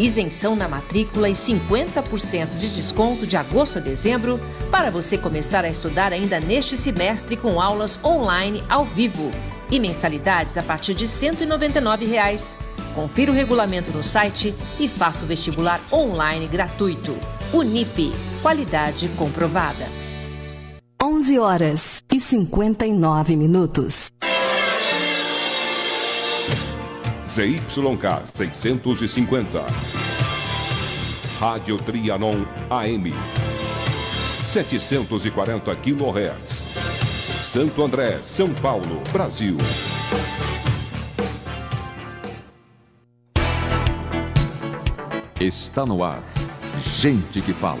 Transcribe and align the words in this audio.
Isenção 0.00 0.56
na 0.56 0.66
matrícula 0.66 1.28
e 1.28 1.32
50% 1.32 2.56
de 2.56 2.74
desconto 2.74 3.26
de 3.26 3.36
agosto 3.36 3.76
a 3.76 3.80
dezembro 3.82 4.40
para 4.70 4.90
você 4.90 5.18
começar 5.18 5.62
a 5.62 5.68
estudar 5.68 6.10
ainda 6.10 6.40
neste 6.40 6.74
semestre 6.74 7.36
com 7.36 7.60
aulas 7.60 8.02
online 8.02 8.64
ao 8.66 8.86
vivo 8.86 9.30
e 9.70 9.78
mensalidades 9.78 10.56
a 10.56 10.62
partir 10.62 10.94
de 10.94 11.06
199 11.06 12.06
reais. 12.06 12.56
Confira 12.94 13.30
o 13.30 13.34
regulamento 13.34 13.90
no 13.90 14.02
site 14.02 14.54
e 14.78 14.88
faça 14.88 15.22
o 15.26 15.28
vestibular 15.28 15.78
online 15.92 16.46
gratuito. 16.46 17.14
Unip, 17.52 18.14
qualidade 18.40 19.06
comprovada. 19.18 19.86
11 21.02 21.38
horas 21.38 22.02
e 22.10 22.18
59 22.18 23.36
minutos. 23.36 24.10
ZYK 27.30 28.26
650. 28.26 29.64
Rádio 31.38 31.76
Trianon 31.78 32.44
AM. 32.68 33.14
740 34.42 35.76
kHz. 35.76 36.64
Santo 37.44 37.84
André, 37.84 38.18
São 38.24 38.52
Paulo, 38.54 39.00
Brasil. 39.12 39.56
Está 45.38 45.86
no 45.86 46.02
ar. 46.02 46.24
Gente 46.82 47.40
que 47.40 47.52
fala. 47.52 47.78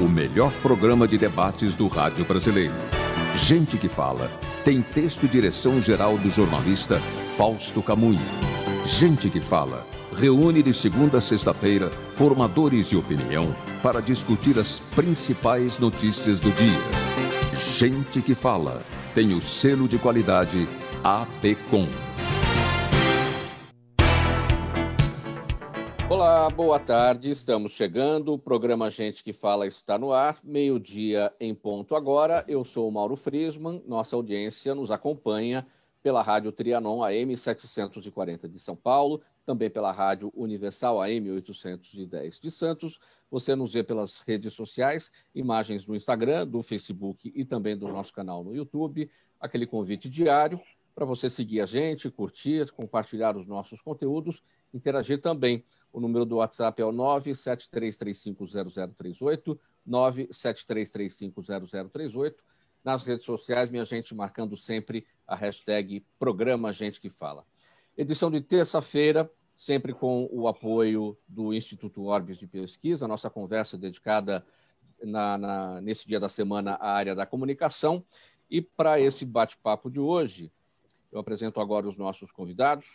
O 0.00 0.08
melhor 0.08 0.52
programa 0.62 1.08
de 1.08 1.18
debates 1.18 1.74
do 1.74 1.88
rádio 1.88 2.24
brasileiro. 2.24 2.74
Gente 3.34 3.78
que 3.78 3.88
fala. 3.88 4.30
Tem 4.64 4.80
texto 4.80 5.24
e 5.24 5.28
direção 5.28 5.82
geral 5.82 6.16
do 6.16 6.30
jornalista 6.30 7.00
Fausto 7.36 7.82
Camunha. 7.82 8.55
Gente 8.86 9.28
que 9.28 9.40
Fala 9.40 9.84
reúne 10.16 10.62
de 10.62 10.72
segunda 10.72 11.18
a 11.18 11.20
sexta-feira 11.20 11.90
formadores 12.12 12.88
de 12.88 12.96
opinião 12.96 13.44
para 13.82 14.00
discutir 14.00 14.56
as 14.60 14.78
principais 14.94 15.80
notícias 15.80 16.38
do 16.38 16.52
dia. 16.52 17.58
Gente 17.76 18.22
que 18.22 18.32
Fala 18.32 18.84
tem 19.12 19.34
o 19.34 19.42
selo 19.42 19.88
de 19.88 19.98
qualidade 19.98 20.68
APCOM. 21.02 21.88
Olá, 26.08 26.48
boa 26.48 26.78
tarde. 26.78 27.28
Estamos 27.28 27.72
chegando. 27.72 28.34
O 28.34 28.38
programa 28.38 28.88
Gente 28.88 29.24
que 29.24 29.32
Fala 29.32 29.66
está 29.66 29.98
no 29.98 30.12
ar. 30.12 30.38
Meio-dia 30.44 31.32
em 31.40 31.52
ponto 31.52 31.96
agora. 31.96 32.44
Eu 32.46 32.64
sou 32.64 32.88
o 32.88 32.92
Mauro 32.92 33.16
Frisman. 33.16 33.82
Nossa 33.84 34.14
audiência 34.14 34.76
nos 34.76 34.92
acompanha 34.92 35.66
pela 36.06 36.22
Rádio 36.22 36.52
Trianon 36.52 37.02
AM 37.02 37.36
740 37.36 38.48
de 38.48 38.60
São 38.60 38.76
Paulo, 38.76 39.20
também 39.44 39.68
pela 39.68 39.90
Rádio 39.90 40.32
Universal 40.36 41.02
AM 41.02 41.32
810 41.32 42.38
de 42.38 42.48
Santos. 42.48 43.00
Você 43.28 43.56
nos 43.56 43.72
vê 43.72 43.82
pelas 43.82 44.20
redes 44.20 44.54
sociais, 44.54 45.10
imagens 45.34 45.84
no 45.84 45.96
Instagram, 45.96 46.46
do 46.46 46.62
Facebook 46.62 47.32
e 47.34 47.44
também 47.44 47.76
do 47.76 47.88
nosso 47.88 48.12
canal 48.12 48.44
no 48.44 48.54
YouTube. 48.54 49.10
Aquele 49.40 49.66
convite 49.66 50.08
diário 50.08 50.60
para 50.94 51.04
você 51.04 51.28
seguir 51.28 51.60
a 51.60 51.66
gente, 51.66 52.08
curtir, 52.08 52.70
compartilhar 52.70 53.36
os 53.36 53.44
nossos 53.44 53.80
conteúdos, 53.80 54.44
interagir 54.72 55.20
também. 55.20 55.64
O 55.92 55.98
número 55.98 56.24
do 56.24 56.36
WhatsApp 56.36 56.80
é 56.80 56.84
o 56.84 56.92
973350038, 56.92 59.58
973350038 59.88 62.45
nas 62.86 63.02
redes 63.02 63.26
sociais, 63.26 63.68
minha 63.68 63.84
gente 63.84 64.14
marcando 64.14 64.56
sempre 64.56 65.04
a 65.26 65.34
hashtag 65.34 66.06
Programa 66.20 66.72
Gente 66.72 67.00
que 67.00 67.10
Fala. 67.10 67.44
Edição 67.98 68.30
de 68.30 68.40
terça-feira, 68.40 69.28
sempre 69.56 69.92
com 69.92 70.28
o 70.30 70.46
apoio 70.46 71.18
do 71.26 71.52
Instituto 71.52 72.04
Orbis 72.04 72.38
de 72.38 72.46
Pesquisa, 72.46 73.08
nossa 73.08 73.28
conversa 73.28 73.76
dedicada 73.76 74.46
na, 75.02 75.36
na, 75.36 75.80
nesse 75.80 76.06
dia 76.06 76.20
da 76.20 76.28
semana 76.28 76.74
à 76.74 76.92
área 76.92 77.12
da 77.12 77.26
comunicação. 77.26 78.04
E 78.48 78.62
para 78.62 79.00
esse 79.00 79.24
bate-papo 79.24 79.90
de 79.90 79.98
hoje, 79.98 80.52
eu 81.10 81.18
apresento 81.18 81.60
agora 81.60 81.88
os 81.88 81.96
nossos 81.96 82.30
convidados, 82.30 82.86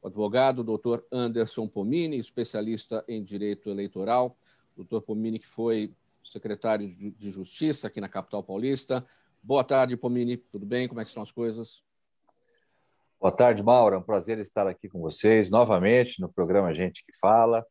o 0.00 0.06
advogado 0.06 0.64
doutor 0.64 1.04
Anderson 1.12 1.68
Pomini, 1.68 2.16
especialista 2.16 3.04
em 3.06 3.22
direito 3.22 3.68
eleitoral, 3.68 4.38
doutor 4.74 5.02
Pomini 5.02 5.38
que 5.38 5.46
foi 5.46 5.92
secretário 6.24 6.88
de 6.88 7.30
Justiça 7.30 7.88
aqui 7.88 8.00
na 8.00 8.08
capital 8.08 8.42
paulista, 8.42 9.06
Boa 9.46 9.62
tarde, 9.62 9.94
Pomini. 9.94 10.38
Tudo 10.38 10.64
bem? 10.64 10.88
Como 10.88 11.00
é 11.00 11.02
estão 11.02 11.22
as 11.22 11.30
coisas? 11.30 11.82
Boa 13.20 13.30
tarde, 13.30 13.62
Mauro. 13.62 13.94
É 13.94 13.98
um 13.98 14.02
prazer 14.02 14.38
estar 14.38 14.66
aqui 14.66 14.88
com 14.88 15.02
vocês 15.02 15.50
novamente 15.50 16.18
no 16.18 16.32
programa 16.32 16.72
Gente 16.72 17.04
que 17.04 17.14
Fala, 17.20 17.62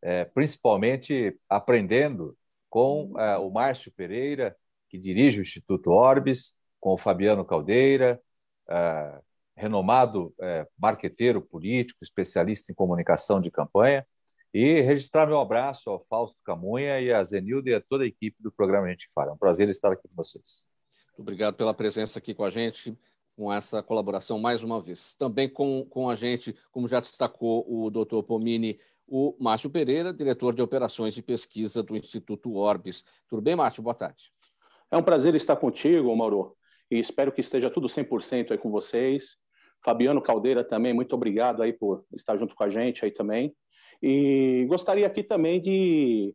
é, 0.00 0.24
principalmente 0.24 1.38
aprendendo 1.46 2.34
com 2.70 3.12
é, 3.20 3.36
o 3.36 3.50
Márcio 3.50 3.92
Pereira, 3.92 4.56
que 4.88 4.96
dirige 4.96 5.40
o 5.40 5.42
Instituto 5.42 5.90
Orbis, 5.90 6.56
com 6.80 6.94
o 6.94 6.98
Fabiano 6.98 7.44
Caldeira, 7.44 8.18
é, 8.66 9.20
renomado 9.54 10.34
é, 10.40 10.66
marqueteiro 10.78 11.42
político, 11.42 12.02
especialista 12.02 12.72
em 12.72 12.74
comunicação 12.74 13.38
de 13.38 13.50
campanha, 13.50 14.06
e 14.54 14.80
registrar 14.80 15.26
meu 15.26 15.40
abraço 15.40 15.90
ao 15.90 16.00
Fausto 16.00 16.38
Camunha 16.42 16.98
e 17.02 17.12
a 17.12 17.22
Zenilda 17.22 17.68
e 17.68 17.74
a 17.74 17.82
toda 17.82 18.04
a 18.04 18.06
equipe 18.06 18.42
do 18.42 18.50
programa 18.50 18.88
Gente 18.88 19.08
que 19.08 19.12
Fala. 19.12 19.32
É 19.32 19.34
um 19.34 19.36
prazer 19.36 19.68
estar 19.68 19.92
aqui 19.92 20.08
com 20.08 20.16
vocês. 20.16 20.66
Obrigado 21.18 21.56
pela 21.56 21.74
presença 21.74 22.20
aqui 22.20 22.32
com 22.32 22.44
a 22.44 22.50
gente, 22.50 22.96
com 23.36 23.52
essa 23.52 23.82
colaboração 23.82 24.38
mais 24.38 24.62
uma 24.62 24.80
vez. 24.80 25.14
Também 25.14 25.48
com, 25.48 25.84
com 25.90 26.08
a 26.08 26.14
gente, 26.14 26.54
como 26.70 26.86
já 26.86 27.00
destacou 27.00 27.66
o 27.68 27.90
doutor 27.90 28.22
Pomini, 28.22 28.78
o 29.04 29.34
Márcio 29.40 29.68
Pereira, 29.68 30.14
diretor 30.14 30.54
de 30.54 30.62
operações 30.62 31.16
e 31.16 31.22
pesquisa 31.22 31.82
do 31.82 31.96
Instituto 31.96 32.54
Orbis. 32.54 33.04
Tudo 33.28 33.42
bem, 33.42 33.56
Márcio? 33.56 33.82
Boa 33.82 33.94
tarde. 33.94 34.30
É 34.92 34.96
um 34.96 35.02
prazer 35.02 35.34
estar 35.34 35.56
contigo, 35.56 36.14
Mauro, 36.14 36.56
e 36.88 36.98
espero 37.00 37.32
que 37.32 37.40
esteja 37.40 37.68
tudo 37.68 37.88
100% 37.88 38.52
aí 38.52 38.58
com 38.58 38.70
vocês. 38.70 39.36
Fabiano 39.84 40.22
Caldeira 40.22 40.62
também, 40.62 40.94
muito 40.94 41.14
obrigado 41.14 41.62
aí 41.62 41.72
por 41.72 42.04
estar 42.12 42.36
junto 42.36 42.54
com 42.54 42.62
a 42.62 42.68
gente 42.68 43.04
aí 43.04 43.10
também. 43.10 43.54
E 44.00 44.66
gostaria 44.68 45.06
aqui 45.06 45.24
também 45.24 45.60
de 45.60 46.32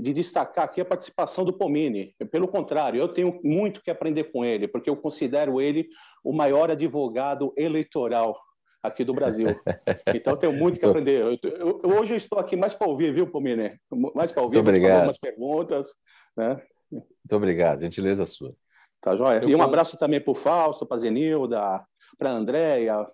de 0.00 0.12
destacar 0.12 0.64
aqui 0.64 0.80
a 0.80 0.84
participação 0.84 1.44
do 1.44 1.52
Pomini. 1.52 2.14
Pelo 2.30 2.48
contrário, 2.48 3.00
eu 3.00 3.08
tenho 3.08 3.40
muito 3.42 3.82
que 3.82 3.90
aprender 3.90 4.24
com 4.24 4.44
ele, 4.44 4.68
porque 4.68 4.90
eu 4.90 4.96
considero 4.96 5.60
ele 5.60 5.88
o 6.22 6.32
maior 6.32 6.70
advogado 6.70 7.52
eleitoral 7.56 8.38
aqui 8.82 9.04
do 9.04 9.14
Brasil. 9.14 9.48
Então, 10.14 10.34
eu 10.34 10.36
tenho 10.38 10.52
muito 10.52 10.78
que 10.78 10.86
aprender. 10.86 11.20
Eu, 11.20 11.38
eu, 11.50 11.80
hoje 11.98 12.14
eu 12.14 12.16
estou 12.16 12.38
aqui 12.38 12.56
mais 12.56 12.72
para 12.72 12.86
ouvir, 12.86 13.12
viu, 13.12 13.26
Pomini? 13.26 13.78
Mais 14.14 14.32
para 14.32 14.42
ouvir, 14.42 14.58
obrigado. 14.58 14.96
algumas 14.96 15.18
perguntas. 15.18 15.88
Né? 16.36 16.60
Muito 16.90 17.32
obrigado, 17.32 17.80
gentileza 17.80 18.24
sua. 18.24 18.54
Tá 19.00 19.16
joia? 19.16 19.44
E 19.44 19.54
um 19.54 19.62
abraço 19.62 19.98
também 19.98 20.20
para 20.20 20.30
o 20.30 20.34
Fausto, 20.34 20.86
para 20.86 20.96
a 20.96 21.00
Zenilda, 21.00 21.84
para 22.18 22.30
a 22.30 22.32
Andréia, 22.32 23.06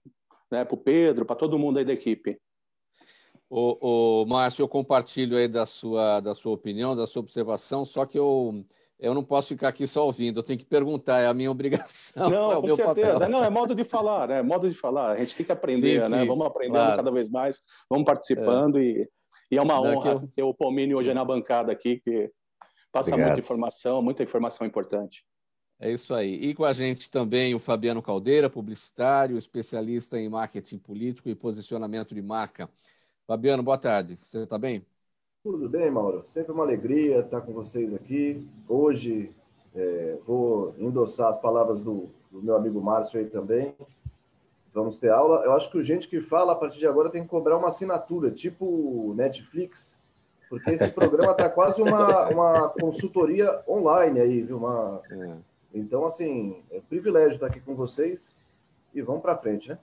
né, 0.51 0.65
para 0.65 0.75
o 0.75 0.79
Pedro, 0.79 1.25
para 1.25 1.37
todo 1.37 1.59
mundo 1.59 1.79
aí 1.79 1.85
da 1.85 1.93
equipe. 1.93 2.39
O, 3.55 4.23
o 4.23 4.25
Márcio, 4.25 4.63
eu 4.63 4.69
compartilho 4.69 5.37
aí 5.37 5.47
da 5.47 5.67
sua, 5.67 6.21
da 6.21 6.35
sua 6.35 6.55
opinião, 6.55 6.97
da 6.97 7.07
sua 7.07 7.21
observação, 7.21 7.85
só 7.85 8.07
que 8.07 8.19
eu, 8.19 8.65
eu 8.99 9.13
não 9.13 9.23
posso 9.23 9.49
ficar 9.49 9.69
aqui 9.69 9.87
só 9.87 10.07
ouvindo, 10.07 10.41
eu 10.41 10.43
tenho 10.43 10.59
que 10.59 10.65
perguntar, 10.65 11.21
é 11.21 11.27
a 11.27 11.35
minha 11.35 11.51
obrigação. 11.51 12.31
Não, 12.31 12.49
é 12.57 12.61
com 12.63 12.69
certeza. 12.71 13.13
Papel. 13.13 13.29
Não, 13.29 13.45
é 13.45 13.51
modo 13.51 13.75
de 13.75 13.85
falar, 13.85 14.29
né? 14.29 14.39
É 14.39 14.43
modo 14.43 14.71
de 14.71 14.75
falar. 14.75 15.11
A 15.13 15.17
gente 15.19 15.37
tem 15.37 15.45
que 15.45 15.53
aprender, 15.53 16.01
sim, 16.01 16.11
né? 16.11 16.23
Sim, 16.23 16.27
vamos 16.27 16.47
aprendendo 16.47 16.77
claro. 16.77 16.97
cada 16.97 17.11
vez 17.11 17.29
mais, 17.29 17.61
vamos 17.91 18.07
participando 18.07 18.79
é. 18.79 18.85
E, 18.85 19.09
e 19.51 19.59
é 19.59 19.61
uma 19.61 19.79
honra 19.79 20.13
eu... 20.13 20.29
ter 20.35 20.43
o 20.45 20.55
Palmini 20.55 20.95
hoje 20.95 21.13
na 21.13 21.23
bancada 21.23 21.71
aqui, 21.71 22.01
que 22.01 22.31
passa 22.91 23.11
Obrigado. 23.11 23.33
muita 23.33 23.41
informação, 23.45 24.01
muita 24.01 24.23
informação 24.23 24.67
importante. 24.67 25.27
É 25.79 25.91
isso 25.91 26.15
aí. 26.15 26.37
E 26.37 26.55
com 26.55 26.65
a 26.65 26.73
gente 26.73 27.11
também 27.11 27.55
o 27.55 27.59
Fabiano 27.59 28.01
Caldeira, 28.01 28.49
publicitário, 28.49 29.37
especialista 29.37 30.19
em 30.19 30.31
marketing 30.31 30.79
político 30.79 31.29
e 31.29 31.35
posicionamento 31.35 32.15
de 32.15 32.23
marca. 32.23 32.71
Fabiano, 33.33 33.63
boa 33.63 33.79
tarde. 33.79 34.19
Você 34.23 34.41
está 34.41 34.59
bem? 34.59 34.85
Tudo 35.43 35.67
bem, 35.67 35.91
Mauro. 35.91 36.23
Sempre 36.27 36.53
uma 36.53 36.65
alegria 36.65 37.21
estar 37.21 37.41
com 37.41 37.51
vocês 37.55 37.95
aqui. 37.95 38.47
Hoje 38.69 39.33
é, 39.75 40.19
vou 40.27 40.75
endossar 40.77 41.31
as 41.31 41.39
palavras 41.39 41.81
do, 41.81 42.11
do, 42.31 42.43
meu 42.43 42.55
amigo 42.55 42.79
Márcio 42.83 43.19
aí 43.19 43.25
também. 43.25 43.75
Vamos 44.75 44.99
ter 44.99 45.09
aula. 45.09 45.47
Eu 45.47 45.55
acho 45.55 45.71
que 45.71 45.79
o 45.79 45.83
gente 45.83 46.09
que 46.09 46.21
fala 46.21 46.53
a 46.53 46.55
partir 46.55 46.79
de 46.79 46.87
agora 46.87 47.09
tem 47.09 47.23
que 47.23 47.29
cobrar 47.31 47.57
uma 47.57 47.69
assinatura, 47.69 48.31
tipo 48.31 49.15
Netflix, 49.17 49.97
porque 50.51 50.73
esse 50.73 50.89
programa 50.89 51.33
está 51.33 51.49
quase 51.49 51.81
uma, 51.81 52.29
uma 52.29 52.69
consultoria 52.69 53.63
online 53.67 54.21
aí, 54.21 54.43
viu? 54.43 54.59
Uma... 54.59 55.01
É. 55.11 55.37
Então, 55.73 56.05
assim, 56.05 56.63
é 56.71 56.77
um 56.77 56.83
privilégio 56.83 57.37
estar 57.37 57.47
aqui 57.47 57.61
com 57.61 57.75
vocês 57.75 58.37
e 58.93 59.01
vamos 59.01 59.23
para 59.23 59.39
frente, 59.39 59.71
né? 59.71 59.79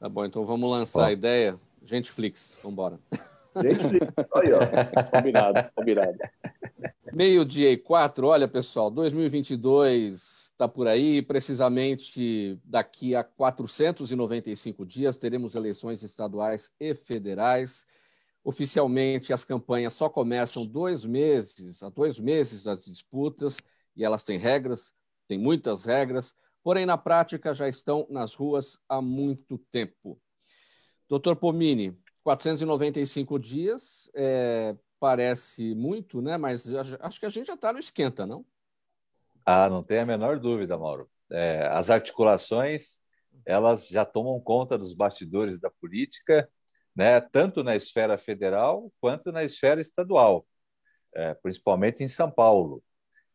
Tá 0.00 0.08
bom, 0.08 0.24
então 0.24 0.44
vamos 0.44 0.68
lançar 0.68 1.06
a 1.06 1.12
ideia. 1.12 1.56
Genteflix, 1.90 2.56
vamos 2.62 2.72
embora. 2.72 3.00
Genteflix, 3.60 4.06
aí, 4.36 4.52
ó. 4.52 4.60
Combinado, 5.10 5.70
combinado. 5.74 6.18
Meio-dia 7.12 7.72
e 7.72 7.76
quatro, 7.76 8.28
olha, 8.28 8.46
pessoal, 8.46 8.92
2022 8.92 10.52
está 10.52 10.68
por 10.68 10.86
aí, 10.86 11.20
precisamente 11.20 12.60
daqui 12.64 13.16
a 13.16 13.24
495 13.24 14.86
dias 14.86 15.16
teremos 15.16 15.56
eleições 15.56 16.04
estaduais 16.04 16.70
e 16.78 16.94
federais. 16.94 17.84
Oficialmente, 18.44 19.32
as 19.32 19.44
campanhas 19.44 19.94
só 19.94 20.08
começam 20.08 20.64
dois 20.64 21.04
meses, 21.04 21.82
há 21.82 21.88
dois 21.88 22.20
meses 22.20 22.62
das 22.62 22.84
disputas, 22.84 23.56
e 23.96 24.04
elas 24.04 24.22
têm 24.22 24.38
regras, 24.38 24.92
têm 25.26 25.38
muitas 25.38 25.84
regras, 25.84 26.34
porém, 26.62 26.86
na 26.86 26.96
prática, 26.96 27.52
já 27.52 27.68
estão 27.68 28.06
nas 28.08 28.32
ruas 28.32 28.78
há 28.88 29.02
muito 29.02 29.58
tempo. 29.72 30.16
Doutor 31.10 31.34
Pomini, 31.34 31.98
495 32.22 33.36
dias, 33.36 34.08
é, 34.14 34.76
parece 35.00 35.74
muito, 35.74 36.22
né? 36.22 36.38
mas 36.38 36.70
acho 37.00 37.18
que 37.18 37.26
a 37.26 37.28
gente 37.28 37.48
já 37.48 37.54
está 37.54 37.72
no 37.72 37.80
esquenta, 37.80 38.24
não? 38.24 38.46
Ah, 39.44 39.68
não 39.68 39.82
tem 39.82 39.98
a 39.98 40.06
menor 40.06 40.38
dúvida, 40.38 40.78
Mauro. 40.78 41.10
É, 41.28 41.66
as 41.66 41.90
articulações 41.90 43.00
elas 43.44 43.88
já 43.88 44.04
tomam 44.04 44.40
conta 44.40 44.78
dos 44.78 44.94
bastidores 44.94 45.58
da 45.58 45.68
política, 45.68 46.48
né, 46.94 47.20
tanto 47.20 47.64
na 47.64 47.74
esfera 47.74 48.16
federal 48.16 48.92
quanto 49.00 49.32
na 49.32 49.42
esfera 49.42 49.80
estadual, 49.80 50.46
é, 51.12 51.34
principalmente 51.34 52.04
em 52.04 52.08
São 52.08 52.30
Paulo. 52.30 52.84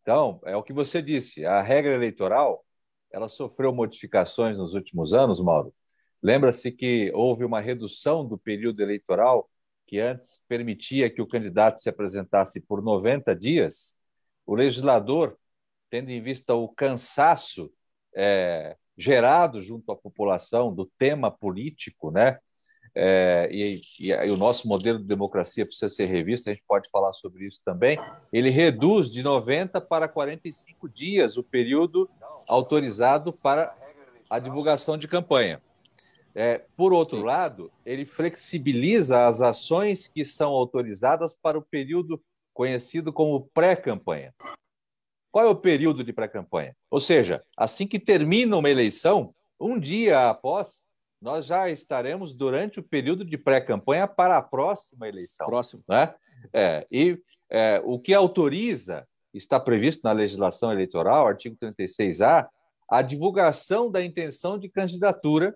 Então, 0.02 0.40
é 0.46 0.56
o 0.56 0.64
que 0.64 0.72
você 0.72 1.02
disse, 1.02 1.46
a 1.46 1.62
regra 1.62 1.94
eleitoral 1.94 2.64
ela 3.12 3.28
sofreu 3.28 3.74
modificações 3.74 4.58
nos 4.58 4.74
últimos 4.76 5.14
anos, 5.14 5.42
Mauro. 5.42 5.74
Lembra-se 6.22 6.72
que 6.72 7.12
houve 7.14 7.44
uma 7.46 7.62
redução 7.62 8.26
do 8.26 8.38
período 8.38 8.82
eleitoral 8.82 9.50
que 9.86 10.00
antes 10.00 10.44
permitia 10.48 11.10
que 11.10 11.22
o 11.22 11.28
candidato 11.28 11.80
se 11.80 11.90
apresentasse 11.90 12.60
por 12.60 12.82
90 12.82 13.36
dias. 13.36 13.96
O 14.46 14.56
legislador, 14.56 15.38
tendo 15.90 16.10
em 16.10 16.22
vista 16.22 16.54
o 16.54 16.68
cansaço 16.68 17.72
é, 18.16 18.76
gerado 18.98 19.62
junto 19.62 19.92
à 19.92 19.96
população 19.96 20.74
do 20.74 20.86
tema 20.98 21.30
político, 21.30 22.12
né? 22.12 22.40
É, 22.98 23.50
e, 23.52 23.82
e, 24.00 24.12
e, 24.12 24.32
o 24.32 24.38
nosso 24.38 24.70
modelo 24.70 24.98
de 24.98 25.06
democracia 25.06 25.66
precisa 25.66 25.90
ser 25.90 26.06
revisto, 26.06 26.50
a 26.50 26.54
gente 26.54 26.64
pode 26.66 26.90
falar 26.90 27.12
sobre 27.12 27.46
isso 27.46 27.60
também. 27.66 28.00
Ele 28.32 28.50
reduz 28.50 29.12
de 29.12 29.22
90 29.22 29.82
para 29.82 30.08
45 30.08 30.88
dias 30.88 31.36
o 31.36 31.44
período 31.44 32.10
autorizado 32.48 33.34
para 33.34 33.76
a 34.30 34.40
divulgação 34.40 34.98
de 34.98 35.10
campanha. 35.10 35.62
É, 36.36 36.66
por 36.76 36.92
outro 36.92 37.20
Sim. 37.20 37.24
lado, 37.24 37.72
ele 37.86 38.06
flexibiliza 38.06 39.26
as 39.26 39.42
ações 39.42 40.06
que 40.06 40.26
são 40.26 40.52
autorizadas 40.52 41.34
para 41.34 41.58
o 41.58 41.62
período 41.62 42.22
conhecido 42.54 43.14
como 43.14 43.50
pré-campanha. 43.54 44.34
Qual 45.32 45.46
é 45.46 45.50
o 45.50 45.56
período 45.56 46.04
de 46.04 46.12
pré-campanha? 46.12 46.76
Ou 46.92 47.00
seja, 47.00 47.42
assim 47.56 47.88
que 47.88 48.00
termina 48.00 48.58
uma 48.58 48.70
eleição, 48.70 49.34
um 49.60 49.80
dia 49.80 50.30
após, 50.30 50.86
nós 51.22 51.46
já 51.46 51.70
estaremos 51.70 52.34
durante 52.34 52.80
o 52.80 52.84
período 52.84 53.24
de 53.24 53.38
pré-campanha 53.38 54.08
para 54.08 54.38
a 54.38 54.42
próxima 54.42 55.08
eleição. 55.08 55.48
Próximo. 55.48 55.84
Né? 55.88 56.14
É, 56.54 56.86
e 56.92 57.18
é, 57.50 57.82
o 57.84 57.98
que 57.98 58.14
autoriza, 58.14 59.08
está 59.34 59.60
previsto 59.60 60.02
na 60.04 60.12
legislação 60.12 60.72
eleitoral, 60.72 61.28
artigo 61.28 61.58
36A, 61.58 62.48
a 62.90 63.02
divulgação 63.02 63.90
da 63.90 64.04
intenção 64.04 64.58
de 64.58 64.70
candidatura 64.70 65.56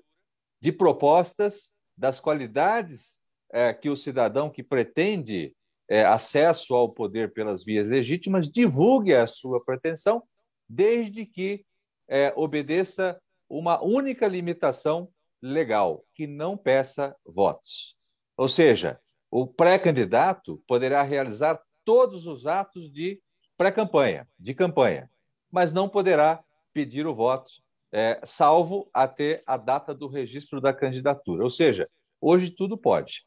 de 0.61 0.71
propostas 0.71 1.73
das 1.97 2.19
qualidades 2.19 3.19
é, 3.51 3.73
que 3.73 3.89
o 3.89 3.95
cidadão 3.95 4.49
que 4.49 4.63
pretende 4.63 5.55
é, 5.89 6.05
acesso 6.05 6.75
ao 6.75 6.89
poder 6.89 7.33
pelas 7.33 7.65
vias 7.65 7.87
legítimas, 7.87 8.49
divulgue 8.49 9.15
a 9.15 9.25
sua 9.25 9.63
pretensão, 9.63 10.23
desde 10.67 11.25
que 11.25 11.65
é, 12.07 12.31
obedeça 12.35 13.19
uma 13.49 13.83
única 13.83 14.27
limitação 14.27 15.09
legal, 15.41 16.03
que 16.13 16.27
não 16.27 16.55
peça 16.55 17.15
votos. 17.25 17.95
Ou 18.37 18.47
seja, 18.47 18.99
o 19.31 19.47
pré-candidato 19.47 20.61
poderá 20.67 21.01
realizar 21.01 21.59
todos 21.83 22.27
os 22.27 22.45
atos 22.45 22.91
de 22.91 23.19
pré-campanha, 23.57 24.27
de 24.37 24.53
campanha, 24.53 25.09
mas 25.51 25.73
não 25.73 25.89
poderá 25.89 26.43
pedir 26.71 27.07
o 27.07 27.15
voto, 27.15 27.51
é, 27.91 28.19
salvo 28.23 28.89
até 28.93 29.41
a 29.45 29.57
data 29.57 29.93
do 29.93 30.07
registro 30.07 30.61
da 30.61 30.73
candidatura. 30.73 31.43
Ou 31.43 31.49
seja, 31.49 31.89
hoje 32.21 32.51
tudo 32.51 32.77
pode, 32.77 33.25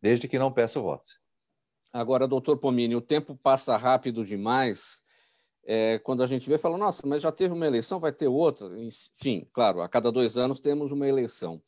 desde 0.00 0.28
que 0.28 0.38
não 0.38 0.52
peça 0.52 0.80
voto. 0.80 1.10
Agora, 1.92 2.26
doutor 2.26 2.58
Pomini, 2.58 2.96
o 2.96 3.00
tempo 3.00 3.38
passa 3.42 3.76
rápido 3.76 4.24
demais. 4.24 5.02
É, 5.66 5.98
quando 6.00 6.22
a 6.22 6.26
gente 6.26 6.48
vê, 6.48 6.58
fala, 6.58 6.76
nossa, 6.76 7.06
mas 7.06 7.22
já 7.22 7.32
teve 7.32 7.54
uma 7.54 7.66
eleição, 7.66 8.00
vai 8.00 8.12
ter 8.12 8.28
outra. 8.28 8.66
Enfim, 8.78 9.48
claro, 9.52 9.80
a 9.80 9.88
cada 9.88 10.10
dois 10.10 10.36
anos 10.36 10.60
temos 10.60 10.92
uma 10.92 11.08
eleição. 11.08 11.62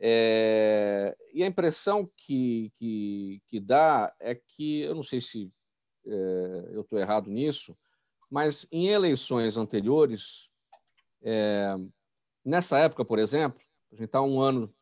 É, 0.00 1.16
e 1.32 1.42
a 1.42 1.46
impressão 1.46 2.10
que, 2.16 2.70
que, 2.76 3.42
que, 3.48 3.60
dá 3.60 4.12
é 4.20 4.34
que, 4.34 4.80
eu 4.80 4.94
não 4.94 5.02
sei 5.02 5.20
se 5.20 5.50
é, 6.06 6.68
eu 6.72 6.82
estou 6.82 6.98
errado 6.98 7.30
nisso, 7.30 7.76
mas 8.30 8.66
em 8.70 8.88
eleições 8.88 9.56
anteriores, 9.56 10.48
é, 11.24 11.74
nessa 12.44 12.78
época, 12.78 13.04
por 13.04 13.18
exemplo, 13.18 13.60
a 13.90 13.96
gente 13.96 14.04
está 14.04 14.20
um 14.20 14.40
ano 14.40 14.72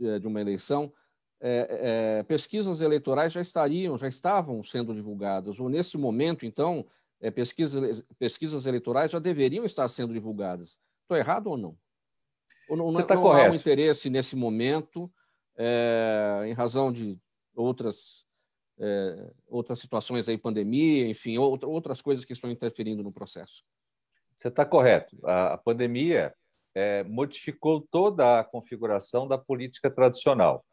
é, 0.00 0.18
de 0.18 0.26
uma 0.26 0.40
eleição, 0.40 0.92
é, 1.40 2.18
é, 2.18 2.22
pesquisas 2.24 2.80
eleitorais 2.80 3.32
já 3.32 3.40
estariam, 3.40 3.96
já 3.96 4.08
estavam 4.08 4.64
sendo 4.64 4.94
divulgadas, 4.94 5.60
ou 5.60 5.68
nesse 5.68 5.96
momento, 5.96 6.44
então, 6.44 6.86
é, 7.20 7.30
pesquisas, 7.30 8.02
pesquisas 8.18 8.66
eleitorais 8.66 9.12
já 9.12 9.18
deveriam 9.18 9.64
estar 9.64 9.88
sendo 9.88 10.12
divulgadas. 10.12 10.78
Estou 11.02 11.16
errado 11.16 11.48
ou 11.48 11.56
não? 11.56 11.76
Ou 12.68 12.76
não, 12.76 12.92
Você 12.92 13.06
tá 13.06 13.14
não 13.14 13.22
correto. 13.22 13.48
há 13.48 13.52
um 13.52 13.54
interesse 13.54 14.08
nesse 14.10 14.34
momento, 14.34 15.12
é, 15.56 16.44
em 16.46 16.52
razão 16.52 16.90
de 16.90 17.18
outras, 17.54 18.24
é, 18.78 19.30
outras 19.46 19.78
situações 19.78 20.28
aí, 20.28 20.38
pandemia, 20.38 21.08
enfim, 21.08 21.38
outra, 21.38 21.68
outras 21.68 22.00
coisas 22.00 22.24
que 22.24 22.32
estão 22.32 22.50
interferindo 22.50 23.02
no 23.02 23.12
processo? 23.12 23.62
Você 24.34 24.48
está 24.48 24.64
correto. 24.64 25.16
A, 25.24 25.54
a 25.54 25.58
pandemia 25.58 26.34
é, 26.74 27.04
modificou 27.04 27.80
toda 27.90 28.40
a 28.40 28.44
configuração 28.44 29.28
da 29.28 29.38
política 29.38 29.90
tradicional. 29.90 30.64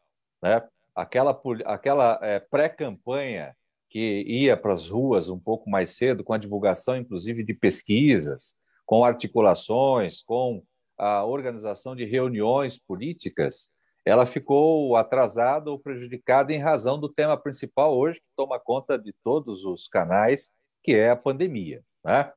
Né? 0.42 0.62
Aquela, 0.94 1.40
aquela 1.64 2.18
é, 2.22 2.40
pré-campanha 2.40 3.54
que 3.88 4.22
ia 4.26 4.56
para 4.56 4.74
as 4.74 4.88
ruas 4.88 5.28
um 5.28 5.38
pouco 5.38 5.68
mais 5.68 5.90
cedo, 5.90 6.24
com 6.24 6.32
a 6.32 6.38
divulgação, 6.38 6.96
inclusive, 6.96 7.44
de 7.44 7.54
pesquisas, 7.54 8.56
com 8.86 9.04
articulações, 9.04 10.22
com 10.22 10.62
a 10.98 11.24
organização 11.24 11.94
de 11.94 12.04
reuniões 12.04 12.78
políticas, 12.78 13.72
ela 14.04 14.26
ficou 14.26 14.96
atrasada 14.96 15.70
ou 15.70 15.78
prejudicada 15.78 16.52
em 16.52 16.58
razão 16.58 16.98
do 16.98 17.08
tema 17.08 17.36
principal 17.36 17.96
hoje, 17.96 18.18
que 18.18 18.26
toma 18.36 18.58
conta 18.58 18.98
de 18.98 19.14
todos 19.22 19.64
os 19.64 19.86
canais, 19.88 20.52
que 20.82 20.94
é 20.94 21.10
a 21.10 21.16
pandemia. 21.16 21.82
Né? 22.04 22.32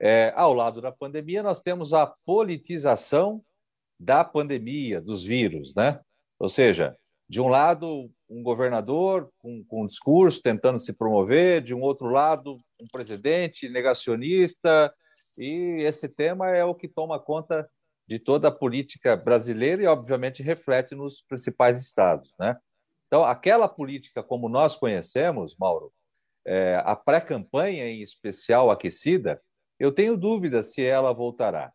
É, 0.00 0.32
ao 0.36 0.52
lado 0.52 0.80
da 0.80 0.92
pandemia, 0.92 1.42
nós 1.42 1.60
temos 1.60 1.92
a 1.92 2.06
politização 2.24 3.42
da 3.98 4.24
pandemia, 4.24 5.00
dos 5.00 5.24
vírus. 5.24 5.74
Né? 5.74 5.98
Ou 6.38 6.48
seja, 6.48 6.96
de 7.28 7.40
um 7.40 7.48
lado, 7.48 8.10
um 8.28 8.42
governador 8.42 9.30
com, 9.38 9.64
com 9.64 9.82
um 9.82 9.86
discurso 9.86 10.42
tentando 10.42 10.78
se 10.78 10.92
promover, 10.92 11.62
de 11.62 11.74
um 11.74 11.80
outro 11.80 12.08
lado, 12.08 12.60
um 12.80 12.86
presidente 12.92 13.68
negacionista, 13.68 14.92
e 15.38 15.82
esse 15.82 16.08
tema 16.08 16.50
é 16.50 16.64
o 16.64 16.74
que 16.74 16.88
toma 16.88 17.18
conta 17.18 17.68
de 18.06 18.18
toda 18.18 18.48
a 18.48 18.52
política 18.52 19.16
brasileira 19.16 19.82
e, 19.82 19.86
obviamente, 19.86 20.42
reflete 20.42 20.94
nos 20.94 21.22
principais 21.22 21.80
estados. 21.82 22.32
Né? 22.38 22.56
Então, 23.06 23.24
aquela 23.24 23.68
política 23.68 24.22
como 24.22 24.48
nós 24.48 24.76
conhecemos, 24.76 25.56
Mauro, 25.58 25.92
é, 26.46 26.80
a 26.84 26.94
pré-campanha 26.94 27.88
em 27.88 28.02
especial 28.02 28.70
aquecida, 28.70 29.40
eu 29.78 29.92
tenho 29.92 30.16
dúvidas 30.16 30.72
se 30.72 30.84
ela 30.84 31.12
voltará, 31.12 31.72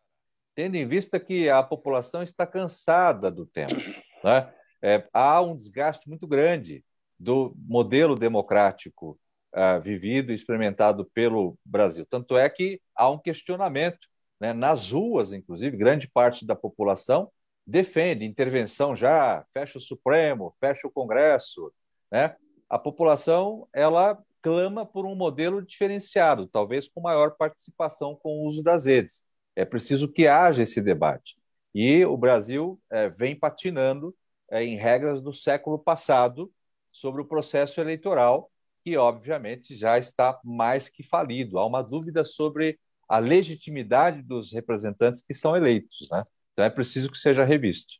tendo 0.55 0.75
em 0.75 0.85
vista 0.85 1.19
que 1.19 1.49
a 1.49 1.61
população 1.61 2.23
está 2.23 2.45
cansada 2.45 3.31
do 3.31 3.45
tema. 3.45 3.77
Né? 4.23 4.53
é, 4.81 5.07
há 5.13 5.41
um 5.41 5.55
desgaste 5.55 6.09
muito 6.09 6.27
grande 6.27 6.83
do 7.19 7.53
modelo 7.55 8.15
democrático 8.15 9.19
uh, 9.53 9.79
vivido 9.79 10.31
e 10.31 10.35
experimentado 10.35 11.05
pelo 11.13 11.57
Brasil. 11.63 12.05
Tanto 12.09 12.35
é 12.35 12.49
que 12.49 12.81
há 12.95 13.09
um 13.09 13.19
questionamento 13.19 14.07
né, 14.39 14.53
nas 14.53 14.91
ruas, 14.91 15.31
inclusive, 15.31 15.77
grande 15.77 16.07
parte 16.07 16.45
da 16.45 16.55
população 16.55 17.31
defende 17.65 18.25
intervenção 18.25 18.95
já, 18.95 19.45
fecha 19.53 19.77
o 19.77 19.81
Supremo, 19.81 20.55
fecha 20.59 20.87
o 20.87 20.91
Congresso. 20.91 21.71
Né? 22.11 22.35
A 22.67 22.79
população 22.79 23.67
ela 23.71 24.17
clama 24.41 24.85
por 24.85 25.05
um 25.05 25.15
modelo 25.15 25.61
diferenciado, 25.61 26.47
talvez 26.47 26.87
com 26.87 27.01
maior 27.01 27.35
participação 27.37 28.15
com 28.15 28.39
o 28.39 28.47
uso 28.47 28.63
das 28.63 28.85
redes. 28.85 29.23
É 29.55 29.65
preciso 29.65 30.11
que 30.11 30.27
haja 30.27 30.63
esse 30.63 30.81
debate. 30.81 31.35
E 31.73 32.03
o 32.05 32.17
Brasil 32.17 32.79
é, 32.89 33.09
vem 33.09 33.37
patinando 33.37 34.15
é, 34.49 34.63
em 34.63 34.75
regras 34.75 35.21
do 35.21 35.31
século 35.31 35.79
passado 35.79 36.51
sobre 36.91 37.21
o 37.21 37.25
processo 37.25 37.79
eleitoral, 37.79 38.51
que 38.83 38.97
obviamente 38.97 39.75
já 39.75 39.97
está 39.97 40.39
mais 40.43 40.89
que 40.89 41.03
falido. 41.03 41.57
Há 41.59 41.65
uma 41.65 41.81
dúvida 41.81 42.25
sobre 42.25 42.79
a 43.07 43.19
legitimidade 43.19 44.21
dos 44.21 44.51
representantes 44.51 45.21
que 45.21 45.33
são 45.33 45.55
eleitos. 45.55 46.07
Né? 46.11 46.23
Então 46.53 46.65
é 46.65 46.69
preciso 46.69 47.11
que 47.11 47.17
seja 47.17 47.45
revisto. 47.45 47.95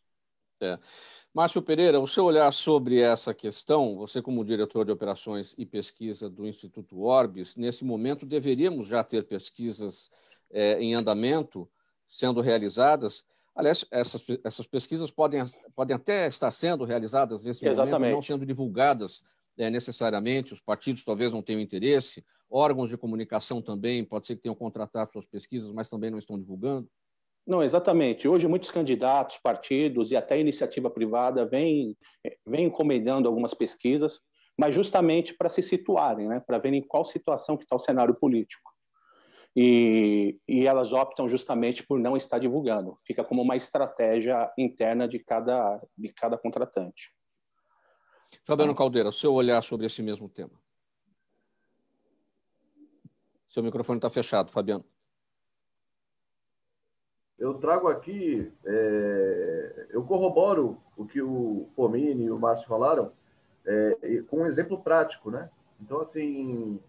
É. 0.62 0.78
Márcio 1.34 1.62
Pereira, 1.62 1.98
o 1.98 2.08
seu 2.08 2.26
olhar 2.26 2.52
sobre 2.52 3.00
essa 3.00 3.34
questão, 3.34 3.96
você 3.96 4.22
como 4.22 4.44
diretor 4.44 4.84
de 4.84 4.92
operações 4.92 5.56
e 5.58 5.66
pesquisa 5.66 6.30
do 6.30 6.46
Instituto 6.46 7.02
Orbis, 7.02 7.56
nesse 7.56 7.86
momento 7.86 8.26
deveríamos 8.26 8.90
já 8.90 9.02
ter 9.02 9.24
pesquisas 9.24 10.12
é, 10.52 10.82
em 10.82 10.94
andamento 10.94 11.70
sendo 12.10 12.42
realizadas. 12.42 13.24
Aliás, 13.56 13.86
essas, 13.90 14.26
essas 14.44 14.68
pesquisas 14.68 15.10
podem, 15.10 15.42
podem 15.74 15.96
até 15.96 16.28
estar 16.28 16.52
sendo 16.52 16.84
realizadas 16.84 17.42
nesse 17.42 17.66
Exatamente. 17.66 17.94
momento, 17.94 18.16
não 18.16 18.22
sendo 18.22 18.46
divulgadas 18.46 19.22
é, 19.58 19.70
necessariamente, 19.70 20.54
os 20.54 20.60
partidos 20.60 21.06
talvez 21.06 21.32
não 21.32 21.42
tenham 21.42 21.62
interesse, 21.62 22.26
órgãos 22.50 22.90
de 22.90 22.98
comunicação 22.98 23.62
também, 23.62 24.04
pode 24.04 24.28
ser 24.28 24.36
que 24.36 24.42
tenham 24.42 24.56
contratado 24.56 25.14
suas 25.14 25.26
pesquisas, 25.26 25.72
mas 25.72 25.90
também 25.90 26.12
não 26.12 26.20
estão 26.20 26.38
divulgando. 26.38 26.90
Não, 27.46 27.64
exatamente. 27.64 28.28
Hoje, 28.28 28.48
muitos 28.48 28.70
candidatos, 28.70 29.38
partidos 29.38 30.12
e 30.12 30.16
até 30.16 30.40
iniciativa 30.40 30.90
privada 30.90 31.46
vêm, 31.46 31.98
vêm 32.46 32.66
encomendando 32.66 33.28
algumas 33.28 33.54
pesquisas, 33.54 34.20
mas 34.58 34.76
justamente 34.76 35.34
para 35.34 35.50
se 35.50 35.62
situarem, 35.62 36.28
né? 36.28 36.40
para 36.40 36.60
verem 36.60 36.82
qual 36.82 37.04
situação 37.04 37.58
que 37.58 37.64
está 37.64 37.76
o 37.76 37.80
cenário 37.80 38.14
político. 38.14 38.70
E, 39.56 40.40
e, 40.48 40.66
elas 40.66 40.94
optam 40.94 41.28
justamente 41.28 41.86
por 41.86 42.00
não 42.00 42.16
estar 42.16 42.40
divulgando. 42.40 42.98
Fica 43.06 43.22
como 43.22 43.42
uma 43.42 43.58
estratégia 43.58 44.50
interna 44.58 45.08
de 45.10 45.20
cada, 45.20 45.82
de 45.98 46.14
cada 46.14 46.38
contratante. 46.38 47.12
Fabiano 48.46 48.74
Caldeira, 48.74 49.10
o 49.10 49.12
seu 49.12 49.34
olhar 49.34 49.62
sobre 49.62 49.88
esse 49.88 50.02
mesmo 50.02 50.30
tema. 50.30 50.54
Seu 53.50 53.62
microfone 53.62 53.98
está 53.98 54.10
fechado, 54.10 54.50
Fabiano 54.50 54.86
eu 57.42 57.56
trago 57.56 57.88
aqui, 57.88 58.52
é, 58.64 59.88
eu 59.90 60.04
corroboro 60.04 60.78
o 60.96 61.04
que 61.08 61.20
o 61.24 61.68
Pomini 61.76 62.26
e 62.26 62.32
o 62.32 62.38
Márcio 62.38 62.68
falaram 62.68 63.12
é, 63.66 64.22
com 64.28 64.42
um 64.42 64.46
exemplo 64.46 64.80
prático, 64.80 65.32
né? 65.32 65.50
Então, 65.82 66.00
assim, 66.00 66.80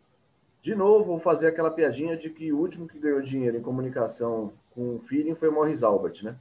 de 0.60 0.74
novo, 0.74 1.06
vou 1.06 1.18
fazer 1.18 1.48
aquela 1.48 1.70
piadinha 1.70 2.18
de 2.18 2.28
que 2.28 2.52
o 2.52 2.58
último 2.58 2.86
que 2.86 2.98
ganhou 2.98 3.22
dinheiro 3.22 3.56
em 3.56 3.62
comunicação 3.62 4.52
com 4.74 4.96
o 4.96 4.98
feeling 4.98 5.34
foi 5.34 5.48
o 5.48 5.52
Morris 5.52 5.82
Albert, 5.82 6.22
né? 6.22 6.36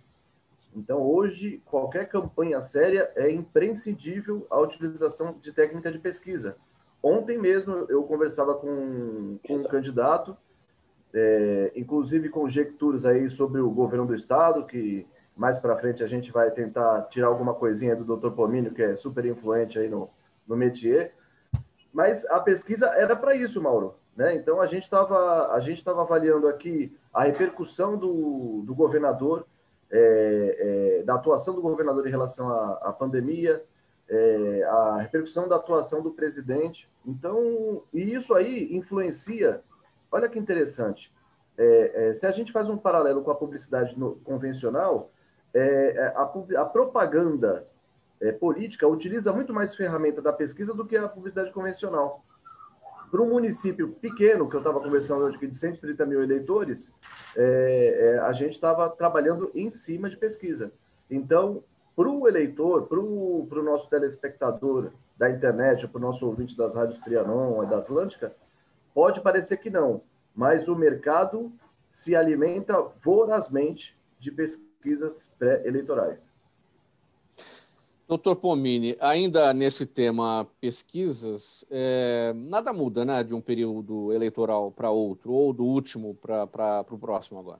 Então, 0.76 1.02
hoje, 1.02 1.62
qualquer 1.66 2.10
campanha 2.10 2.60
séria 2.60 3.10
é 3.16 3.32
imprescindível 3.32 4.46
a 4.50 4.60
utilização 4.60 5.38
de 5.42 5.54
técnica 5.54 5.90
de 5.90 6.00
pesquisa. 6.00 6.58
Ontem 7.02 7.38
mesmo 7.38 7.86
eu 7.88 8.04
conversava 8.04 8.56
com, 8.56 9.40
com 9.48 9.56
um 9.56 9.64
candidato 9.64 10.36
é, 11.14 11.72
inclusive 11.76 12.30
conjecturas 12.30 13.06
aí 13.06 13.30
sobre 13.30 13.62
o 13.62 13.70
governo 13.70 14.06
do 14.06 14.16
estado, 14.16 14.66
que 14.66 15.06
mais 15.36 15.58
para 15.58 15.78
frente 15.78 16.04
a 16.04 16.08
gente 16.08 16.32
vai 16.32 16.52
tentar 16.52 17.04
tirar 17.04 17.28
alguma 17.28 17.54
coisinha 17.54 17.96
do 17.96 18.18
Dr. 18.18 18.32
Pomínio, 18.32 18.74
que 18.74 18.82
é 18.82 18.96
super 18.96 19.26
influente 19.26 19.80
aí 19.80 19.90
no, 19.90 20.10
no 20.48 20.56
métier. 20.56 21.14
Mas 21.94 22.26
a 22.26 22.40
pesquisa 22.40 22.88
era 22.88 23.16
para 23.16 23.36
isso, 23.36 23.62
Mauro. 23.62 23.96
Né? 24.16 24.36
Então 24.36 24.62
a 24.62 24.68
gente 24.68 24.84
estava 24.84 25.54
a 25.54 25.60
gente 25.60 25.78
estava 25.78 26.02
avaliando 26.02 26.48
aqui 26.48 26.96
a 27.14 27.24
repercussão 27.24 27.98
do, 27.98 28.62
do 28.66 28.76
governador, 28.76 29.46
é, 29.90 31.00
é, 31.00 31.04
da 31.04 31.16
atuação 31.16 31.56
do 31.56 31.62
governador 31.62 32.06
em 32.06 32.12
relação 32.12 32.50
à, 32.50 32.80
à 32.84 32.94
pandemia, 32.94 33.64
é, 34.10 34.64
a 34.64 34.98
repercussão 34.98 35.48
da 35.48 35.56
atuação 35.56 36.02
do 36.02 36.12
presidente. 36.12 36.90
Então, 37.06 37.84
e 37.94 38.14
isso 38.14 38.34
aí 38.34 38.76
influencia 38.76 39.62
olha 40.12 40.30
que 40.30 40.38
interessante. 40.38 41.12
É, 41.58 42.10
é, 42.10 42.14
se 42.14 42.26
a 42.26 42.32
gente 42.32 42.52
faz 42.52 42.70
um 42.70 42.78
paralelo 42.78 43.24
com 43.24 43.32
a 43.32 43.36
publicidade 43.36 43.98
no, 43.98 44.16
convencional, 44.18 45.12
é, 45.54 45.94
é 45.96 46.08
a, 46.16 46.62
a, 46.62 46.66
propaganda 46.66 47.68
é, 48.20 48.32
política 48.32 48.88
utiliza 48.88 49.34
muito 49.34 49.54
mais 49.54 49.76
ferramenta 49.76 50.22
da 50.22 50.32
pesquisa 50.32 50.74
do 50.74 50.86
que 50.86 50.96
a 50.98 51.08
publicidade 51.08 51.52
convencional. 51.52 52.24
Para 53.12 53.22
um 53.22 53.30
município 53.30 53.90
pequeno, 53.90 54.50
que 54.50 54.56
eu 54.56 54.62
estava 54.62 54.80
conversando 54.80 55.26
hoje, 55.26 55.38
de 55.38 55.54
130 55.54 56.06
mil 56.06 56.24
eleitores, 56.24 56.90
é, 57.36 58.22
a 58.24 58.32
gente 58.32 58.54
estava 58.54 58.90
trabalhando 58.90 59.52
em 59.54 59.70
cima 59.70 60.10
de 60.10 60.16
pesquisa. 60.16 60.72
Então, 61.10 61.62
para 61.94 62.10
o 62.10 62.26
eleitor, 62.28 62.88
para 62.88 63.00
o 63.00 63.64
nosso 63.64 63.90
telespectador 63.90 64.92
da 65.18 65.30
internet, 65.30 65.88
para 65.88 66.00
o 66.00 66.02
nosso 66.02 66.26
ouvinte 66.26 66.56
das 66.58 66.74
rádios 66.74 67.00
Trianon 67.00 67.64
e 67.64 67.68
da 67.68 67.80
Atlântica, 67.80 68.34
Pode 68.94 69.22
parecer 69.22 69.58
que 69.58 69.70
não, 69.70 70.02
mas 70.36 70.68
o 70.68 70.76
mercado 70.76 71.52
se 71.90 72.16
alimenta 72.16 72.82
vorazmente 73.04 73.96
de 74.20 74.32
pesquisas 74.32 75.30
pré-eleitorais. 75.38 76.30
Doutor 78.08 78.36
Pomini, 78.36 78.98
ainda 79.00 79.54
nesse 79.54 79.86
tema 79.86 80.46
pesquisas, 80.60 81.66
é, 81.72 82.34
nada 82.36 82.74
muda 82.74 83.06
né, 83.06 83.24
de 83.24 83.34
um 83.34 83.40
período 83.40 84.12
eleitoral 84.12 84.70
para 84.70 84.90
outro, 84.90 85.32
ou 85.32 85.54
do 85.54 85.64
último 85.64 86.14
para 86.16 86.86
o 86.92 86.98
próximo 86.98 87.40
agora? 87.40 87.60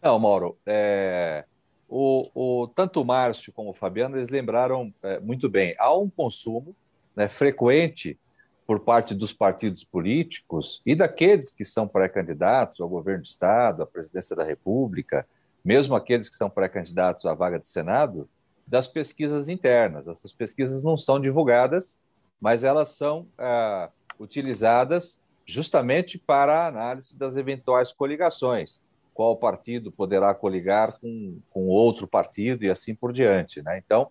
Não, 0.00 0.18
Mauro. 0.18 0.56
É, 0.64 1.44
o, 1.86 2.26
o, 2.34 2.66
tanto 2.68 3.02
o 3.02 3.04
Márcio 3.04 3.52
como 3.52 3.70
o 3.70 3.74
Fabiano, 3.74 4.16
eles 4.16 4.30
lembraram 4.30 4.92
é, 5.02 5.20
muito 5.20 5.48
bem. 5.50 5.74
Há 5.78 5.94
um 5.94 6.08
consumo 6.08 6.74
né, 7.14 7.28
frequente 7.28 8.18
por 8.66 8.80
parte 8.80 9.14
dos 9.14 9.32
partidos 9.32 9.84
políticos 9.84 10.80
e 10.86 10.94
daqueles 10.94 11.52
que 11.52 11.64
são 11.64 11.86
pré-candidatos 11.86 12.80
ao 12.80 12.88
governo 12.88 13.22
do 13.22 13.26
Estado, 13.26 13.82
à 13.82 13.86
presidência 13.86 14.34
da 14.34 14.44
República, 14.44 15.26
mesmo 15.64 15.94
aqueles 15.94 16.28
que 16.28 16.36
são 16.36 16.48
pré-candidatos 16.48 17.26
à 17.26 17.34
vaga 17.34 17.58
de 17.58 17.68
Senado, 17.68 18.28
das 18.66 18.86
pesquisas 18.86 19.48
internas. 19.48 20.08
Essas 20.08 20.32
pesquisas 20.32 20.82
não 20.82 20.96
são 20.96 21.20
divulgadas, 21.20 21.98
mas 22.40 22.64
elas 22.64 22.88
são 22.88 23.26
ah, 23.38 23.90
utilizadas 24.18 25.20
justamente 25.46 26.18
para 26.18 26.60
a 26.60 26.66
análise 26.66 27.16
das 27.16 27.36
eventuais 27.36 27.92
coligações. 27.92 28.82
Qual 29.12 29.36
partido 29.36 29.92
poderá 29.92 30.34
coligar 30.34 30.98
com, 30.98 31.38
com 31.50 31.66
outro 31.66 32.06
partido 32.06 32.64
e 32.64 32.70
assim 32.70 32.94
por 32.94 33.12
diante. 33.12 33.62
Né? 33.62 33.78
Então, 33.78 34.10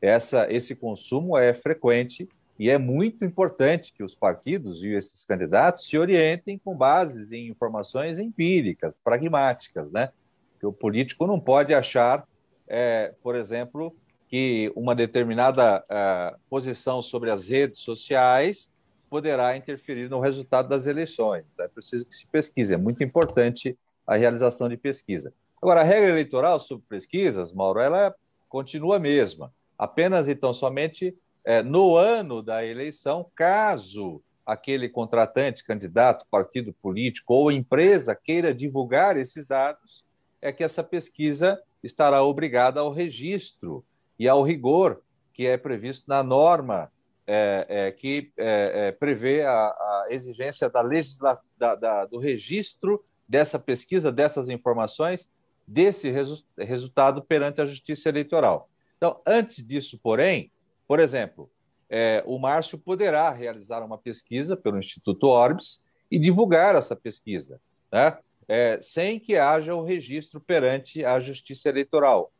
essa, 0.00 0.50
esse 0.50 0.74
consumo 0.74 1.36
é 1.36 1.52
frequente 1.52 2.28
e 2.60 2.68
é 2.68 2.76
muito 2.76 3.24
importante 3.24 3.90
que 3.90 4.02
os 4.02 4.14
partidos 4.14 4.84
e 4.84 4.88
esses 4.88 5.24
candidatos 5.24 5.86
se 5.86 5.96
orientem 5.96 6.58
com 6.62 6.76
bases 6.76 7.32
em 7.32 7.48
informações 7.48 8.18
empíricas, 8.18 8.98
pragmáticas, 9.02 9.90
né? 9.90 10.10
Que 10.58 10.66
o 10.66 10.72
político 10.72 11.26
não 11.26 11.40
pode 11.40 11.72
achar, 11.72 12.28
é, 12.68 13.14
por 13.22 13.34
exemplo, 13.34 13.96
que 14.28 14.70
uma 14.76 14.94
determinada 14.94 15.82
é, 15.90 16.34
posição 16.50 17.00
sobre 17.00 17.30
as 17.30 17.48
redes 17.48 17.80
sociais 17.80 18.70
poderá 19.08 19.56
interferir 19.56 20.10
no 20.10 20.20
resultado 20.20 20.68
das 20.68 20.86
eleições. 20.86 21.46
Então, 21.54 21.64
é 21.64 21.68
preciso 21.68 22.04
que 22.04 22.14
se 22.14 22.26
pesquise, 22.26 22.74
é 22.74 22.76
muito 22.76 23.02
importante 23.02 23.74
a 24.06 24.16
realização 24.16 24.68
de 24.68 24.76
pesquisa. 24.76 25.32
Agora, 25.62 25.80
a 25.80 25.84
regra 25.84 26.10
eleitoral 26.10 26.60
sobre 26.60 26.84
pesquisas, 26.86 27.54
Mauro, 27.54 27.80
ela 27.80 28.14
continua 28.50 28.96
a 28.96 29.00
mesma. 29.00 29.50
Apenas, 29.78 30.28
então, 30.28 30.52
somente 30.52 31.16
é, 31.44 31.62
no 31.62 31.96
ano 31.96 32.42
da 32.42 32.64
eleição, 32.64 33.26
caso 33.34 34.22
aquele 34.44 34.88
contratante, 34.88 35.64
candidato, 35.64 36.26
partido 36.30 36.72
político 36.72 37.34
ou 37.34 37.52
empresa 37.52 38.16
queira 38.16 38.52
divulgar 38.52 39.16
esses 39.16 39.46
dados, 39.46 40.04
é 40.42 40.52
que 40.52 40.64
essa 40.64 40.82
pesquisa 40.82 41.60
estará 41.82 42.22
obrigada 42.22 42.80
ao 42.80 42.92
registro 42.92 43.84
e 44.18 44.28
ao 44.28 44.42
rigor 44.42 45.02
que 45.32 45.46
é 45.46 45.56
previsto 45.56 46.04
na 46.08 46.22
norma 46.22 46.90
é, 47.26 47.66
é, 47.68 47.92
que 47.92 48.32
é, 48.36 48.88
é 48.88 48.92
prevê 48.92 49.42
a, 49.42 49.52
a, 49.52 50.06
exigência 50.10 50.68
da 50.68 50.82
legisla, 50.82 51.40
da, 51.56 51.74
da, 51.74 52.04
do 52.06 52.18
registro 52.18 53.02
dessa 53.28 53.58
pesquisa, 53.58 54.10
dessas 54.10 54.48
informações, 54.48 55.30
desse 55.66 56.10
resu 56.10 56.42
resultado 56.58 57.22
perante 57.22 57.60
a 57.60 57.66
Justiça 57.66 58.08
Eleitoral. 58.08 58.68
Então, 58.96 59.20
antes 59.24 59.64
disso, 59.64 59.98
porém, 60.02 60.50
por 60.90 60.98
exemplo, 60.98 61.48
é, 61.88 62.20
o 62.26 62.36
Márcio 62.36 62.76
poderá 62.76 63.30
realizar 63.30 63.80
uma 63.80 63.96
pesquisa 63.96 64.56
pelo 64.56 64.76
Instituto 64.76 65.28
Orbis 65.28 65.84
e 66.10 66.18
divulgar 66.18 66.74
essa 66.74 66.96
pesquisa, 66.96 67.60
né? 67.92 68.18
É, 68.48 68.80
sem 68.82 69.20
que 69.20 69.36
haja 69.36 69.72
o 69.72 69.84
registro 69.84 70.40
perante 70.40 71.04
a 71.04 71.20
Justiça 71.20 71.68
Eleitoral. 71.68 72.32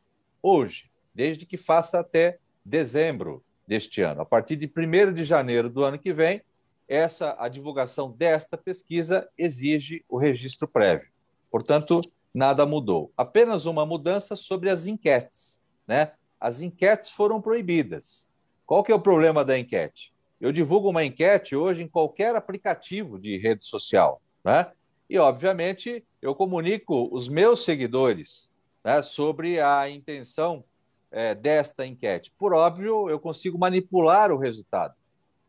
Hoje, 0.42 0.90
desde 1.14 1.46
que 1.46 1.56
faça 1.56 2.00
até 2.00 2.40
dezembro 2.66 3.40
deste 3.68 4.02
ano. 4.02 4.20
A 4.22 4.26
partir 4.26 4.56
de 4.56 4.66
1 4.66 5.14
de 5.14 5.22
janeiro 5.22 5.70
do 5.70 5.84
ano 5.84 5.96
que 5.96 6.12
vem, 6.12 6.42
essa 6.88 7.36
a 7.38 7.48
divulgação 7.48 8.10
desta 8.10 8.58
pesquisa 8.58 9.30
exige 9.38 10.04
o 10.08 10.18
registro 10.18 10.66
prévio. 10.66 11.06
Portanto, 11.52 12.00
nada 12.34 12.66
mudou. 12.66 13.12
Apenas 13.16 13.64
uma 13.64 13.86
mudança 13.86 14.34
sobre 14.34 14.70
as 14.70 14.88
enquetes. 14.88 15.62
Né? 15.86 16.10
As 16.40 16.62
enquetes 16.62 17.12
foram 17.12 17.40
proibidas. 17.40 18.28
Qual 18.70 18.84
que 18.84 18.92
é 18.92 18.94
o 18.94 19.00
problema 19.00 19.44
da 19.44 19.58
enquete? 19.58 20.12
Eu 20.40 20.52
divulgo 20.52 20.90
uma 20.90 21.04
enquete 21.04 21.56
hoje 21.56 21.82
em 21.82 21.88
qualquer 21.88 22.36
aplicativo 22.36 23.18
de 23.18 23.36
rede 23.36 23.64
social, 23.64 24.22
né? 24.44 24.70
E, 25.08 25.18
obviamente, 25.18 26.04
eu 26.22 26.36
comunico 26.36 27.08
os 27.10 27.28
meus 27.28 27.64
seguidores 27.64 28.48
né, 28.84 29.02
sobre 29.02 29.60
a 29.60 29.90
intenção 29.90 30.62
é, 31.10 31.34
desta 31.34 31.84
enquete? 31.84 32.32
Por 32.38 32.54
óbvio, 32.54 33.10
eu 33.10 33.18
consigo 33.18 33.58
manipular 33.58 34.30
o 34.30 34.38
resultado. 34.38 34.94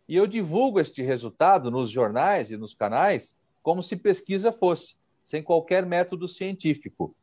E 0.10 0.16
eu 0.16 0.26
divulgo 0.26 0.80
este 0.80 1.04
resultado 1.04 1.70
nos 1.70 1.92
jornais 1.92 2.50
e 2.50 2.58
nos 2.58 2.74
canais 2.74 3.38
como 3.62 3.84
se 3.84 3.96
pesquisa 3.96 4.52
fosse, 4.52 4.96
sem 5.24 5.44
qualquer 5.44 5.86
método 5.86 6.28
científico. 6.28 7.14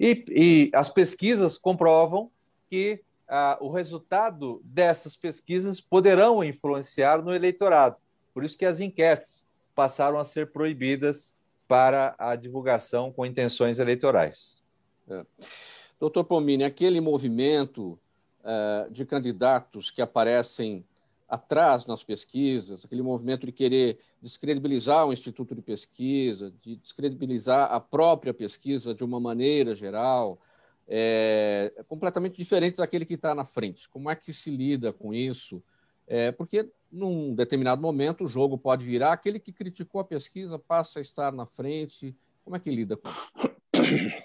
E, 0.00 0.24
e 0.30 0.70
as 0.74 0.88
pesquisas 0.88 1.56
comprovam 1.56 2.28
que 2.68 3.04
ah, 3.28 3.58
o 3.60 3.70
resultado 3.70 4.60
dessas 4.64 5.16
pesquisas 5.16 5.80
poderão 5.80 6.42
influenciar 6.42 7.22
no 7.22 7.32
eleitorado. 7.32 7.96
Por 8.32 8.44
isso 8.44 8.58
que 8.58 8.66
as 8.66 8.80
enquetes 8.80 9.46
passaram 9.74 10.18
a 10.18 10.24
ser 10.24 10.52
proibidas 10.52 11.36
para 11.66 12.14
a 12.18 12.36
divulgação 12.36 13.12
com 13.12 13.24
intenções 13.24 13.78
eleitorais. 13.78 14.62
É. 15.08 15.24
Doutor 15.98 16.24
Pomini, 16.24 16.64
aquele 16.64 17.00
movimento 17.00 17.98
uh, 18.40 18.90
de 18.90 19.04
candidatos 19.06 19.90
que 19.90 20.02
aparecem 20.02 20.84
atrás 21.28 21.86
nas 21.86 22.04
pesquisas, 22.04 22.84
aquele 22.84 23.02
movimento 23.02 23.46
de 23.46 23.52
querer 23.52 23.98
descredibilizar 24.20 25.06
o 25.06 25.12
Instituto 25.12 25.54
de 25.54 25.62
Pesquisa, 25.62 26.52
de 26.62 26.76
descredibilizar 26.76 27.72
a 27.72 27.80
própria 27.80 28.34
pesquisa 28.34 28.94
de 28.94 29.02
uma 29.02 29.18
maneira 29.18 29.74
geral, 29.74 30.38
é, 30.88 31.72
é 31.76 31.82
completamente 31.82 32.36
diferente 32.36 32.76
daquele 32.76 33.04
que 33.04 33.14
está 33.14 33.34
na 33.34 33.44
frente. 33.44 33.88
Como 33.88 34.10
é 34.10 34.16
que 34.16 34.32
se 34.32 34.50
lida 34.50 34.92
com 34.92 35.12
isso? 35.14 35.62
É, 36.06 36.30
porque 36.32 36.68
num 36.92 37.34
determinado 37.34 37.80
momento 37.80 38.24
o 38.24 38.28
jogo 38.28 38.58
pode 38.58 38.84
virar, 38.84 39.12
aquele 39.12 39.40
que 39.40 39.52
criticou 39.52 40.00
a 40.00 40.04
pesquisa 40.04 40.58
passa 40.58 40.98
a 40.98 41.02
estar 41.02 41.32
na 41.32 41.46
frente. 41.46 42.14
Como 42.44 42.56
é 42.56 42.60
que 42.60 42.70
lida 42.70 42.96
com 42.96 43.08
isso? 43.08 44.24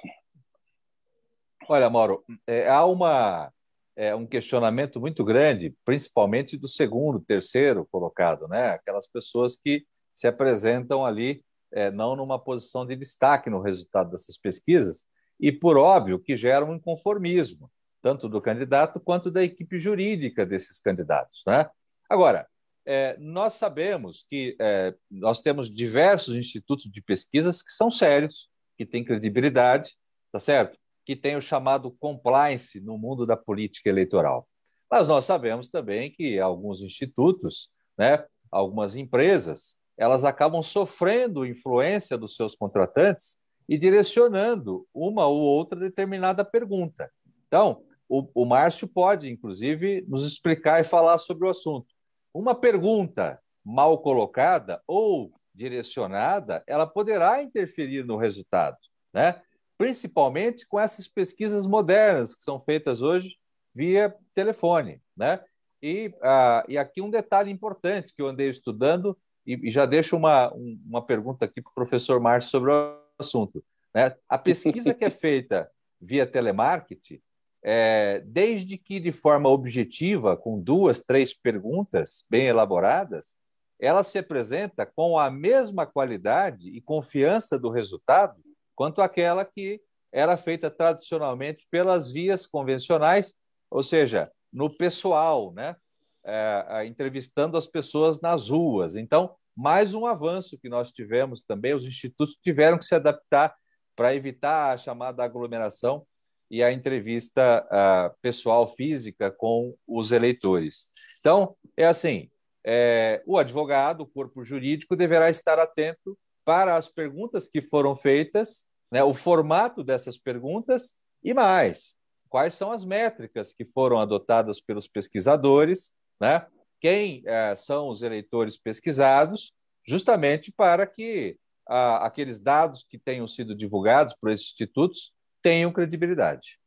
Olha, 1.68 1.90
Mauro, 1.90 2.24
é, 2.48 2.68
há 2.68 2.84
uma, 2.86 3.54
é, 3.96 4.14
um 4.16 4.26
questionamento 4.26 5.00
muito 5.00 5.24
grande, 5.24 5.76
principalmente 5.86 6.58
do 6.58 6.68
segundo, 6.68 7.20
terceiro 7.20 7.88
colocado, 7.92 8.48
né? 8.48 8.72
Aquelas 8.72 9.08
pessoas 9.08 9.56
que 9.56 9.86
se 10.14 10.28
apresentam 10.28 11.06
ali 11.06 11.44
é, 11.72 11.92
não 11.92 12.16
numa 12.16 12.40
posição 12.40 12.86
de 12.86 12.96
destaque 12.96 13.50
no 13.50 13.62
resultado 13.62 14.12
dessas 14.12 14.38
pesquisas, 14.38 15.08
e 15.40 15.52
por 15.52 15.78
óbvio 15.78 16.20
que 16.20 16.36
geram 16.36 16.72
um 16.72 16.76
inconformismo, 16.76 17.72
tanto 18.02 18.28
do 18.28 18.42
candidato 18.42 19.00
quanto 19.00 19.32
da 19.32 19.44
equipe 19.44 19.80
jurídica 19.80 20.46
desses 20.46 20.80
candidatos. 20.80 21.44
Né? 21.48 21.70
Agora, 22.10 22.48
é, 22.86 23.16
nós 23.20 23.54
sabemos 23.54 24.26
que 24.30 24.56
é, 24.60 24.94
nós 25.10 25.42
temos 25.42 25.70
diversos 25.70 26.36
institutos 26.36 26.92
de 26.92 27.02
pesquisas 27.02 27.62
que 27.62 27.72
são 27.72 27.92
sérios, 27.92 28.50
que 28.78 28.86
têm 28.86 29.04
credibilidade, 29.04 29.96
tá 30.32 30.40
certo? 30.40 30.78
Que 31.06 31.16
têm 31.16 31.36
o 31.36 31.42
chamado 31.42 31.92
compliance 32.00 32.80
no 32.82 32.98
mundo 32.98 33.26
da 33.26 33.38
política 33.38 33.90
eleitoral. 33.90 34.48
Mas 34.90 35.08
nós 35.08 35.26
sabemos 35.26 35.70
também 35.70 36.12
que 36.12 36.40
alguns 36.40 36.82
institutos, 36.82 37.70
né, 37.98 38.26
algumas 38.52 38.96
empresas, 38.96 39.78
elas 39.98 40.24
acabam 40.24 40.64
sofrendo 40.64 41.46
influência 41.46 42.18
dos 42.18 42.36
seus 42.36 42.56
contratantes 42.56 43.38
e 43.70 43.78
direcionando 43.78 44.88
uma 44.92 45.28
ou 45.28 45.38
outra 45.38 45.80
determinada 45.80 46.44
pergunta. 46.44 47.12
Então, 47.48 47.84
o, 48.10 48.28
o 48.34 48.44
Márcio 48.44 48.88
pode, 48.88 49.30
inclusive, 49.30 50.04
nos 50.08 50.26
explicar 50.26 50.82
e 50.82 50.84
falar 50.84 51.20
sobre 51.20 51.46
o 51.46 51.52
assunto. 51.52 51.86
Uma 52.34 52.56
pergunta 52.56 53.40
mal 53.64 54.00
colocada 54.00 54.82
ou 54.88 55.32
direcionada, 55.54 56.64
ela 56.66 56.88
poderá 56.88 57.44
interferir 57.44 58.04
no 58.04 58.18
resultado, 58.18 58.78
né? 59.14 59.40
principalmente 59.78 60.68
com 60.68 60.80
essas 60.80 61.08
pesquisas 61.08 61.68
modernas 61.68 62.34
que 62.34 62.44
são 62.44 62.60
feitas 62.60 63.04
hoje 63.04 63.38
via 63.76 64.16
telefone. 64.34 65.00
Né? 65.16 65.40
E, 65.80 66.12
ah, 66.24 66.66
e 66.68 66.76
aqui 66.76 67.02
um 67.02 67.10
detalhe 67.12 67.52
importante 67.52 68.16
que 68.16 68.22
eu 68.22 68.28
andei 68.28 68.50
estudando, 68.50 69.16
e, 69.46 69.68
e 69.68 69.72
já 69.72 69.86
deixo 69.86 70.18
uma, 70.18 70.52
uma 70.86 71.06
pergunta 71.06 71.46
aqui 71.46 71.62
para 71.62 71.72
o 71.72 71.76
professor 71.76 72.20
Márcio 72.20 72.50
sobre 72.50 72.72
assunto. 73.20 73.64
Né? 73.94 74.16
A 74.28 74.38
pesquisa 74.38 74.94
que 74.94 75.06
é 75.06 75.10
feita 75.10 75.70
via 76.00 76.26
telemarketing, 76.26 77.22
é, 77.64 78.22
desde 78.26 78.78
que 78.78 79.00
de 79.00 79.12
forma 79.12 79.50
objetiva, 79.50 80.38
com 80.38 80.60
duas, 80.60 81.02
três 81.02 81.34
perguntas 81.34 82.26
bem 82.30 82.48
elaboradas, 82.48 83.36
ela 83.80 84.04
se 84.04 84.18
apresenta 84.18 84.86
com 84.86 85.18
a 85.18 85.30
mesma 85.30 85.86
qualidade 85.86 86.70
e 86.70 86.82
confiança 86.82 87.58
do 87.58 87.70
resultado 87.70 88.42
quanto 88.76 89.02
aquela 89.02 89.44
que 89.44 89.82
era 90.12 90.38
feita 90.38 90.72
tradicionalmente 90.72 91.68
pelas 91.70 92.12
vias 92.12 92.46
convencionais, 92.46 93.36
ou 93.70 93.84
seja, 93.84 94.32
no 94.52 94.70
pessoal, 94.70 95.54
né? 95.54 95.76
É, 96.24 96.86
entrevistando 96.86 97.58
as 97.58 97.66
pessoas 97.66 98.20
nas 98.20 98.50
ruas. 98.50 98.96
Então, 98.96 99.36
mais 99.60 99.94
um 99.94 100.06
avanço 100.06 100.58
que 100.58 100.70
nós 100.70 100.90
tivemos 100.90 101.42
também, 101.42 101.74
os 101.74 101.84
institutos 101.84 102.40
tiveram 102.42 102.78
que 102.78 102.86
se 102.86 102.96
adaptar 102.96 103.54
para 103.94 104.16
evitar 104.16 104.74
a 104.74 104.78
chamada 104.78 105.22
aglomeração 105.22 106.08
e 106.50 106.64
a 106.64 106.72
entrevista 106.72 107.68
uh, 107.68 108.18
pessoal 108.22 108.74
física 108.74 109.30
com 109.30 109.76
os 109.86 110.14
eleitores. 110.14 110.90
Então, 111.20 111.58
é 111.76 111.86
assim: 111.86 112.32
é, 112.66 113.22
o 113.26 113.38
advogado, 113.38 114.00
o 114.00 114.08
corpo 114.08 114.46
jurídico, 114.46 114.96
deverá 114.96 115.30
estar 115.30 115.60
atento 115.60 116.18
para 116.46 116.78
as 116.78 116.88
perguntas 116.88 117.50
que 117.50 117.62
foram 117.62 117.98
feitas, 117.98 118.66
né, 118.90 119.04
o 119.04 119.14
formato 119.14 119.84
dessas 119.84 120.18
perguntas 120.18 120.96
e 121.22 121.34
mais. 121.34 121.98
Quais 122.30 122.54
são 122.54 122.72
as 122.72 122.86
métricas 122.86 123.54
que 123.54 123.66
foram 123.66 124.00
adotadas 124.00 124.62
pelos 124.62 124.88
pesquisadores, 124.88 125.92
né? 126.18 126.48
Quem 126.80 127.22
uh, 127.22 127.56
são 127.56 127.88
os 127.90 128.02
eleitores 128.02 128.58
pesquisados, 128.58 129.54
justamente 129.86 130.52
para 130.52 130.86
que 130.86 131.38
ah, 131.70 132.06
aqueles 132.06 132.40
dados 132.40 132.84
que 132.84 132.98
tenham 132.98 133.28
sido 133.28 133.56
divulgados 133.56 134.16
por 134.20 134.32
esses 134.32 134.48
institutos 134.48 135.14
tenham 135.40 135.72
credibilidade. 135.72 136.60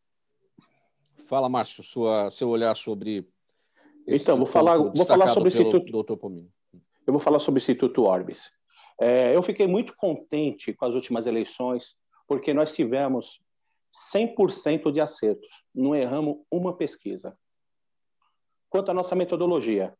Fala, 1.28 1.48
Márcio, 1.48 1.82
sua, 1.82 2.30
seu 2.30 2.48
olhar 2.48 2.76
sobre. 2.76 3.28
Então, 4.06 4.36
vou 4.36 4.46
falar, 4.46 4.76
vou 4.78 5.04
falar 5.04 5.28
sobre 5.28 5.48
o 5.48 5.52
Instituto. 5.52 6.16
Pomini. 6.16 6.48
Eu 7.04 7.12
vou 7.12 7.18
falar 7.18 7.40
sobre 7.40 7.58
o 7.58 7.62
Instituto 7.62 8.04
Orbis. 8.04 8.52
É, 9.00 9.34
eu 9.34 9.42
fiquei 9.42 9.66
muito 9.66 9.96
contente 9.96 10.72
com 10.72 10.84
as 10.84 10.94
últimas 10.94 11.26
eleições, 11.26 11.96
porque 12.28 12.54
nós 12.54 12.72
tivemos 12.72 13.40
100% 14.14 14.92
de 14.92 15.00
acertos, 15.00 15.64
não 15.74 15.96
erramos 15.96 16.36
uma 16.50 16.76
pesquisa. 16.76 17.36
Quanto 18.70 18.90
à 18.90 18.94
nossa 18.94 19.16
metodologia, 19.16 19.94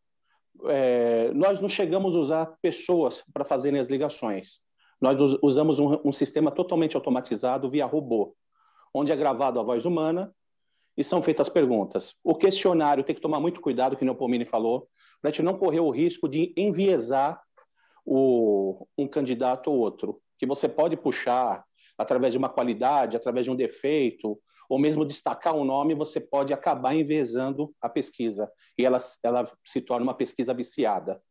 é, 0.67 1.33
nós 1.33 1.61
não 1.61 1.69
chegamos 1.69 2.15
a 2.15 2.19
usar 2.19 2.47
pessoas 2.61 3.23
para 3.33 3.45
fazerem 3.45 3.81
as 3.81 3.89
ligações. 3.89 4.61
Nós 5.01 5.19
usamos 5.43 5.79
um, 5.79 5.99
um, 6.05 6.13
sistema 6.13 6.51
totalmente 6.51 6.97
automatizado 6.97 7.69
via 7.69 7.87
robô, 7.87 8.37
onde 8.95 9.11
é 9.11 9.17
gravado 9.17 9.59
a 9.59 9.63
voz 9.63 9.85
humana 9.85 10.33
e 10.97 11.03
são 11.03 11.23
feitas 11.23 11.49
perguntas. 11.49 12.15
O 12.23 12.35
questionário 12.35 13.03
tem 13.03 13.15
que 13.15 13.21
tomar 13.21 13.41
muito 13.41 13.61
cuidado, 13.61 13.97
que 13.97 14.09
o 14.09 14.15
Pomini 14.15 14.45
falou, 14.45 14.89
para 15.21 15.31
a 15.31 15.33
gente 15.33 15.43
não 15.43 15.59
correr 15.59 15.81
o 15.81 15.91
risco 15.91 16.29
de 16.29 16.53
enviesar 16.57 17.41
o, 18.05 18.87
um 18.97 19.09
candidato 19.09 19.71
ou 19.71 19.79
outro, 19.79 20.21
que 20.39 20.47
você 20.47 20.69
pode 20.69 20.97
puxar 20.97 21.65
através 21.97 22.33
de 22.33 22.39
uma 22.39 22.49
qualidade, 22.49 23.17
através 23.17 23.45
de 23.45 23.51
um 23.51 23.57
defeito, 23.57 24.39
ou 24.73 24.79
mesmo 24.79 25.05
destacar 25.05 25.55
um 25.55 25.67
nome, 25.67 25.95
você 25.95 26.19
pode 26.19 26.51
acabar 26.51 26.95
envezando 26.95 27.75
a 27.79 27.91
pesquisa 27.91 28.51
e 28.79 28.87
ela, 28.87 28.97
ela 29.23 29.53
se 29.63 29.83
torna 29.83 30.03
uma 30.03 30.15
pesquisa 30.15 30.55
viciada. 30.55 31.23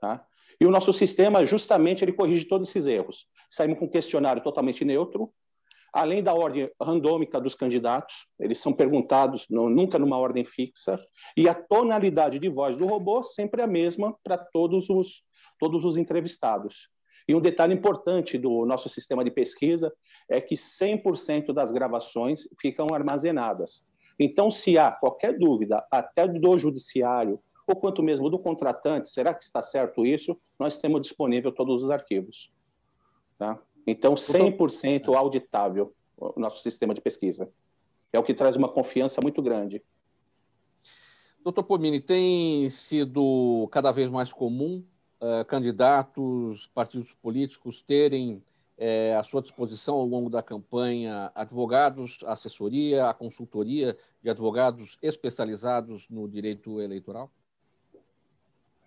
Tá? 0.00 0.24
E 0.60 0.64
o 0.64 0.70
nosso 0.70 0.92
sistema, 0.92 1.44
justamente, 1.44 2.04
ele 2.04 2.12
corrige 2.12 2.44
todos 2.44 2.68
esses 2.68 2.86
erros. 2.86 3.26
Saímos 3.50 3.80
com 3.80 3.86
um 3.86 3.90
questionário 3.90 4.40
totalmente 4.40 4.84
neutro, 4.84 5.32
além 5.92 6.22
da 6.22 6.32
ordem 6.32 6.70
randômica 6.80 7.40
dos 7.40 7.56
candidatos, 7.56 8.28
eles 8.38 8.58
são 8.58 8.72
perguntados 8.72 9.48
no, 9.50 9.68
nunca 9.68 9.98
numa 9.98 10.16
ordem 10.16 10.44
fixa, 10.44 10.96
e 11.36 11.48
a 11.48 11.54
tonalidade 11.54 12.38
de 12.38 12.48
voz 12.48 12.76
do 12.76 12.86
robô 12.86 13.20
sempre 13.20 13.62
a 13.62 13.66
mesma 13.66 14.16
para 14.22 14.38
todos 14.38 14.88
os, 14.88 15.24
todos 15.58 15.84
os 15.84 15.96
entrevistados. 15.96 16.88
E 17.28 17.34
um 17.34 17.40
detalhe 17.40 17.74
importante 17.74 18.38
do 18.38 18.64
nosso 18.64 18.88
sistema 18.88 19.24
de 19.24 19.32
pesquisa 19.32 19.92
é 20.28 20.40
que 20.40 20.54
100% 20.54 21.52
das 21.52 21.70
gravações 21.70 22.48
ficam 22.60 22.88
armazenadas. 22.92 23.84
Então, 24.18 24.50
se 24.50 24.78
há 24.78 24.90
qualquer 24.90 25.38
dúvida, 25.38 25.86
até 25.90 26.26
do 26.26 26.58
judiciário, 26.58 27.38
ou 27.66 27.76
quanto 27.76 28.02
mesmo 28.02 28.30
do 28.30 28.38
contratante, 28.38 29.08
será 29.08 29.34
que 29.34 29.44
está 29.44 29.60
certo 29.60 30.06
isso? 30.06 30.38
Nós 30.58 30.76
temos 30.76 31.02
disponível 31.02 31.52
todos 31.52 31.82
os 31.82 31.90
arquivos. 31.90 32.50
Tá? 33.38 33.60
Então, 33.86 34.14
100% 34.14 35.14
auditável 35.14 35.92
o 36.16 36.40
nosso 36.40 36.62
sistema 36.62 36.94
de 36.94 37.00
pesquisa. 37.00 37.48
É 38.12 38.18
o 38.18 38.22
que 38.22 38.32
traz 38.32 38.56
uma 38.56 38.68
confiança 38.68 39.20
muito 39.20 39.42
grande. 39.42 39.82
Doutor 41.42 41.62
Pomini, 41.62 42.00
tem 42.00 42.68
sido 42.70 43.68
cada 43.70 43.92
vez 43.92 44.08
mais 44.10 44.32
comum 44.32 44.82
uh, 45.20 45.44
candidatos, 45.44 46.68
partidos 46.74 47.12
políticos 47.22 47.82
terem 47.82 48.42
é, 48.78 49.14
à 49.14 49.22
sua 49.22 49.40
disposição 49.40 49.94
ao 49.94 50.04
longo 50.04 50.28
da 50.28 50.42
campanha 50.42 51.30
advogados, 51.34 52.18
assessoria, 52.24 53.08
a 53.08 53.14
consultoria 53.14 53.96
de 54.22 54.28
advogados 54.28 54.98
especializados 55.02 56.06
no 56.10 56.28
direito 56.28 56.80
eleitoral? 56.80 57.30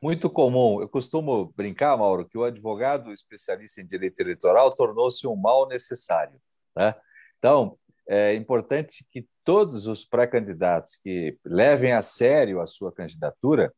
Muito 0.02 0.30
comum. 0.30 0.80
Eu 0.82 0.88
costumo 0.88 1.52
brincar, 1.58 1.98
Mauro, 1.98 2.26
que 2.26 2.38
o 2.38 2.44
advogado 2.44 3.12
especialista 3.12 3.82
em 3.82 3.86
direito 3.86 4.20
eleitoral 4.22 4.72
tornou-se 4.74 5.28
um 5.28 5.36
mal 5.36 5.68
necessário. 5.68 6.40
Né? 6.76 6.96
Então, 7.38 7.78
é 8.08 8.34
importante 8.34 9.06
que 9.12 9.28
todos 9.44 9.88
os 9.88 10.06
pré-candidatos 10.06 10.98
que 11.04 11.38
levem 11.44 11.92
a 11.92 12.02
sério 12.02 12.62
a 12.62 12.66
sua 12.66 12.92
candidatura, 12.92 13.74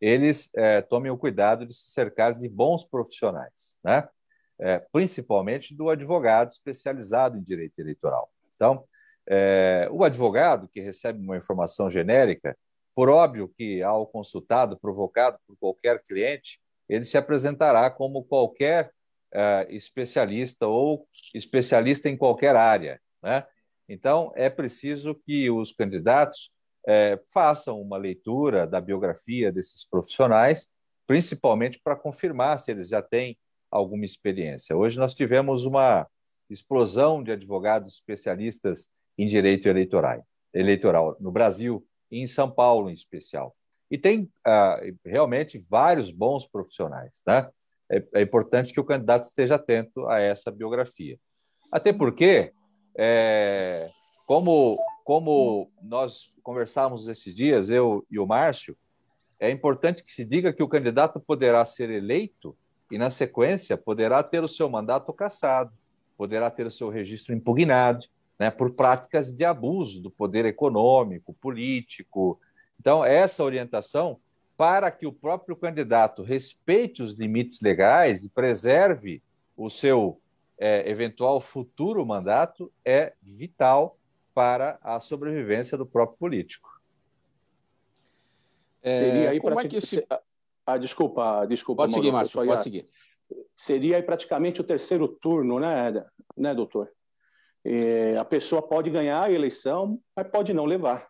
eles 0.00 0.50
é, 0.54 0.80
tomem 0.80 1.10
o 1.10 1.18
cuidado 1.18 1.66
de 1.66 1.74
se 1.74 1.90
cercar 1.90 2.34
de 2.34 2.48
bons 2.48 2.84
profissionais, 2.84 3.76
né? 3.82 4.08
É, 4.60 4.78
principalmente 4.92 5.74
do 5.74 5.90
advogado 5.90 6.52
especializado 6.52 7.36
em 7.36 7.42
direito 7.42 7.76
eleitoral. 7.78 8.30
Então, 8.54 8.84
é, 9.28 9.88
o 9.90 10.04
advogado 10.04 10.68
que 10.68 10.80
recebe 10.80 11.18
uma 11.18 11.36
informação 11.36 11.90
genérica, 11.90 12.56
por 12.94 13.08
óbvio 13.08 13.48
que 13.48 13.82
ao 13.82 14.06
consultado, 14.06 14.78
provocado 14.78 15.38
por 15.46 15.56
qualquer 15.58 16.00
cliente, 16.02 16.60
ele 16.88 17.04
se 17.04 17.18
apresentará 17.18 17.90
como 17.90 18.22
qualquer 18.22 18.92
é, 19.32 19.66
especialista 19.70 20.68
ou 20.68 21.08
especialista 21.34 22.08
em 22.08 22.16
qualquer 22.16 22.54
área, 22.54 23.00
né? 23.22 23.44
Então, 23.88 24.32
é 24.34 24.48
preciso 24.48 25.14
que 25.14 25.50
os 25.50 25.72
candidatos 25.72 26.50
é, 26.86 27.20
façam 27.32 27.80
uma 27.80 27.96
leitura 27.96 28.66
da 28.66 28.80
biografia 28.80 29.52
desses 29.52 29.84
profissionais, 29.84 30.70
principalmente 31.06 31.80
para 31.82 31.96
confirmar 31.96 32.58
se 32.58 32.70
eles 32.70 32.88
já 32.88 33.02
têm 33.02 33.36
alguma 33.74 34.04
experiência. 34.04 34.76
Hoje 34.76 34.96
nós 34.96 35.14
tivemos 35.14 35.66
uma 35.66 36.06
explosão 36.48 37.24
de 37.24 37.32
advogados 37.32 37.94
especialistas 37.94 38.88
em 39.18 39.26
direito 39.26 39.68
eleitoral, 39.68 40.24
eleitoral 40.52 41.16
no 41.18 41.32
Brasil 41.32 41.84
e 42.08 42.20
em 42.20 42.26
São 42.28 42.48
Paulo, 42.48 42.88
em 42.88 42.92
especial. 42.92 43.52
E 43.90 43.98
tem 43.98 44.30
ah, 44.46 44.80
realmente 45.04 45.58
vários 45.58 46.12
bons 46.12 46.46
profissionais. 46.46 47.20
Né? 47.26 47.50
É, 47.90 48.04
é 48.14 48.22
importante 48.22 48.72
que 48.72 48.78
o 48.78 48.84
candidato 48.84 49.24
esteja 49.24 49.56
atento 49.56 50.06
a 50.06 50.20
essa 50.20 50.52
biografia. 50.52 51.18
Até 51.72 51.92
porque 51.92 52.52
é, 52.96 53.88
como, 54.24 54.78
como 55.04 55.66
nós 55.82 56.32
conversávamos 56.44 57.08
esses 57.08 57.34
dias, 57.34 57.70
eu 57.70 58.06
e 58.08 58.20
o 58.20 58.26
Márcio, 58.26 58.76
é 59.40 59.50
importante 59.50 60.04
que 60.04 60.12
se 60.12 60.24
diga 60.24 60.52
que 60.52 60.62
o 60.62 60.68
candidato 60.68 61.18
poderá 61.18 61.64
ser 61.64 61.90
eleito 61.90 62.56
e, 62.94 62.98
na 62.98 63.10
sequência, 63.10 63.76
poderá 63.76 64.22
ter 64.22 64.44
o 64.44 64.48
seu 64.48 64.70
mandato 64.70 65.12
cassado, 65.12 65.72
poderá 66.16 66.48
ter 66.48 66.64
o 66.64 66.70
seu 66.70 66.88
registro 66.88 67.34
impugnado 67.34 68.06
né, 68.38 68.52
por 68.52 68.70
práticas 68.70 69.32
de 69.32 69.44
abuso 69.44 70.00
do 70.00 70.12
poder 70.12 70.44
econômico, 70.44 71.34
político. 71.34 72.38
Então, 72.78 73.04
essa 73.04 73.42
orientação 73.42 74.20
para 74.56 74.92
que 74.92 75.08
o 75.08 75.12
próprio 75.12 75.56
candidato 75.56 76.22
respeite 76.22 77.02
os 77.02 77.18
limites 77.18 77.60
legais 77.60 78.22
e 78.22 78.28
preserve 78.28 79.20
o 79.56 79.68
seu 79.68 80.20
é, 80.56 80.88
eventual 80.88 81.40
futuro 81.40 82.06
mandato 82.06 82.72
é 82.84 83.14
vital 83.20 83.98
para 84.32 84.78
a 84.80 85.00
sobrevivência 85.00 85.76
do 85.76 85.84
próprio 85.84 86.16
político. 86.16 86.80
É, 88.80 88.98
Seria 88.98 89.30
aí 89.30 89.40
como 89.40 89.58
é 89.58 89.66
que 89.66 89.78
esse... 89.78 90.06
Ah, 90.66 90.78
desculpa, 90.78 91.46
desculpa. 91.46 91.82
Pode 91.82 91.94
seguir, 91.94 92.12
Márcio, 92.12 92.44
pode 92.44 92.62
seguir. 92.62 92.88
Seria 93.56 94.02
praticamente 94.02 94.60
o 94.60 94.64
terceiro 94.64 95.08
turno, 95.08 95.58
né, 95.58 96.04
né 96.36 96.54
doutor? 96.54 96.90
É, 97.64 98.16
a 98.18 98.24
pessoa 98.24 98.60
pode 98.60 98.90
ganhar 98.90 99.22
a 99.22 99.30
eleição, 99.30 99.98
mas 100.16 100.28
pode 100.28 100.52
não 100.52 100.64
levar. 100.64 101.08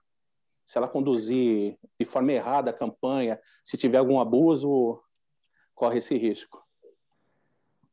Se 0.67 0.79
ela 0.79 0.89
conduzir 0.89 1.77
de 1.99 2.07
forma 2.07 2.33
errada 2.33 2.71
a 2.71 2.75
campanha, 2.75 3.41
se 3.65 3.77
tiver 3.77 3.99
algum 3.99 4.21
abuso, 4.21 5.03
corre 5.75 5.99
esse 5.99 6.17
risco. 6.17 6.65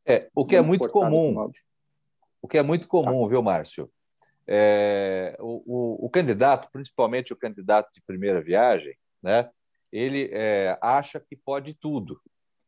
É, 0.06 0.30
o 0.36 0.46
que 0.46 0.56
é 0.56 0.62
muito 0.62 0.88
comum. 0.90 1.52
O 2.42 2.48
que 2.48 2.58
é 2.58 2.64
muito 2.64 2.88
comum, 2.88 3.28
viu, 3.28 3.42
Márcio? 3.42 3.92
É, 4.48 5.38
o, 5.40 5.64
o, 5.66 6.06
o, 6.06 6.10
candidato, 6.10 6.70
principalmente 6.72 7.32
o 7.32 7.38
candidato 7.38 7.92
de 7.94 8.02
primeira 8.02 8.42
viagem, 8.42 8.98
né, 9.22 9.50
ele 9.92 10.30
é, 10.32 10.78
acha 10.82 11.20
que 11.20 11.36
pode 11.36 11.74
tudo. 11.74 12.20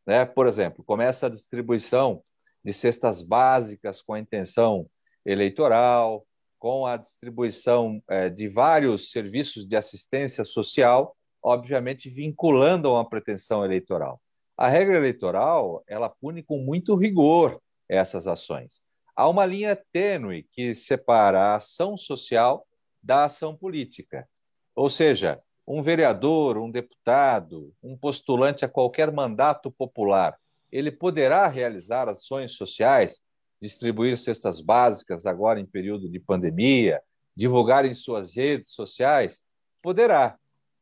Né? 0.05 0.25
Por 0.25 0.47
exemplo, 0.47 0.83
começa 0.83 1.27
a 1.27 1.29
distribuição 1.29 2.23
de 2.63 2.73
cestas 2.73 3.21
básicas 3.21 4.01
com 4.01 4.13
a 4.13 4.19
intenção 4.19 4.89
eleitoral, 5.25 6.25
com 6.59 6.86
a 6.86 6.97
distribuição 6.97 8.01
é, 8.09 8.29
de 8.29 8.47
vários 8.47 9.12
serviços 9.12 9.67
de 9.67 9.75
assistência 9.75 10.45
social, 10.45 11.15
obviamente 11.41 12.09
vinculando 12.09 12.88
a 12.88 12.93
uma 12.93 13.09
pretensão 13.09 13.65
eleitoral. 13.65 14.21
A 14.57 14.69
regra 14.69 14.95
eleitoral, 14.95 15.83
ela 15.88 16.09
pune 16.09 16.43
com 16.43 16.59
muito 16.59 16.95
rigor 16.95 17.62
essas 17.89 18.27
ações. 18.27 18.81
Há 19.15 19.27
uma 19.27 19.45
linha 19.45 19.75
tênue 19.91 20.47
que 20.51 20.73
separa 20.73 21.39
a 21.39 21.55
ação 21.55 21.97
social 21.97 22.65
da 23.01 23.25
ação 23.25 23.55
política. 23.55 24.27
Ou 24.75 24.89
seja, 24.89 25.41
um 25.65 25.82
vereador, 25.82 26.58
um 26.58 26.69
deputado, 26.69 27.73
um 27.82 27.97
postulante 27.97 28.65
a 28.65 28.69
qualquer 28.69 29.12
mandato 29.12 29.71
popular, 29.71 30.38
ele 30.71 30.91
poderá 30.91 31.47
realizar 31.47 32.10
ações 32.10 32.54
sociais, 32.54 33.23
distribuir 33.62 34.17
cestas 34.17 34.60
básicas 34.60 35.26
agora 35.26 35.60
em 35.60 35.65
período 35.65 36.10
de 36.10 36.19
pandemia, 36.19 37.02
divulgar 37.36 37.86
em 37.86 37.95
suas 37.95 38.36
redes 38.36 38.71
sociais? 38.71 39.43
Poderá, 39.82 40.38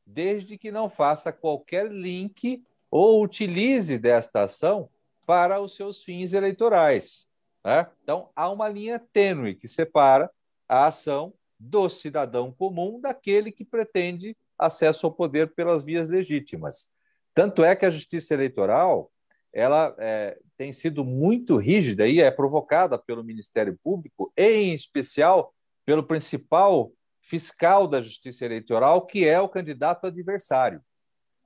desde 0.05 0.57
que 0.57 0.71
não 0.71 0.89
faça 0.89 1.31
qualquer 1.31 1.91
link 1.91 2.63
ou 2.89 3.23
utilize 3.23 3.97
desta 3.97 4.43
ação 4.43 4.89
para 5.25 5.61
os 5.61 5.75
seus 5.75 6.03
fins 6.03 6.33
eleitorais. 6.33 7.27
Né? 7.63 7.87
Então, 8.03 8.29
há 8.35 8.49
uma 8.49 8.67
linha 8.67 8.99
tênue 9.13 9.55
que 9.55 9.67
separa 9.67 10.29
a 10.67 10.85
ação 10.87 11.33
do 11.59 11.89
cidadão 11.89 12.51
comum 12.51 12.99
daquele 12.99 13.51
que 13.51 13.63
pretende 13.63 14.35
acesso 14.61 15.07
ao 15.07 15.11
poder 15.11 15.53
pelas 15.53 15.83
vias 15.83 16.07
legítimas. 16.07 16.91
Tanto 17.33 17.63
é 17.63 17.75
que 17.75 17.85
a 17.85 17.89
justiça 17.89 18.33
eleitoral 18.33 19.11
ela 19.53 19.93
é, 19.97 20.37
tem 20.55 20.71
sido 20.71 21.03
muito 21.03 21.57
rígida 21.57 22.07
e 22.07 22.21
é 22.21 22.31
provocada 22.31 22.97
pelo 22.97 23.23
Ministério 23.23 23.77
Público, 23.83 24.31
em 24.37 24.73
especial 24.73 25.53
pelo 25.85 26.03
principal 26.03 26.91
fiscal 27.21 27.87
da 27.87 28.01
justiça 28.01 28.45
eleitoral, 28.45 29.05
que 29.05 29.27
é 29.27 29.39
o 29.39 29.49
candidato 29.49 30.07
adversário. 30.07 30.81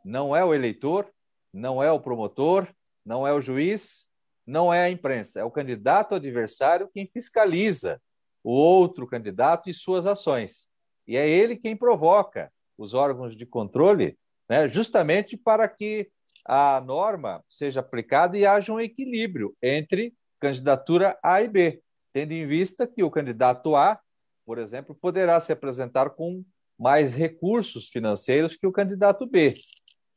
Não 0.03 0.35
é 0.35 0.43
o 0.45 0.53
eleitor, 0.53 1.11
não 1.51 1.81
é 1.81 1.91
o 1.91 1.99
promotor, 1.99 2.67
não 3.03 3.25
é 3.25 3.33
o 3.33 3.41
juiz, 3.41 4.09
não 4.45 4.73
é 4.73 4.83
a 4.83 4.89
imprensa, 4.89 5.39
é 5.39 5.43
o 5.43 5.51
candidato 5.51 6.13
adversário 6.13 6.89
quem 6.93 7.07
fiscaliza 7.07 7.99
o 8.43 8.51
outro 8.51 9.07
candidato 9.07 9.69
e 9.69 9.73
suas 9.73 10.05
ações. 10.05 10.69
E 11.07 11.17
é 11.17 11.27
ele 11.27 11.55
quem 11.55 11.75
provoca 11.75 12.51
os 12.77 12.93
órgãos 12.93 13.35
de 13.35 13.45
controle, 13.45 14.17
né, 14.49 14.67
justamente 14.67 15.37
para 15.37 15.67
que 15.67 16.09
a 16.45 16.81
norma 16.81 17.43
seja 17.49 17.79
aplicada 17.79 18.37
e 18.37 18.45
haja 18.45 18.71
um 18.71 18.79
equilíbrio 18.79 19.55
entre 19.61 20.13
candidatura 20.39 21.17
A 21.23 21.41
e 21.41 21.47
B, 21.47 21.81
tendo 22.13 22.33
em 22.33 22.45
vista 22.45 22.85
que 22.85 23.03
o 23.03 23.09
candidato 23.09 23.75
A, 23.75 23.99
por 24.45 24.59
exemplo, 24.59 24.93
poderá 24.93 25.39
se 25.39 25.51
apresentar 25.51 26.11
com 26.11 26.43
mais 26.77 27.15
recursos 27.15 27.89
financeiros 27.89 28.55
que 28.55 28.67
o 28.67 28.71
candidato 28.71 29.25
B 29.25 29.55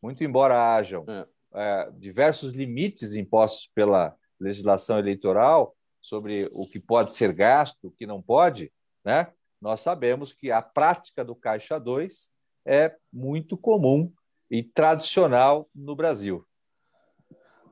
muito 0.02 0.22
embora 0.24 0.74
hajam 0.74 1.04
é. 1.08 1.26
É, 1.54 1.90
diversos 1.92 2.52
limites 2.52 3.14
impostos 3.14 3.70
pela 3.74 4.14
legislação 4.38 4.98
eleitoral 4.98 5.74
sobre 6.00 6.48
o 6.52 6.68
que 6.68 6.78
pode 6.78 7.14
ser 7.14 7.32
gasto, 7.32 7.88
o 7.88 7.90
que 7.90 8.06
não 8.06 8.22
pode, 8.22 8.72
né? 9.04 9.32
nós 9.60 9.80
sabemos 9.80 10.32
que 10.32 10.50
a 10.52 10.62
prática 10.62 11.24
do 11.24 11.34
Caixa 11.34 11.78
2 11.78 12.30
é 12.68 12.94
muito 13.10 13.56
comum 13.56 14.12
e 14.50 14.62
tradicional 14.62 15.70
no 15.74 15.96
Brasil. 15.96 16.44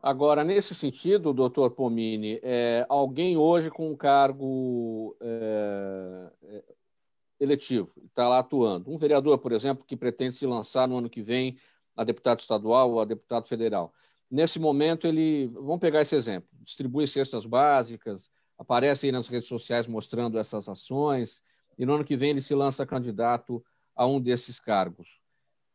Agora, 0.02 0.42
nesse 0.42 0.74
sentido, 0.74 1.34
doutor 1.34 1.72
Pomini, 1.72 2.40
é, 2.42 2.86
alguém 2.88 3.36
hoje 3.36 3.70
com 3.70 3.90
um 3.90 3.96
cargo 3.96 5.14
é, 5.20 6.30
é 6.44 6.64
eletivo, 7.38 7.92
está 8.06 8.26
lá 8.26 8.38
atuando, 8.38 8.90
um 8.90 8.96
vereador, 8.96 9.36
por 9.38 9.52
exemplo, 9.52 9.84
que 9.84 9.96
pretende 9.96 10.36
se 10.36 10.46
lançar 10.46 10.88
no 10.88 10.96
ano 10.96 11.10
que 11.10 11.22
vem 11.22 11.58
a 11.94 12.02
deputado 12.02 12.40
estadual 12.40 12.92
ou 12.92 13.00
a 13.00 13.04
deputado 13.04 13.46
federal. 13.46 13.92
Nesse 14.30 14.58
momento, 14.58 15.06
ele, 15.06 15.48
vamos 15.48 15.80
pegar 15.80 16.00
esse 16.00 16.16
exemplo, 16.16 16.48
distribui 16.62 17.06
cestas 17.06 17.44
básicas, 17.44 18.30
aparece 18.56 19.06
aí 19.06 19.12
nas 19.12 19.28
redes 19.28 19.48
sociais 19.48 19.86
mostrando 19.86 20.38
essas 20.38 20.68
ações, 20.68 21.42
e 21.78 21.84
no 21.84 21.94
ano 21.94 22.04
que 22.04 22.16
vem 22.16 22.30
ele 22.30 22.40
se 22.40 22.54
lança 22.54 22.86
candidato 22.86 23.62
a 23.96 24.06
um 24.06 24.20
desses 24.20 24.60
cargos 24.60 25.08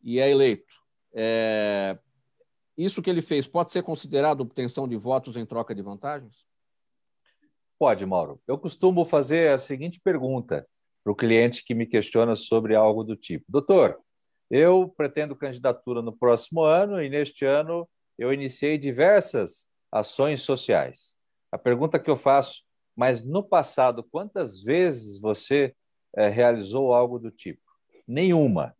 e 0.04 0.20
é 0.20 0.30
eleito. 0.30 0.74
É... 1.14 1.98
Isso 2.78 3.02
que 3.02 3.10
ele 3.10 3.22
fez 3.22 3.48
pode 3.48 3.72
ser 3.72 3.84
considerado 3.84 4.42
obtenção 4.42 4.88
de 4.88 4.96
votos 4.96 5.36
em 5.36 5.46
troca 5.46 5.76
de 5.76 5.82
vantagens? 5.82 6.46
Pode, 7.78 8.06
Mauro. 8.06 8.40
Eu 8.48 8.58
costumo 8.58 9.04
fazer 9.04 9.50
a 9.50 9.58
seguinte 9.58 10.00
pergunta 10.04 10.68
para 11.04 11.12
o 11.12 11.16
cliente 11.16 11.64
que 11.64 11.74
me 11.74 11.86
questiona 11.86 12.36
sobre 12.36 12.76
algo 12.76 13.04
do 13.04 13.16
tipo: 13.16 13.46
Doutor, 13.50 14.00
eu 14.50 14.94
pretendo 14.96 15.36
candidatura 15.36 16.02
no 16.02 16.16
próximo 16.16 16.62
ano 16.62 17.02
e 17.02 17.10
neste 17.10 17.46
ano 17.46 17.90
eu 18.18 18.32
iniciei 18.32 18.78
diversas 18.78 19.68
ações 19.92 20.42
sociais. 20.42 21.18
A 21.52 21.58
pergunta 21.58 22.00
que 22.00 22.10
eu 22.10 22.18
faço, 22.18 22.64
mas 22.96 23.24
no 23.24 23.44
passado, 23.44 24.04
quantas 24.04 24.62
vezes 24.62 25.20
você 25.20 25.74
é, 26.16 26.28
realizou 26.28 26.94
algo 26.94 27.18
do 27.18 27.32
tipo? 27.32 27.62
Nenhuma. 28.12 28.76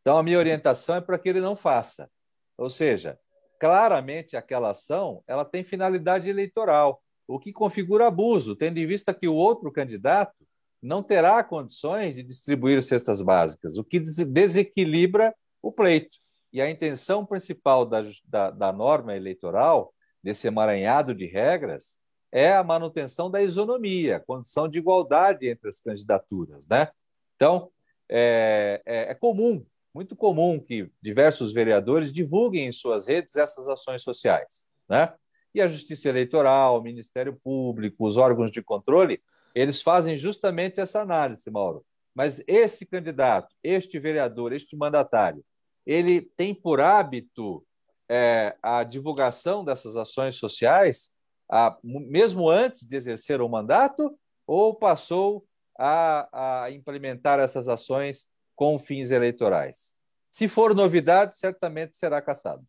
Então, 0.00 0.16
a 0.16 0.22
minha 0.22 0.38
orientação 0.38 0.94
é 0.94 1.00
para 1.00 1.18
que 1.18 1.28
ele 1.28 1.40
não 1.40 1.56
faça. 1.56 2.08
Ou 2.56 2.70
seja, 2.70 3.18
claramente 3.58 4.36
aquela 4.36 4.70
ação 4.70 5.24
ela 5.26 5.44
tem 5.44 5.64
finalidade 5.64 6.30
eleitoral, 6.30 7.02
o 7.26 7.40
que 7.40 7.52
configura 7.52 8.06
abuso, 8.06 8.54
tendo 8.54 8.78
em 8.78 8.86
vista 8.86 9.12
que 9.12 9.26
o 9.26 9.34
outro 9.34 9.72
candidato 9.72 10.46
não 10.80 11.02
terá 11.02 11.42
condições 11.42 12.14
de 12.14 12.22
distribuir 12.22 12.80
cestas 12.80 13.20
básicas, 13.20 13.76
o 13.76 13.82
que 13.82 13.98
desequilibra 13.98 15.34
o 15.60 15.72
pleito. 15.72 16.18
E 16.52 16.62
a 16.62 16.70
intenção 16.70 17.26
principal 17.26 17.84
da, 17.84 18.04
da, 18.24 18.50
da 18.50 18.72
norma 18.72 19.16
eleitoral, 19.16 19.92
desse 20.22 20.46
emaranhado 20.46 21.12
de 21.12 21.26
regras, 21.26 21.98
é 22.30 22.52
a 22.52 22.62
manutenção 22.62 23.28
da 23.28 23.42
isonomia, 23.42 24.20
condição 24.20 24.68
de 24.68 24.78
igualdade 24.78 25.48
entre 25.48 25.68
as 25.68 25.80
candidaturas. 25.80 26.68
Né? 26.68 26.88
Então, 27.34 27.68
é, 28.10 28.82
é, 28.84 29.10
é 29.12 29.14
comum, 29.14 29.64
muito 29.94 30.16
comum 30.16 30.58
que 30.58 30.90
diversos 31.00 31.52
vereadores 31.52 32.12
divulguem 32.12 32.66
em 32.66 32.72
suas 32.72 33.06
redes 33.06 33.36
essas 33.36 33.68
ações 33.68 34.02
sociais. 34.02 34.66
Né? 34.88 35.12
E 35.54 35.62
a 35.62 35.68
Justiça 35.68 36.08
Eleitoral, 36.08 36.78
o 36.78 36.82
Ministério 36.82 37.38
Público, 37.42 38.06
os 38.06 38.16
órgãos 38.16 38.50
de 38.50 38.62
controle, 38.62 39.22
eles 39.54 39.80
fazem 39.82 40.16
justamente 40.16 40.80
essa 40.80 41.00
análise, 41.00 41.50
Mauro. 41.50 41.84
Mas 42.14 42.42
esse 42.46 42.84
candidato, 42.84 43.54
este 43.62 43.98
vereador, 43.98 44.52
este 44.52 44.76
mandatário, 44.76 45.44
ele 45.86 46.20
tem 46.36 46.54
por 46.54 46.80
hábito 46.80 47.64
é, 48.08 48.56
a 48.62 48.84
divulgação 48.84 49.64
dessas 49.64 49.96
ações 49.96 50.36
sociais, 50.36 51.12
a, 51.50 51.76
mesmo 51.82 52.48
antes 52.48 52.86
de 52.86 52.96
exercer 52.96 53.40
o 53.40 53.48
mandato, 53.48 54.16
ou 54.46 54.74
passou 54.74 55.44
a, 55.80 56.64
a 56.64 56.70
implementar 56.70 57.40
essas 57.40 57.66
ações 57.66 58.28
com 58.54 58.78
fins 58.78 59.10
eleitorais? 59.10 59.94
Se 60.28 60.46
for 60.46 60.74
novidade, 60.74 61.36
certamente 61.38 61.96
será 61.96 62.20
caçado. 62.20 62.62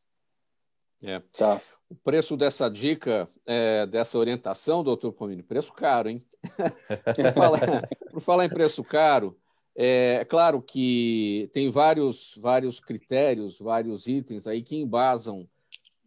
É. 1.04 1.20
Tá. 1.38 1.62
O 1.90 1.96
preço 1.96 2.38
dessa 2.38 2.70
dica, 2.70 3.30
é, 3.46 3.86
dessa 3.86 4.18
orientação, 4.18 4.82
doutor 4.82 5.12
Comini, 5.12 5.44
preço 5.44 5.74
caro, 5.74 6.10
hein? 6.10 6.26
por, 7.16 7.34
falar, 7.34 7.90
por, 8.12 8.22
falar, 8.22 8.46
em 8.46 8.50
preço 8.50 8.82
caro, 8.82 9.38
é, 9.76 10.20
é 10.22 10.26
claro 10.26 10.62
que 10.62 11.50
tem 11.54 11.70
vários, 11.70 12.40
vários 12.42 12.80
critérios, 12.80 13.60
vários 13.60 14.08
itens 14.08 14.48
aí 14.48 14.64
que 14.64 14.78
embasam 14.78 15.48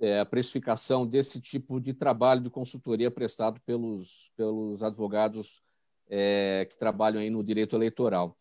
é, 0.01 0.21
a 0.21 0.25
precificação 0.25 1.07
desse 1.07 1.39
tipo 1.39 1.79
de 1.79 1.93
trabalho 1.93 2.41
de 2.41 2.51
consultoria 2.51 3.11
prestado 3.11 3.61
pelos, 3.61 4.31
pelos 4.37 4.83
advogados 4.83 5.63
é, 6.09 6.67
que 6.69 6.77
trabalham 6.77 7.21
aí 7.21 7.31
no 7.31 7.43
direito 7.43 7.77
eleitoral. 7.77 8.37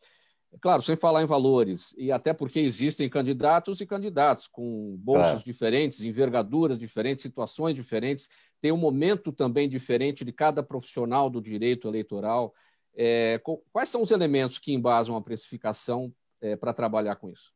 Claro, 0.61 0.81
sem 0.83 0.95
falar 0.95 1.23
em 1.23 1.25
valores, 1.25 1.95
e 1.97 2.11
até 2.11 2.31
porque 2.33 2.59
existem 2.59 3.09
candidatos 3.09 3.81
e 3.81 3.85
candidatos 3.85 4.47
com 4.47 4.95
bolsos 4.99 5.41
é. 5.41 5.43
diferentes, 5.43 6.03
envergaduras 6.03 6.77
diferentes, 6.77 7.23
situações 7.23 7.75
diferentes, 7.75 8.29
tem 8.61 8.71
um 8.71 8.77
momento 8.77 9.31
também 9.31 9.67
diferente 9.67 10.23
de 10.23 10.31
cada 10.31 10.61
profissional 10.61 11.29
do 11.29 11.41
direito 11.41 11.87
eleitoral. 11.87 12.53
É, 12.95 13.41
quais 13.71 13.89
são 13.89 14.01
os 14.01 14.11
elementos 14.11 14.59
que 14.59 14.73
embasam 14.73 15.15
a 15.15 15.21
precificação 15.21 16.13
é, 16.39 16.55
para 16.55 16.73
trabalhar 16.73 17.15
com 17.15 17.29
isso? 17.29 17.51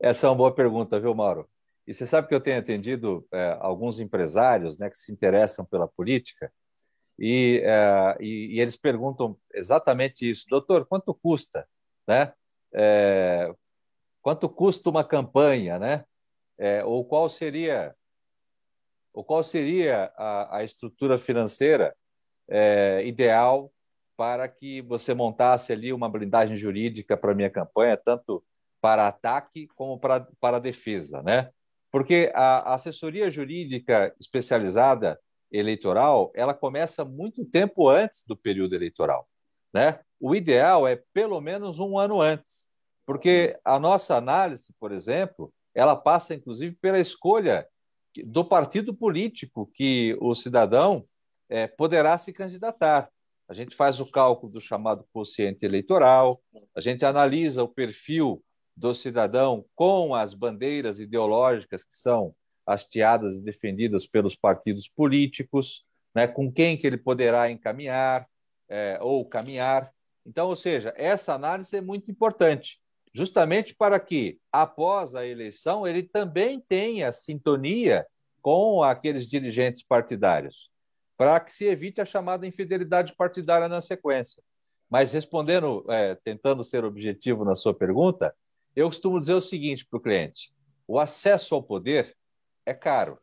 Essa 0.00 0.26
é 0.26 0.30
uma 0.30 0.36
boa 0.36 0.54
pergunta, 0.54 0.98
viu, 0.98 1.14
Mauro? 1.14 1.48
E 1.86 1.94
você 1.94 2.06
sabe 2.06 2.28
que 2.28 2.34
eu 2.34 2.40
tenho 2.40 2.58
atendido 2.58 3.26
é, 3.32 3.56
alguns 3.60 4.00
empresários 4.00 4.78
né, 4.78 4.90
que 4.90 4.98
se 4.98 5.12
interessam 5.12 5.64
pela 5.64 5.86
política 5.86 6.52
e, 7.22 7.62
é, 7.64 8.16
e, 8.20 8.56
e 8.56 8.60
eles 8.60 8.76
perguntam 8.76 9.38
exatamente 9.54 10.28
isso: 10.28 10.46
doutor, 10.48 10.84
quanto 10.86 11.14
custa 11.14 11.66
né? 12.06 12.32
É, 12.74 13.52
quanto 14.20 14.48
custa 14.48 14.90
uma 14.90 15.04
campanha, 15.04 15.78
né? 15.78 16.04
É, 16.58 16.84
ou 16.84 17.04
qual 17.04 17.28
seria 17.28 17.94
ou 19.12 19.22
qual 19.22 19.44
seria 19.44 20.10
a, 20.16 20.58
a 20.58 20.64
estrutura 20.64 21.18
financeira 21.18 21.94
é, 22.48 23.02
ideal 23.04 23.70
para 24.16 24.48
que 24.48 24.80
você 24.82 25.12
montasse 25.12 25.72
ali 25.72 25.92
uma 25.92 26.08
blindagem 26.08 26.56
jurídica 26.56 27.14
para 27.16 27.34
minha 27.34 27.50
campanha, 27.50 27.96
tanto 27.96 28.42
para 28.80 29.08
ataque 29.08 29.68
como 29.74 29.98
para, 29.98 30.26
para 30.40 30.58
defesa, 30.58 31.22
né? 31.22 31.50
Porque 31.90 32.32
a 32.34 32.74
assessoria 32.74 33.30
jurídica 33.30 34.14
especializada 34.18 35.20
eleitoral, 35.52 36.32
ela 36.34 36.54
começa 36.54 37.04
muito 37.04 37.44
tempo 37.44 37.88
antes 37.88 38.24
do 38.26 38.36
período 38.36 38.74
eleitoral, 38.74 39.28
né? 39.72 40.00
o 40.22 40.36
ideal 40.36 40.86
é 40.86 41.02
pelo 41.12 41.40
menos 41.40 41.80
um 41.80 41.98
ano 41.98 42.20
antes, 42.20 42.68
porque 43.04 43.58
a 43.64 43.78
nossa 43.80 44.16
análise, 44.16 44.72
por 44.78 44.92
exemplo, 44.92 45.52
ela 45.74 45.96
passa 45.96 46.32
inclusive 46.32 46.76
pela 46.80 47.00
escolha 47.00 47.66
do 48.24 48.44
partido 48.44 48.94
político 48.94 49.68
que 49.74 50.16
o 50.20 50.32
cidadão 50.34 51.02
é, 51.48 51.66
poderá 51.66 52.16
se 52.18 52.32
candidatar. 52.32 53.10
A 53.48 53.54
gente 53.54 53.74
faz 53.74 53.98
o 53.98 54.10
cálculo 54.10 54.52
do 54.52 54.60
chamado 54.60 55.04
quociente 55.12 55.64
eleitoral, 55.64 56.40
a 56.74 56.80
gente 56.80 57.04
analisa 57.04 57.64
o 57.64 57.68
perfil 57.68 58.42
do 58.76 58.94
cidadão 58.94 59.64
com 59.74 60.14
as 60.14 60.34
bandeiras 60.34 61.00
ideológicas 61.00 61.82
que 61.82 61.96
são 61.96 62.34
hasteadas 62.66 63.38
e 63.38 63.44
defendidas 63.44 64.06
pelos 64.06 64.36
partidos 64.36 64.88
políticos, 64.88 65.84
né, 66.14 66.26
com 66.26 66.50
quem 66.52 66.76
que 66.76 66.86
ele 66.86 66.96
poderá 66.96 67.50
encaminhar 67.50 68.26
é, 68.68 68.98
ou 69.00 69.24
caminhar. 69.24 69.92
Então, 70.24 70.48
ou 70.48 70.56
seja, 70.56 70.92
essa 70.96 71.34
análise 71.34 71.76
é 71.76 71.80
muito 71.80 72.10
importante, 72.10 72.80
justamente 73.12 73.74
para 73.74 73.98
que, 73.98 74.38
após 74.50 75.14
a 75.14 75.26
eleição, 75.26 75.86
ele 75.86 76.02
também 76.02 76.60
tenha 76.60 77.12
sintonia 77.12 78.06
com 78.40 78.82
aqueles 78.82 79.26
dirigentes 79.26 79.82
partidários, 79.82 80.70
para 81.16 81.38
que 81.40 81.52
se 81.52 81.64
evite 81.64 82.00
a 82.00 82.04
chamada 82.04 82.46
infidelidade 82.46 83.14
partidária 83.14 83.68
na 83.68 83.80
sequência. 83.80 84.42
Mas 84.90 85.12
respondendo, 85.12 85.84
é, 85.88 86.14
tentando 86.16 86.62
ser 86.62 86.84
objetivo 86.84 87.44
na 87.44 87.54
sua 87.54 87.72
pergunta, 87.72 88.34
eu 88.74 88.86
costumo 88.88 89.20
dizer 89.20 89.34
o 89.34 89.40
seguinte 89.40 89.86
para 89.86 89.96
o 89.96 90.00
cliente: 90.00 90.52
o 90.86 90.98
acesso 90.98 91.54
ao 91.54 91.62
poder 91.62 92.14
é 92.66 92.74
caro. 92.74 93.18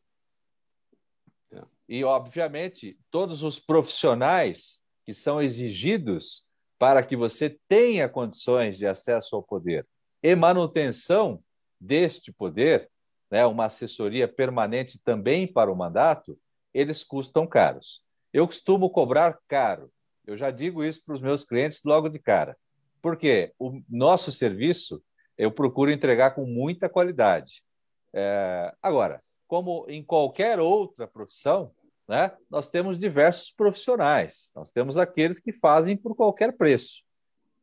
E, 1.89 2.03
obviamente, 2.03 2.99
todos 3.09 3.41
os 3.41 3.59
profissionais 3.59 4.83
que 5.03 5.11
são 5.11 5.41
exigidos 5.41 6.45
para 6.77 7.01
que 7.01 7.17
você 7.17 7.57
tenha 7.67 8.07
condições 8.07 8.77
de 8.77 8.85
acesso 8.85 9.35
ao 9.35 9.41
poder 9.41 9.87
e 10.21 10.35
manutenção 10.35 11.43
deste 11.81 12.31
poder, 12.31 12.89
né, 13.31 13.43
uma 13.45 13.65
assessoria 13.65 14.27
permanente 14.27 14.99
também 15.03 15.51
para 15.51 15.71
o 15.71 15.75
mandato, 15.75 16.37
eles 16.73 17.03
custam 17.03 17.47
caros. 17.47 18.03
Eu 18.31 18.45
costumo 18.45 18.89
cobrar 18.91 19.39
caro. 19.47 19.91
Eu 20.27 20.37
já 20.37 20.51
digo 20.51 20.83
isso 20.83 21.01
para 21.03 21.15
os 21.15 21.21
meus 21.21 21.43
clientes 21.43 21.81
logo 21.83 22.07
de 22.07 22.19
cara. 22.19 22.55
Porque 23.01 23.51
o 23.57 23.81
nosso 23.89 24.31
serviço 24.31 25.01
eu 25.35 25.51
procuro 25.51 25.89
entregar 25.89 26.35
com 26.35 26.45
muita 26.45 26.87
qualidade. 26.87 27.63
É... 28.13 28.71
Agora, 28.81 29.23
como 29.49 29.83
em 29.89 30.03
qualquer 30.03 30.59
outra 30.59 31.07
profissão, 31.07 31.71
né, 32.07 32.31
nós 32.49 32.69
temos 32.69 32.99
diversos 32.99 33.51
profissionais, 33.51 34.51
nós 34.55 34.69
temos 34.69 34.95
aqueles 34.95 35.39
que 35.39 35.51
fazem 35.51 35.97
por 35.97 36.15
qualquer 36.15 36.55
preço. 36.55 37.03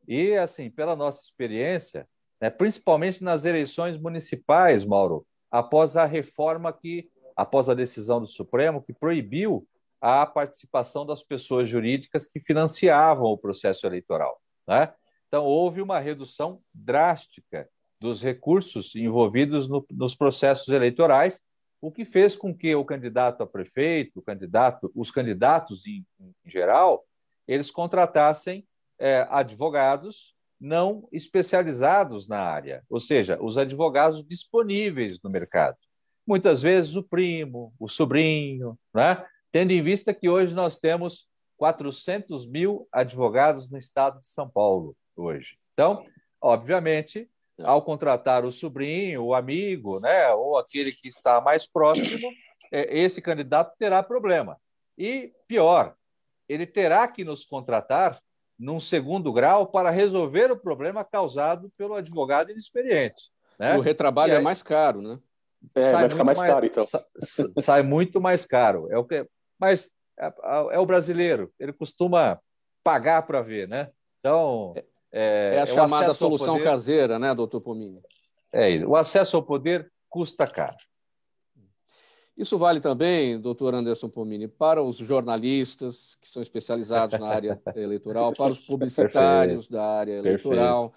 E, 0.05 0.33
assim, 0.33 0.69
pela 0.69 0.97
nossa 0.97 1.23
experiência, 1.23 2.05
né, 2.41 2.49
principalmente 2.49 3.23
nas 3.23 3.45
eleições 3.45 3.97
municipais, 3.97 4.83
Mauro, 4.83 5.25
após 5.49 5.95
a 5.95 6.03
reforma 6.03 6.73
que, 6.73 7.09
após 7.37 7.69
a 7.69 7.73
decisão 7.73 8.19
do 8.19 8.27
Supremo, 8.27 8.81
que 8.81 8.93
proibiu 8.93 9.65
a 10.01 10.25
participação 10.25 11.05
das 11.05 11.23
pessoas 11.23 11.69
jurídicas 11.69 12.27
que 12.27 12.41
financiavam 12.41 13.27
o 13.27 13.37
processo 13.37 13.87
eleitoral. 13.87 14.41
Né? 14.67 14.93
Então, 15.29 15.45
houve 15.45 15.81
uma 15.81 15.99
redução 15.99 16.61
drástica 16.73 17.69
dos 17.99 18.21
recursos 18.21 18.93
envolvidos 18.93 19.69
no, 19.69 19.85
nos 19.89 20.13
processos 20.13 20.67
eleitorais 20.67 21.41
o 21.81 21.91
que 21.91 22.05
fez 22.05 22.35
com 22.35 22.53
que 22.53 22.73
o 22.75 22.85
candidato 22.85 23.43
a 23.43 23.47
prefeito, 23.47 24.21
candidato, 24.21 24.91
os 24.95 25.11
candidatos 25.11 25.85
em, 25.85 26.05
em 26.19 26.49
geral, 26.49 27.05
eles 27.47 27.71
contratassem 27.71 28.65
é, 28.99 29.27
advogados 29.29 30.35
não 30.59 31.07
especializados 31.11 32.27
na 32.27 32.39
área, 32.39 32.83
ou 32.89 32.99
seja, 32.99 33.37
os 33.41 33.57
advogados 33.57 34.25
disponíveis 34.25 35.19
no 35.23 35.29
mercado. 35.29 35.77
Muitas 36.25 36.61
vezes 36.61 36.95
o 36.95 37.03
primo, 37.03 37.73
o 37.79 37.87
sobrinho, 37.87 38.77
né? 38.93 39.23
tendo 39.51 39.71
em 39.71 39.81
vista 39.81 40.13
que 40.13 40.27
hoje 40.27 40.53
nós 40.53 40.77
temos 40.77 41.27
400 41.57 42.47
mil 42.47 42.87
advogados 42.91 43.69
no 43.69 43.77
estado 43.77 44.19
de 44.19 44.27
São 44.27 44.49
Paulo 44.49 44.95
hoje. 45.15 45.57
Então, 45.73 46.03
obviamente, 46.41 47.29
ao 47.63 47.81
contratar 47.81 48.45
o 48.45 48.51
sobrinho, 48.51 49.23
o 49.23 49.33
amigo, 49.33 49.99
né, 49.99 50.31
ou 50.33 50.57
aquele 50.57 50.91
que 50.91 51.07
está 51.07 51.41
mais 51.41 51.67
próximo, 51.67 52.29
é, 52.71 52.99
esse 52.99 53.21
candidato 53.21 53.75
terá 53.77 54.03
problema. 54.03 54.57
E 54.97 55.33
pior, 55.47 55.95
ele 56.47 56.65
terá 56.65 57.07
que 57.07 57.23
nos 57.23 57.45
contratar 57.45 58.19
num 58.57 58.79
segundo 58.79 59.31
grau 59.31 59.67
para 59.67 59.89
resolver 59.89 60.51
o 60.51 60.57
problema 60.57 61.03
causado 61.03 61.71
pelo 61.77 61.95
advogado 61.95 62.51
inexperiente. 62.51 63.29
Né? 63.59 63.75
O 63.77 63.81
retrabalho 63.81 64.33
aí, 64.33 64.39
é 64.39 64.41
mais 64.41 64.63
caro, 64.63 65.01
né? 65.01 65.19
É, 65.75 65.91
vai 65.91 66.09
ficar 66.09 66.23
mais, 66.23 66.37
mais 66.37 66.51
caro, 66.51 66.65
então. 66.65 66.85
Sai, 66.85 67.45
sai 67.59 67.81
muito 67.81 68.21
mais 68.21 68.45
caro. 68.45 68.87
É 68.91 68.97
o 68.97 69.03
que, 69.03 69.27
mas 69.59 69.91
é, 70.19 70.33
é, 70.71 70.79
o 70.79 70.85
brasileiro, 70.85 71.51
ele 71.59 71.73
costuma 71.73 72.39
pagar 72.83 73.23
para 73.23 73.41
ver, 73.41 73.67
né? 73.67 73.89
Então. 74.19 74.73
É, 75.11 75.53
é, 75.53 75.55
é 75.57 75.61
a 75.61 75.65
chamada 75.65 76.13
solução 76.13 76.55
poder... 76.55 76.63
caseira, 76.63 77.17
né, 77.19 77.33
doutor 77.33 77.61
Pomini? 77.61 78.01
É 78.53 78.69
isso. 78.69 78.87
O 78.87 78.95
acesso 78.95 79.37
ao 79.37 79.43
poder 79.43 79.91
custa 80.09 80.45
caro. 80.45 80.77
Isso 82.37 82.57
vale 82.57 82.79
também, 82.79 83.39
doutor 83.39 83.73
Anderson 83.73 84.09
Pomini, 84.09 84.47
para 84.47 84.83
os 84.83 84.97
jornalistas 84.97 86.15
que 86.21 86.29
são 86.29 86.39
especializados 86.39 87.19
na 87.19 87.27
área 87.27 87.59
eleitoral, 87.75 88.31
para 88.31 88.51
os 88.51 88.65
publicitários 88.67 89.67
Perfeito. 89.67 89.71
da 89.71 89.83
área 89.83 90.17
eleitoral. 90.19 90.93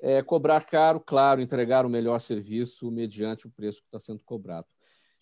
É, 0.00 0.22
cobrar 0.22 0.64
caro, 0.64 1.00
claro, 1.00 1.40
entregar 1.40 1.84
o 1.84 1.88
melhor 1.88 2.20
serviço 2.20 2.88
mediante 2.90 3.46
o 3.46 3.50
preço 3.50 3.80
que 3.80 3.88
está 3.88 3.98
sendo 3.98 4.20
cobrado. 4.24 4.66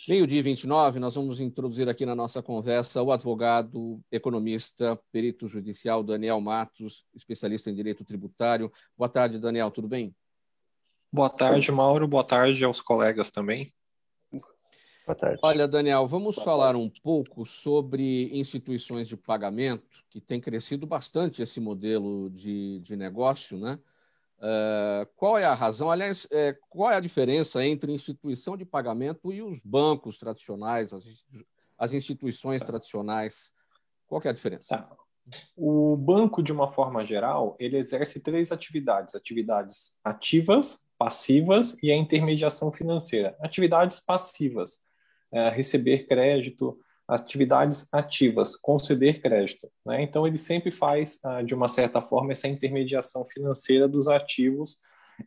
Meio-dia 0.08 0.42
29, 0.42 0.98
nós 0.98 1.14
vamos 1.14 1.40
introduzir 1.40 1.88
aqui 1.88 2.04
na 2.04 2.14
nossa 2.14 2.42
conversa 2.42 3.00
o 3.02 3.10
advogado, 3.10 4.02
economista, 4.12 5.00
perito 5.10 5.48
judicial 5.48 6.02
Daniel 6.02 6.40
Matos, 6.40 7.06
especialista 7.14 7.70
em 7.70 7.74
direito 7.74 8.04
tributário. 8.04 8.70
Boa 8.98 9.08
tarde, 9.08 9.38
Daniel, 9.38 9.70
tudo 9.70 9.88
bem? 9.88 10.14
Boa 11.10 11.30
tarde, 11.30 11.72
Mauro. 11.72 12.06
Boa 12.06 12.24
tarde 12.24 12.62
aos 12.64 12.82
colegas 12.82 13.30
também. 13.30 13.72
Boa 15.06 15.14
tarde. 15.14 15.38
Olha, 15.42 15.68
Daniel, 15.68 16.06
vamos 16.06 16.36
Boa 16.36 16.44
falar 16.44 16.72
tarde. 16.72 16.80
um 16.80 16.90
pouco 17.02 17.46
sobre 17.46 18.28
instituições 18.38 19.06
de 19.06 19.16
pagamento, 19.16 20.02
que 20.10 20.20
tem 20.20 20.40
crescido 20.40 20.86
bastante 20.86 21.40
esse 21.40 21.60
modelo 21.60 22.28
de, 22.30 22.80
de 22.80 22.96
negócio, 22.96 23.58
né? 23.58 23.78
Uh, 24.44 25.08
qual 25.16 25.38
é 25.38 25.44
a 25.44 25.54
razão? 25.54 25.90
Aliás, 25.90 26.28
é, 26.30 26.54
qual 26.68 26.90
é 26.90 26.96
a 26.96 27.00
diferença 27.00 27.64
entre 27.64 27.90
instituição 27.90 28.58
de 28.58 28.66
pagamento 28.66 29.32
e 29.32 29.40
os 29.40 29.58
bancos 29.64 30.18
tradicionais, 30.18 30.92
as, 30.92 31.02
as 31.78 31.94
instituições 31.94 32.60
tá. 32.60 32.66
tradicionais? 32.66 33.54
Qual 34.06 34.20
é 34.22 34.28
a 34.28 34.34
diferença? 34.34 34.76
Tá. 34.76 34.94
O 35.56 35.96
banco, 35.96 36.42
de 36.42 36.52
uma 36.52 36.70
forma 36.70 37.06
geral, 37.06 37.56
ele 37.58 37.78
exerce 37.78 38.20
três 38.20 38.52
atividades: 38.52 39.14
atividades 39.14 39.96
ativas, 40.04 40.84
passivas 40.98 41.74
e 41.82 41.90
a 41.90 41.96
intermediação 41.96 42.70
financeira. 42.70 43.34
Atividades 43.40 43.98
passivas 43.98 44.84
é, 45.32 45.48
receber 45.48 46.06
crédito, 46.06 46.78
atividades 47.06 47.86
ativas, 47.92 48.56
conceder 48.56 49.20
crédito. 49.20 49.68
Né? 49.84 50.02
Então, 50.02 50.26
ele 50.26 50.38
sempre 50.38 50.70
faz, 50.70 51.18
ah, 51.22 51.42
de 51.42 51.54
uma 51.54 51.68
certa 51.68 52.00
forma, 52.00 52.32
essa 52.32 52.48
intermediação 52.48 53.24
financeira 53.26 53.86
dos 53.86 54.08
ativos 54.08 54.78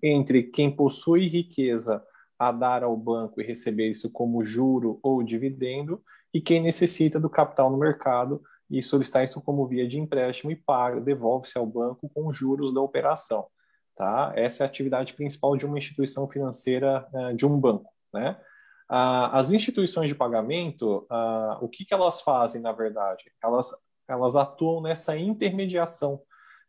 entre 0.01 0.43
quem 0.43 0.69
possui 0.69 1.27
riqueza 1.27 2.03
a 2.37 2.51
dar 2.51 2.83
ao 2.83 2.95
banco 2.95 3.41
e 3.41 3.45
receber 3.45 3.89
isso 3.89 4.09
como 4.09 4.43
juro 4.43 4.99
ou 5.01 5.23
dividendo, 5.23 6.03
e 6.33 6.41
quem 6.41 6.61
necessita 6.61 7.19
do 7.19 7.29
capital 7.29 7.71
no 7.71 7.77
mercado 7.77 8.41
e 8.69 8.83
solicitar 8.83 9.23
isso 9.23 9.41
como 9.41 9.65
via 9.65 9.87
de 9.87 9.99
empréstimo 9.99 10.51
e 10.51 10.55
paga, 10.55 10.99
devolve-se 10.99 11.57
ao 11.57 11.65
banco 11.65 12.09
com 12.09 12.31
juros 12.33 12.73
da 12.73 12.81
operação. 12.81 13.47
Tá? 13.95 14.33
Essa 14.35 14.63
é 14.63 14.65
a 14.65 14.69
atividade 14.69 15.13
principal 15.13 15.55
de 15.55 15.65
uma 15.65 15.77
instituição 15.77 16.27
financeira, 16.27 17.07
ah, 17.13 17.33
de 17.33 17.45
um 17.45 17.59
banco. 17.59 17.89
Né? 18.13 18.37
As 18.89 19.51
instituições 19.51 20.09
de 20.09 20.15
pagamento, 20.15 21.05
o 21.61 21.67
que, 21.67 21.85
que 21.85 21.93
elas 21.93 22.21
fazem, 22.21 22.61
na 22.61 22.71
verdade? 22.71 23.25
Elas, 23.43 23.71
elas 24.07 24.35
atuam 24.35 24.81
nessa 24.81 25.17
intermediação. 25.17 26.21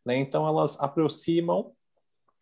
Né? 0.05 0.17
Então, 0.17 0.47
elas 0.47 0.77
aproximam 0.79 1.71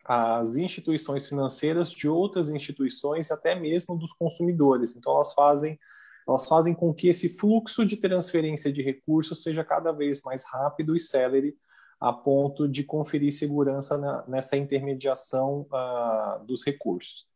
as 0.04 0.56
instituições 0.56 1.28
financeiras 1.28 1.90
de 1.90 2.08
outras 2.08 2.48
instituições, 2.48 3.30
até 3.30 3.54
mesmo 3.54 3.96
dos 3.96 4.12
consumidores. 4.14 4.96
Então, 4.96 5.12
elas 5.14 5.34
fazem, 5.34 5.78
elas 6.26 6.48
fazem 6.48 6.74
com 6.74 6.94
que 6.94 7.08
esse 7.08 7.28
fluxo 7.28 7.84
de 7.84 7.96
transferência 7.96 8.72
de 8.72 8.82
recursos 8.82 9.42
seja 9.42 9.62
cada 9.62 9.92
vez 9.92 10.22
mais 10.22 10.44
rápido 10.44 10.96
e 10.96 11.00
célere, 11.00 11.56
a 12.00 12.12
ponto 12.12 12.66
de 12.66 12.84
conferir 12.84 13.32
segurança 13.32 13.98
na, 13.98 14.24
nessa 14.26 14.56
intermediação 14.56 15.66
uh, 15.72 16.44
dos 16.46 16.64
recursos. 16.64 17.27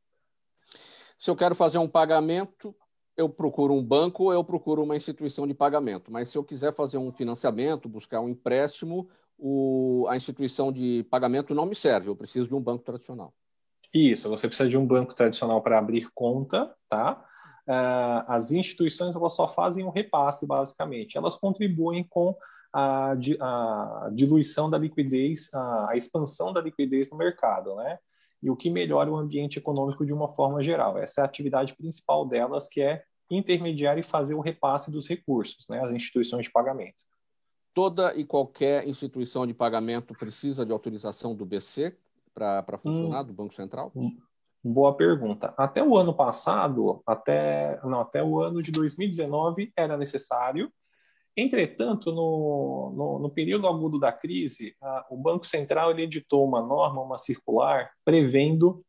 Se 1.23 1.31
eu 1.31 1.37
quero 1.37 1.55
fazer 1.55 1.79
um 1.79 1.87
pagamento, 1.87 2.75
eu 3.17 3.29
procuro 3.29 3.73
um 3.73 3.85
banco 3.85 4.25
ou 4.25 4.33
eu 4.33 4.43
procuro 4.43 4.83
uma 4.83 4.97
instituição 4.97 5.47
de 5.47 5.55
pagamento. 5.55 6.11
Mas 6.11 6.31
se 6.31 6.37
eu 6.37 6.43
quiser 6.43 6.75
fazer 6.75 6.99
um 6.99 7.13
financiamento, 7.13 7.89
buscar 7.89 8.21
um 8.21 8.29
empréstimo, 8.29 9.09
o, 9.39 10.05
a 10.09 10.17
instituição 10.17 10.73
de 10.73 11.07
pagamento 11.09 11.55
não 11.55 11.65
me 11.65 11.77
serve, 11.77 12.09
eu 12.09 12.17
preciso 12.17 12.49
de 12.49 12.57
um 12.57 12.61
banco 12.61 12.83
tradicional. 12.83 13.33
Isso, 13.95 14.29
você 14.29 14.49
precisa 14.49 14.69
de 14.69 14.77
um 14.77 14.85
banco 14.85 15.15
tradicional 15.15 15.63
para 15.63 15.79
abrir 15.79 16.09
conta, 16.13 16.75
tá? 16.89 17.25
Uh, 17.69 18.27
as 18.27 18.51
instituições 18.51 19.15
elas 19.15 19.35
só 19.35 19.47
fazem 19.47 19.85
um 19.85 19.91
repasse, 19.91 20.45
basicamente. 20.45 21.17
Elas 21.17 21.37
contribuem 21.37 22.03
com 22.03 22.37
a, 22.73 23.13
a 23.13 24.11
diluição 24.13 24.69
da 24.69 24.77
liquidez, 24.77 25.55
a, 25.55 25.91
a 25.91 25.97
expansão 25.97 26.53
da 26.53 26.61
liquidez 26.61 27.09
no 27.09 27.17
mercado, 27.17 27.77
né? 27.77 27.97
E 28.43 28.51
o 28.51 28.57
que 28.57 28.69
melhora 28.69 29.11
o 29.11 29.17
ambiente 29.17 29.59
econômico 29.59 30.05
de 30.05 30.13
uma 30.13 30.29
forma 30.35 30.63
geral. 30.63 30.99
Essa 30.99 31.21
é 31.21 31.23
a 31.23 31.27
atividade 31.27 31.75
principal 31.75 32.27
delas, 32.27 32.69
que 32.69 32.81
é 32.81 33.05
intermediar 33.31 33.99
e 33.99 34.03
fazer 34.03 34.35
o 34.35 34.41
repasse 34.41 34.91
dos 34.91 35.09
recursos, 35.09 35.67
né, 35.69 35.81
as 35.81 35.91
instituições 35.91 36.47
de 36.47 36.53
pagamento. 36.53 37.05
Toda 37.73 38.15
e 38.15 38.25
qualquer 38.25 38.87
instituição 38.87 39.47
de 39.47 39.55
pagamento 39.55 40.13
precisa 40.15 40.67
de 40.67 40.73
autorização 40.73 41.35
do 41.35 41.47
BC 41.47 41.97
para 42.35 42.79
funcionar, 42.79 43.23
hum, 43.23 43.27
do 43.27 43.33
Banco 43.33 43.55
Central? 43.55 43.91
Hum, 43.95 44.19
boa 44.63 44.95
pergunta. 44.95 45.55
Até 45.57 45.83
o 45.83 45.97
ano 45.97 46.15
passado, 46.15 47.03
até, 47.07 47.81
não, 47.83 48.01
até 48.01 48.23
o 48.23 48.41
ano 48.41 48.61
de 48.61 48.71
2019, 48.71 49.73
era 49.75 49.97
necessário, 49.97 50.71
Entretanto, 51.37 52.13
no, 52.13 52.93
no, 52.95 53.19
no, 53.21 53.31
período 53.31 53.67
agudo 53.67 53.99
da 53.99 54.13
crise, 54.13 54.77
a, 54.83 55.07
o 55.11 55.17
Banco 55.17 55.47
Central 55.47 55.91
ele 55.91 56.03
editou 56.03 56.47
uma 56.47 56.61
norma, 56.61 57.01
uma 57.01 57.17
circular, 57.17 57.91
prevendo 58.05 58.85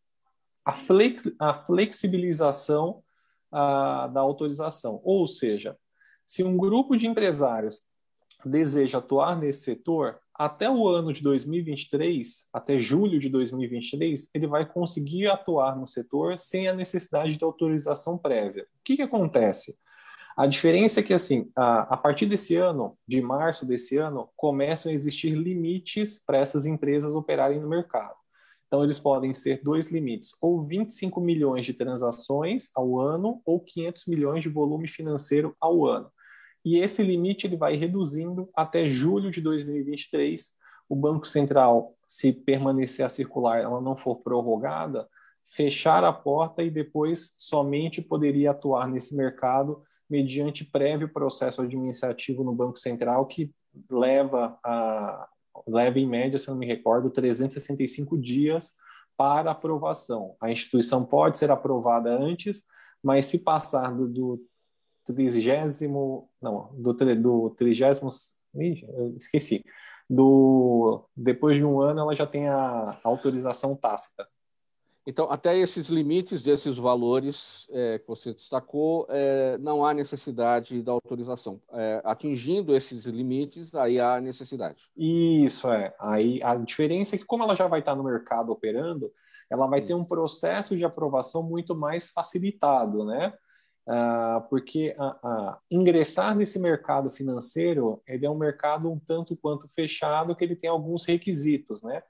a, 0.66 0.74
flex, 0.74 1.24
a 1.40 1.54
flexibilização 1.54 3.02
a, 3.52 4.08
da 4.08 4.20
autorização. 4.20 5.00
Ou 5.04 5.26
seja, 5.26 5.78
se 6.26 6.44
um 6.44 6.58
grupo 6.58 6.98
de 6.98 7.08
empresários 7.08 7.82
deseja 8.46 8.98
atuar 8.98 9.40
nesse 9.40 9.64
setor, 9.64 10.20
até 10.34 10.70
o 10.70 10.88
ano 10.88 11.14
de 11.14 11.22
2023, 11.22 12.50
até 12.52 12.78
julho 12.78 13.20
de 13.20 13.30
2023, 13.30 14.30
ele 14.34 14.48
vai 14.48 14.66
conseguir 14.66 15.28
atuar 15.28 15.78
no 15.78 15.88
setor 15.88 16.40
sem 16.40 16.68
a 16.68 16.74
necessidade 16.74 17.38
de 17.38 17.46
autorização 17.46 18.18
prévia. 18.18 18.64
O 18.64 18.84
que, 18.84 18.96
que 18.96 19.02
acontece? 19.02 19.78
A 20.36 20.48
diferença 20.48 21.00
é 21.00 21.04
que, 21.04 21.14
assim, 21.14 21.52
a, 21.56 21.94
a 21.94 21.98
partir 21.98 22.26
desse 22.26 22.56
ano, 22.56 22.98
de 23.08 23.22
março 23.22 23.66
desse 23.66 23.98
ano, 23.98 24.30
começam 24.36 24.92
a 24.92 24.96
existir 24.96 25.32
limites 25.36 26.24
para 26.24 26.40
essas 26.40 26.66
empresas 26.66 27.14
operarem 27.14 27.60
no 27.60 27.70
mercado. 27.70 28.16
Então, 28.66 28.84
eles 28.84 28.98
podem 28.98 29.36
ser 29.36 29.62
dois 29.64 29.92
limites, 29.92 30.36
ou 30.42 30.66
25 30.66 31.22
milhões 31.22 31.64
de 31.66 31.74
transações 31.74 32.70
ao 32.76 33.00
ano, 33.00 33.40
ou 33.46 33.60
500 33.60 34.08
milhões 34.08 34.42
de 34.42 34.50
volume 34.50 34.88
financeiro 34.88 35.56
ao 35.62 35.86
ano. 35.86 36.12
E 36.66 36.80
esse 36.80 37.04
limite 37.04 37.46
ele 37.46 37.58
vai 37.58 37.76
reduzindo 37.76 38.50
até 38.56 38.86
julho 38.86 39.30
de 39.30 39.42
2023. 39.42 40.54
O 40.90 40.96
Banco 40.96 41.28
Central, 41.28 41.94
se 42.08 42.34
permanecer 42.34 43.06
a 43.06 43.10
circular, 43.10 43.60
ela 43.60 43.80
não 43.80 43.96
for 43.96 44.16
prorrogada, 44.24 45.08
fechar 45.52 46.04
a 46.04 46.12
porta 46.12 46.64
e 46.64 46.72
depois 46.72 47.34
somente 47.38 48.02
poderia 48.02 48.52
atuar 48.52 48.88
nesse 48.88 49.16
mercado 49.16 49.84
mediante 50.14 50.64
prévio 50.64 51.10
processo 51.12 51.60
administrativo 51.60 52.44
no 52.44 52.54
Banco 52.54 52.78
Central 52.78 53.26
que 53.26 53.52
leva 53.90 54.60
a 54.64 55.28
leva 55.68 56.00
em 56.00 56.08
média, 56.08 56.38
se 56.38 56.50
não 56.50 56.56
me 56.56 56.66
recordo, 56.66 57.12
365 57.12 58.18
dias 58.18 58.74
para 59.16 59.52
aprovação. 59.52 60.36
A 60.42 60.52
instituição 60.52 61.06
pode 61.06 61.38
ser 61.38 61.52
aprovada 61.52 62.10
antes, 62.10 62.64
mas 63.04 63.28
se 63.28 63.40
passar 63.40 63.94
do, 63.94 64.08
do 64.08 64.46
trigésimo, 65.06 66.28
não, 66.42 66.70
do, 66.74 66.94
do 66.94 67.50
trigésimo, 67.52 68.10
esqueci, 69.16 69.64
do 70.10 71.08
depois 71.16 71.56
de 71.56 71.64
um 71.64 71.80
ano 71.80 72.02
ela 72.02 72.16
já 72.16 72.26
tem 72.26 72.50
a 72.50 73.00
autorização 73.04 73.76
tácita. 73.76 74.28
Então, 75.06 75.30
até 75.30 75.58
esses 75.58 75.90
limites 75.90 76.42
desses 76.42 76.78
valores 76.78 77.68
é, 77.72 78.00
que 78.00 78.08
você 78.08 78.34
destacou, 78.34 79.06
é, 79.10 79.58
não 79.58 79.86
há 79.86 79.94
necessidade 79.94 80.82
da 80.82 80.94
autorização. 80.94 81.62
É, 81.74 82.02
atingindo 82.06 82.74
esses 82.74 83.06
limites, 83.06 83.76
aí 83.76 84.00
há 84.00 84.22
necessidade. 84.22 84.90
Isso, 84.96 85.70
é. 85.70 85.94
Aí 86.00 86.42
a 86.42 86.56
diferença 86.56 87.16
é 87.16 87.18
que, 87.20 87.26
como 87.26 87.44
ela 87.44 87.56
já 87.56 87.68
vai 87.68 87.80
estar 87.80 87.96
no 87.96 88.04
mercado 88.04 88.52
operando, 88.52 89.12
ela 89.50 89.68
vai 89.68 89.82
ter 89.82 89.94
um 89.94 90.06
processo 90.06 90.76
de 90.76 90.86
aprovação 90.86 91.44
muito 91.44 91.76
mais 91.76 92.10
facilitado, 92.10 93.04
né? 93.04 93.34
Ah, 93.86 94.46
porque 94.50 94.96
a, 94.98 95.06
a, 95.06 95.60
ingressar 95.70 96.34
nesse 96.36 96.58
mercado 96.58 97.12
financeiro 97.12 98.02
ele 98.08 98.26
é 98.26 98.30
um 98.30 98.38
mercado 98.38 98.90
um 98.90 98.98
tanto 98.98 99.36
quanto 99.36 99.68
fechado 99.76 100.34
que 100.36 100.44
ele 100.44 100.56
tem 100.56 100.70
alguns 100.70 101.04
requisitos, 101.06 101.84
né? 101.84 102.02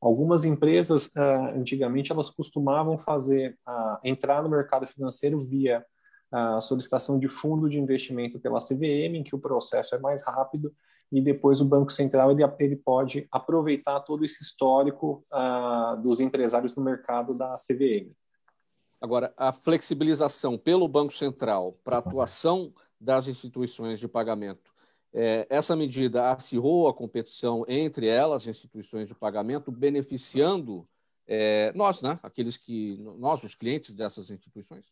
Algumas 0.00 0.44
empresas, 0.44 1.10
ah, 1.16 1.52
antigamente, 1.54 2.10
elas 2.10 2.30
costumavam 2.30 2.96
fazer, 2.96 3.58
ah, 3.66 4.00
entrar 4.02 4.42
no 4.42 4.48
mercado 4.48 4.86
financeiro 4.86 5.44
via 5.44 5.84
a 6.32 6.60
solicitação 6.60 7.18
de 7.18 7.28
fundo 7.28 7.68
de 7.68 7.78
investimento 7.78 8.38
pela 8.38 8.60
CVM, 8.60 9.16
em 9.16 9.22
que 9.24 9.34
o 9.34 9.38
processo 9.38 9.94
é 9.94 9.98
mais 9.98 10.22
rápido, 10.22 10.72
e 11.10 11.20
depois 11.20 11.60
o 11.60 11.64
Banco 11.64 11.90
Central 11.90 12.30
ele, 12.30 12.42
ele 12.60 12.76
pode 12.76 13.26
aproveitar 13.32 14.00
todo 14.00 14.24
esse 14.24 14.42
histórico 14.42 15.24
uh, 15.32 16.00
dos 16.00 16.20
empresários 16.20 16.74
no 16.76 16.84
mercado 16.84 17.34
da 17.34 17.56
CVM. 17.56 18.12
Agora, 19.00 19.32
a 19.36 19.52
flexibilização 19.52 20.56
pelo 20.56 20.86
Banco 20.86 21.12
Central 21.12 21.76
para 21.82 21.96
a 21.96 21.98
atuação 21.98 22.72
das 23.00 23.26
instituições 23.26 23.98
de 23.98 24.06
pagamento 24.06 24.69
é, 25.12 25.46
essa 25.50 25.74
medida 25.74 26.30
acirrou 26.30 26.88
a 26.88 26.94
competição 26.94 27.64
entre 27.66 28.06
elas, 28.06 28.46
instituições 28.46 29.08
de 29.08 29.14
pagamento, 29.14 29.72
beneficiando 29.72 30.84
é, 31.26 31.72
nós, 31.74 32.02
né? 32.02 32.18
Aqueles 32.22 32.56
que 32.56 32.96
nós, 33.18 33.42
os 33.42 33.54
clientes 33.54 33.94
dessas 33.94 34.30
instituições. 34.30 34.84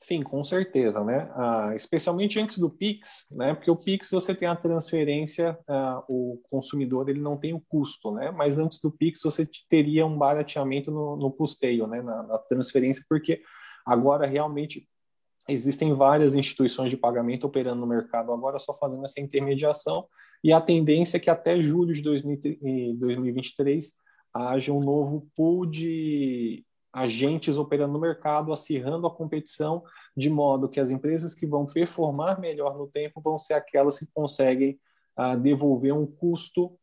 Sim, 0.00 0.22
com 0.22 0.44
certeza, 0.44 1.02
né? 1.02 1.28
Ah, 1.34 1.72
especialmente 1.74 2.38
antes 2.38 2.58
do 2.58 2.70
Pix, 2.70 3.26
né? 3.30 3.52
Porque 3.52 3.70
o 3.70 3.76
Pix 3.76 4.10
você 4.10 4.32
tem 4.32 4.46
a 4.46 4.54
transferência, 4.54 5.58
ah, 5.66 6.04
o 6.08 6.40
consumidor 6.48 7.08
ele 7.08 7.20
não 7.20 7.36
tem 7.36 7.52
o 7.52 7.60
custo, 7.68 8.12
né? 8.12 8.30
Mas 8.30 8.58
antes 8.58 8.80
do 8.80 8.92
Pix 8.92 9.20
você 9.22 9.48
teria 9.68 10.06
um 10.06 10.16
barateamento 10.16 10.90
no, 10.92 11.16
no 11.16 11.32
custeio, 11.32 11.88
né? 11.88 12.00
Na, 12.00 12.22
na 12.22 12.38
transferência, 12.38 13.04
porque 13.08 13.42
agora 13.84 14.24
realmente 14.24 14.88
Existem 15.48 15.94
várias 15.94 16.34
instituições 16.34 16.90
de 16.90 16.96
pagamento 16.96 17.46
operando 17.46 17.80
no 17.80 17.86
mercado 17.86 18.32
agora, 18.32 18.58
só 18.58 18.76
fazendo 18.76 19.04
essa 19.04 19.20
intermediação, 19.20 20.06
e 20.44 20.52
a 20.52 20.60
tendência 20.60 21.16
é 21.16 21.20
que 21.20 21.30
até 21.30 21.60
julho 21.60 21.92
de 21.92 22.02
2023 22.02 23.92
haja 24.32 24.72
um 24.72 24.80
novo 24.80 25.26
pool 25.34 25.66
de 25.66 26.64
agentes 26.92 27.58
operando 27.58 27.92
no 27.92 28.00
mercado, 28.00 28.52
acirrando 28.52 29.06
a 29.06 29.14
competição, 29.14 29.82
de 30.16 30.28
modo 30.28 30.68
que 30.68 30.80
as 30.80 30.90
empresas 30.90 31.34
que 31.34 31.46
vão 31.46 31.66
performar 31.66 32.40
melhor 32.40 32.76
no 32.76 32.86
tempo 32.86 33.20
vão 33.20 33.38
ser 33.38 33.54
aquelas 33.54 33.98
que 33.98 34.06
conseguem 34.12 34.78
uh, 35.18 35.36
devolver 35.38 35.92
um 35.92 36.06
custo 36.06 36.78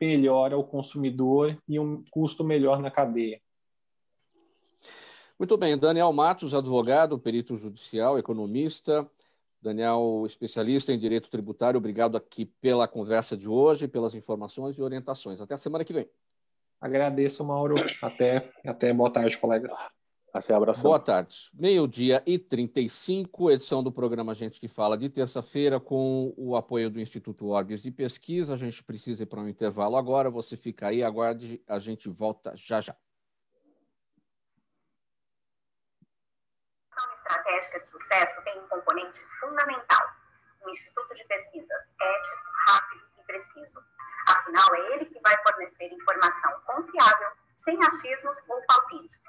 melhor 0.00 0.52
ao 0.52 0.64
consumidor 0.64 1.56
e 1.68 1.78
um 1.78 2.04
custo 2.10 2.44
melhor 2.44 2.80
na 2.80 2.90
cadeia. 2.90 3.40
Muito 5.38 5.56
bem, 5.58 5.76
Daniel 5.76 6.12
Matos, 6.14 6.54
advogado, 6.54 7.18
perito 7.18 7.58
judicial, 7.58 8.18
economista. 8.18 9.06
Daniel, 9.60 10.24
especialista 10.26 10.92
em 10.92 10.98
direito 10.98 11.28
tributário, 11.28 11.76
obrigado 11.76 12.16
aqui 12.16 12.46
pela 12.46 12.86
conversa 12.88 13.36
de 13.36 13.48
hoje, 13.48 13.88
pelas 13.88 14.14
informações 14.14 14.78
e 14.78 14.82
orientações. 14.82 15.40
Até 15.40 15.54
a 15.54 15.58
semana 15.58 15.84
que 15.84 15.92
vem. 15.92 16.08
Agradeço, 16.80 17.44
Mauro. 17.44 17.74
Até, 18.00 18.50
até 18.64 18.92
boa 18.92 19.10
tarde, 19.10 19.36
colegas. 19.36 19.74
Até 20.32 20.54
abraço. 20.54 20.82
Boa 20.82 21.00
tarde. 21.00 21.50
Meio-dia 21.52 22.22
e 22.26 22.38
35, 22.38 23.50
edição 23.50 23.82
do 23.82 23.90
programa 23.90 24.34
Gente 24.34 24.60
que 24.60 24.68
Fala 24.68 24.96
de 24.96 25.08
terça-feira, 25.08 25.80
com 25.80 26.32
o 26.36 26.54
apoio 26.56 26.90
do 26.90 27.00
Instituto 27.00 27.46
Orbis 27.48 27.82
de 27.82 27.90
Pesquisa. 27.90 28.54
A 28.54 28.56
gente 28.56 28.82
precisa 28.84 29.22
ir 29.22 29.26
para 29.26 29.40
um 29.40 29.48
intervalo 29.48 29.96
agora. 29.96 30.30
Você 30.30 30.56
fica 30.56 30.88
aí, 30.88 31.02
aguarde, 31.02 31.62
a 31.66 31.78
gente 31.78 32.08
volta 32.08 32.52
já 32.54 32.80
já. 32.80 32.94
De 37.78 37.88
sucesso 37.88 38.40
tem 38.42 38.58
um 38.58 38.68
componente 38.68 39.20
fundamental: 39.40 40.10
um 40.62 40.70
instituto 40.70 41.14
de 41.14 41.24
pesquisas 41.24 41.82
ético, 42.00 42.36
rápido 42.66 43.04
e 43.18 43.22
preciso. 43.24 43.82
Afinal, 44.28 44.74
é 44.74 44.94
ele 44.94 45.06
que 45.06 45.20
vai 45.20 45.36
fornecer 45.42 45.92
informação 45.92 46.60
confiável, 46.66 47.30
sem 47.64 47.78
achismos 47.84 48.42
ou 48.48 48.60
palpites. 48.66 49.20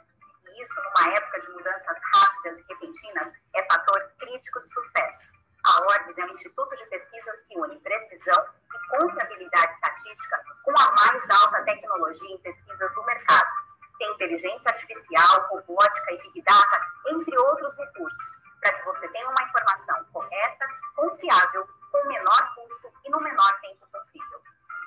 E 0.46 0.62
isso, 0.62 0.74
numa 0.76 1.14
época 1.14 1.42
de 1.42 1.50
mudanças 1.50 1.98
rápidas 2.16 2.58
e 2.58 2.74
repentinas, 2.74 3.34
é 3.56 3.64
fator 3.64 4.12
crítico 4.20 4.60
de 4.62 4.70
sucesso. 4.70 5.38
A 5.66 5.82
Orbis 5.82 6.18
é 6.18 6.26
um 6.26 6.30
instituto 6.30 6.76
de 6.78 6.86
pesquisas 6.86 7.42
que 7.48 7.60
une 7.60 7.80
precisão 7.82 8.48
e 8.74 8.98
confiabilidade 8.98 9.74
estatística 9.74 10.44
com 10.64 10.72
a 10.72 10.92
mais 10.92 11.30
alta 11.30 11.64
tecnologia 11.64 12.34
em 12.34 12.40
pesquisas 12.40 12.94
do 12.94 13.04
mercado 13.04 13.68
tem 13.98 14.12
inteligência 14.12 14.70
artificial, 14.70 15.48
robótica 15.50 16.14
e 16.14 16.18
big 16.22 16.42
data, 16.44 16.82
entre 17.08 17.38
outros 17.38 17.76
recursos, 17.76 18.37
para 18.68 18.80
que 18.80 18.86
você 18.86 19.08
tenha 19.10 19.30
uma 19.30 19.44
informação 19.44 20.04
correta, 20.12 20.68
confiável, 20.96 21.68
com 21.90 21.98
o 22.00 22.08
menor 22.08 22.56
custo 22.56 22.92
e 23.06 23.10
no 23.10 23.20
menor 23.22 23.60
tempo 23.62 23.88
possível. 23.90 24.42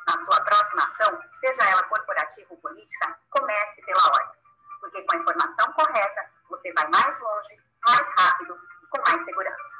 Na 0.07 0.19
sua 0.25 0.41
próxima 0.43 0.83
ação, 0.83 1.19
seja 1.41 1.71
ela 1.71 1.83
corporativa 1.85 2.47
ou 2.51 2.59
política, 2.59 3.19
comece 3.31 3.83
pela 3.83 4.03
ORGS, 4.03 4.45
porque 4.81 5.03
com 5.03 5.17
a 5.17 5.19
informação 5.19 5.73
correta, 5.73 6.31
você 6.51 6.73
vai 6.75 6.89
mais 6.89 7.21
longe, 7.21 7.59
mais 7.87 8.07
rápido 8.19 8.59
e 8.83 8.87
com 8.87 9.03
mais 9.11 9.25
segurança. 9.25 9.71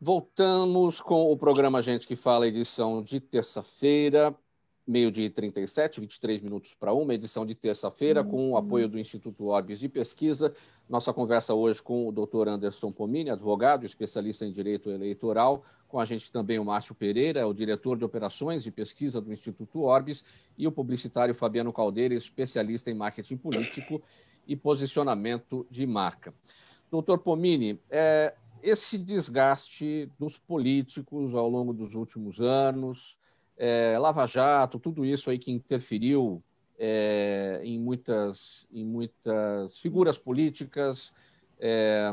Voltamos 0.00 1.00
com 1.00 1.32
o 1.32 1.36
programa 1.36 1.82
Gente 1.82 2.06
que 2.06 2.16
Fala, 2.16 2.46
edição 2.46 3.02
de 3.02 3.20
terça-feira 3.20 4.36
meio-dia 4.86 5.26
e 5.26 5.30
37, 5.30 6.00
23 6.00 6.40
minutos 6.40 6.74
para 6.74 6.92
uma, 6.92 7.14
edição 7.14 7.46
de 7.46 7.54
terça-feira, 7.54 8.24
com 8.24 8.50
o 8.50 8.56
apoio 8.56 8.88
do 8.88 8.98
Instituto 8.98 9.46
Orbis 9.46 9.78
de 9.78 9.88
Pesquisa. 9.88 10.54
Nossa 10.92 11.10
conversa 11.10 11.54
hoje 11.54 11.80
com 11.80 12.06
o 12.06 12.12
doutor 12.12 12.46
Anderson 12.46 12.92
Pomini, 12.92 13.30
advogado, 13.30 13.86
especialista 13.86 14.44
em 14.44 14.52
direito 14.52 14.90
eleitoral. 14.90 15.64
Com 15.88 15.98
a 15.98 16.04
gente 16.04 16.30
também 16.30 16.58
o 16.58 16.64
Márcio 16.66 16.94
Pereira, 16.94 17.48
o 17.48 17.54
diretor 17.54 17.96
de 17.96 18.04
operações 18.04 18.66
e 18.66 18.70
pesquisa 18.70 19.18
do 19.18 19.32
Instituto 19.32 19.80
Orbis, 19.80 20.22
e 20.58 20.66
o 20.66 20.70
publicitário 20.70 21.34
Fabiano 21.34 21.72
Caldeira, 21.72 22.12
especialista 22.12 22.90
em 22.90 22.94
marketing 22.94 23.38
político 23.38 24.02
e 24.46 24.54
posicionamento 24.54 25.66
de 25.70 25.86
marca. 25.86 26.34
Doutor 26.90 27.20
Pomini, 27.20 27.80
é, 27.88 28.34
esse 28.62 28.98
desgaste 28.98 30.10
dos 30.18 30.36
políticos 30.36 31.34
ao 31.34 31.48
longo 31.48 31.72
dos 31.72 31.94
últimos 31.94 32.38
anos, 32.38 33.16
é, 33.56 33.98
Lava 33.98 34.26
Jato, 34.26 34.78
tudo 34.78 35.06
isso 35.06 35.30
aí 35.30 35.38
que 35.38 35.50
interferiu 35.50 36.42
é, 36.78 37.60
em, 37.64 37.78
muitas, 37.78 38.66
em 38.72 38.84
muitas 38.84 39.78
figuras 39.78 40.18
políticas. 40.18 41.12
É, 41.58 42.10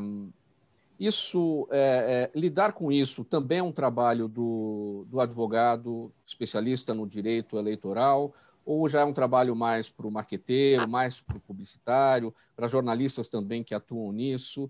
isso, 0.99 1.67
é, 1.71 2.29
é, 2.33 2.39
lidar 2.39 2.73
com 2.73 2.91
isso 2.91 3.23
também 3.23 3.59
é 3.59 3.63
um 3.63 3.71
trabalho 3.71 4.27
do, 4.27 5.05
do 5.09 5.21
advogado 5.21 6.11
especialista 6.27 6.93
no 6.93 7.07
direito 7.07 7.57
eleitoral, 7.57 8.33
ou 8.65 8.87
já 8.89 8.99
é 9.01 9.05
um 9.05 9.13
trabalho 9.13 9.55
mais 9.55 9.89
para 9.89 10.05
o 10.05 10.11
marqueteiro, 10.11 10.89
mais 10.89 11.21
para 11.21 11.37
o 11.37 11.39
publicitário, 11.39 12.35
para 12.55 12.67
jornalistas 12.67 13.29
também 13.29 13.63
que 13.63 13.73
atuam 13.73 14.11
nisso? 14.11 14.69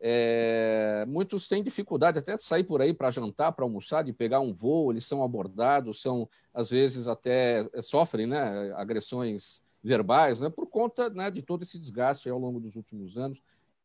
É, 0.00 1.04
muitos 1.08 1.48
têm 1.48 1.62
dificuldade 1.62 2.18
até 2.18 2.36
de 2.36 2.44
sair 2.44 2.62
por 2.62 2.80
aí 2.80 2.94
para 2.94 3.10
jantar, 3.10 3.52
para 3.52 3.64
almoçar, 3.64 4.04
de 4.04 4.12
pegar 4.12 4.40
um 4.40 4.52
voo, 4.52 4.92
eles 4.92 5.04
são 5.04 5.24
abordados, 5.24 6.00
são 6.00 6.28
às 6.54 6.70
vezes 6.70 7.08
até 7.08 7.68
é, 7.72 7.82
sofrem 7.82 8.26
né, 8.26 8.72
agressões 8.76 9.60
verbais, 9.82 10.40
né, 10.40 10.50
por 10.50 10.66
conta 10.66 11.10
né, 11.10 11.30
de 11.30 11.42
todo 11.42 11.62
esse 11.62 11.78
desgaste 11.78 12.28
ao 12.28 12.38
longo 12.38 12.60
dos 12.60 12.76
últimos 12.76 13.16
anos, 13.16 13.40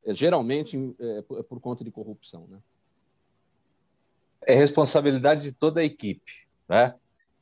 é, 0.06 0.14
geralmente 0.14 0.96
é, 1.00 1.22
por, 1.24 1.60
conta 1.60 1.84
de 1.84 1.90
corrupção. 1.90 2.46
Né? 2.48 2.60
É 4.46 4.54
responsabilidade 4.54 5.42
de 5.42 5.52
toda 5.52 5.82
a 5.82 5.84
equipe, 5.84 6.48
né? 6.68 6.96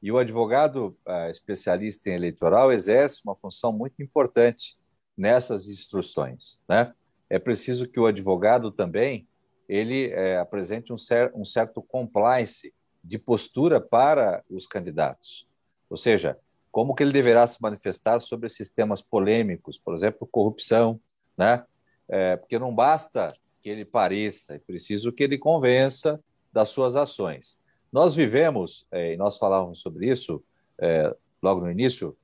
E 0.03 0.11
o 0.11 0.17
advogado 0.17 0.97
especialista 1.29 2.09
em 2.09 2.13
eleitoral 2.13 2.73
exerce 2.73 3.21
uma 3.23 3.35
função 3.35 3.71
muito 3.71 4.01
importante 4.01 4.75
nessas 5.15 5.67
instruções, 5.67 6.59
né? 6.67 6.91
É 7.31 7.39
preciso 7.39 7.87
que 7.87 7.97
o 7.97 8.05
advogado 8.05 8.69
também 8.71 9.25
ele 9.67 10.07
é, 10.09 10.37
apresente 10.37 10.91
um, 10.91 10.97
cer 10.97 11.31
um 11.33 11.45
certo 11.45 11.81
compliance 11.81 12.73
de 13.01 13.17
postura 13.17 13.79
para 13.79 14.43
os 14.49 14.67
candidatos. 14.67 15.47
Ou 15.89 15.95
seja, 15.95 16.37
como 16.69 16.93
que 16.93 17.01
ele 17.01 17.13
deverá 17.13 17.47
se 17.47 17.61
manifestar 17.61 18.19
sobre 18.19 18.47
esses 18.47 18.69
temas 18.69 19.01
polêmicos, 19.01 19.79
por 19.79 19.95
exemplo, 19.95 20.27
corrupção, 20.29 20.99
né? 21.37 21.63
É, 22.09 22.35
porque 22.35 22.59
não 22.59 22.75
basta 22.75 23.31
que 23.61 23.69
ele 23.69 23.85
pareça, 23.85 24.55
é 24.55 24.59
preciso 24.59 25.13
que 25.13 25.23
ele 25.23 25.37
convença 25.37 26.19
das 26.51 26.67
suas 26.67 26.97
ações. 26.97 27.61
Nós 27.93 28.13
vivemos, 28.13 28.85
é, 28.91 29.13
e 29.13 29.17
nós 29.17 29.37
falávamos 29.37 29.79
sobre 29.79 30.11
isso 30.11 30.43
é, 30.77 31.15
logo 31.41 31.61
no 31.61 31.71
início, 31.71 32.17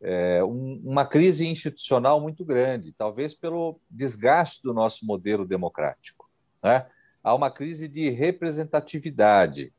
é, 0.00 0.42
um, 0.44 0.80
uma 0.84 1.04
crise 1.04 1.46
institucional 1.46 2.20
muito 2.20 2.44
grande, 2.44 2.92
talvez 2.92 3.34
pelo 3.34 3.80
desgaste 3.90 4.62
do 4.62 4.72
nosso 4.72 5.04
modelo 5.04 5.44
democrático. 5.44 6.28
Né? 6.62 6.86
Há 7.22 7.34
uma 7.34 7.50
crise 7.50 7.88
de 7.88 8.08
representatividade. 8.10 9.72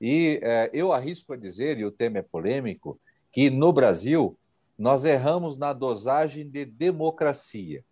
E 0.00 0.38
é, 0.42 0.70
eu 0.72 0.92
arrisco 0.92 1.32
a 1.32 1.36
dizer, 1.36 1.78
e 1.78 1.84
o 1.84 1.90
tema 1.90 2.18
é 2.18 2.22
polêmico, 2.22 3.00
que 3.32 3.48
no 3.48 3.72
Brasil 3.72 4.36
nós 4.78 5.04
erramos 5.04 5.56
na 5.56 5.72
dosagem 5.72 6.48
de 6.48 6.64
democracia. 6.64 7.84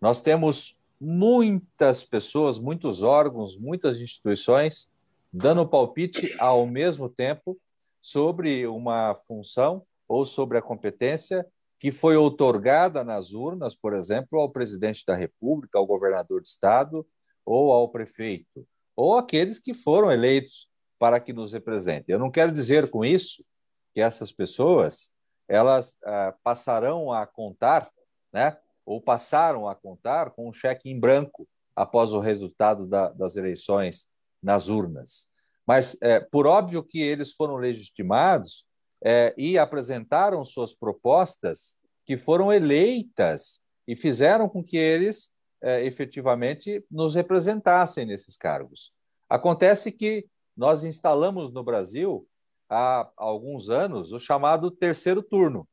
Nós 0.00 0.20
temos 0.20 0.78
muitas 1.00 2.04
pessoas, 2.04 2.58
muitos 2.58 3.02
órgãos, 3.02 3.58
muitas 3.58 3.98
instituições 3.98 4.90
dando 5.32 5.66
palpite 5.66 6.34
ao 6.38 6.66
mesmo 6.66 7.08
tempo 7.08 7.58
sobre 8.00 8.66
uma 8.66 9.16
função 9.16 9.82
ou 10.14 10.24
sobre 10.24 10.56
a 10.56 10.62
competência 10.62 11.44
que 11.76 11.90
foi 11.90 12.16
outorgada 12.16 13.02
nas 13.02 13.32
urnas, 13.32 13.74
por 13.74 13.92
exemplo, 13.92 14.38
ao 14.38 14.48
presidente 14.48 15.02
da 15.04 15.16
República, 15.16 15.76
ao 15.76 15.84
governador 15.84 16.40
de 16.40 16.46
estado 16.46 17.04
ou 17.44 17.72
ao 17.72 17.88
prefeito, 17.88 18.64
ou 18.94 19.18
aqueles 19.18 19.58
que 19.58 19.74
foram 19.74 20.12
eleitos 20.12 20.70
para 21.00 21.18
que 21.18 21.32
nos 21.32 21.52
representem. 21.52 22.12
Eu 22.12 22.20
não 22.20 22.30
quero 22.30 22.52
dizer 22.52 22.88
com 22.90 23.04
isso 23.04 23.44
que 23.92 24.00
essas 24.00 24.30
pessoas 24.30 25.10
elas 25.48 25.96
ah, 26.04 26.32
passarão 26.44 27.10
a 27.10 27.26
contar, 27.26 27.90
né, 28.32 28.56
ou 28.86 29.00
passaram 29.00 29.68
a 29.68 29.74
contar 29.74 30.30
com 30.30 30.48
um 30.48 30.52
cheque 30.52 30.88
em 30.88 30.98
branco 30.98 31.48
após 31.74 32.12
o 32.12 32.20
resultado 32.20 32.86
da, 32.86 33.08
das 33.08 33.34
eleições 33.34 34.06
nas 34.40 34.68
urnas. 34.68 35.28
Mas, 35.66 35.96
é, 36.00 36.20
por 36.20 36.46
óbvio 36.46 36.84
que 36.84 37.02
eles 37.02 37.32
foram 37.32 37.56
legitimados 37.56 38.64
é, 39.04 39.34
e 39.36 39.58
apresentaram 39.58 40.42
suas 40.44 40.74
propostas 40.74 41.76
que 42.06 42.16
foram 42.16 42.50
eleitas 42.50 43.60
e 43.86 43.94
fizeram 43.94 44.48
com 44.48 44.64
que 44.64 44.78
eles 44.78 45.30
é, 45.62 45.84
efetivamente 45.84 46.84
nos 46.90 47.14
representassem 47.14 48.06
nesses 48.06 48.36
cargos. 48.36 48.92
Acontece 49.28 49.92
que 49.92 50.26
nós 50.56 50.84
instalamos 50.84 51.52
no 51.52 51.62
Brasil, 51.62 52.26
há 52.68 53.10
alguns 53.16 53.68
anos, 53.68 54.12
o 54.12 54.18
chamado 54.18 54.70
terceiro 54.70 55.22
turno. 55.22 55.68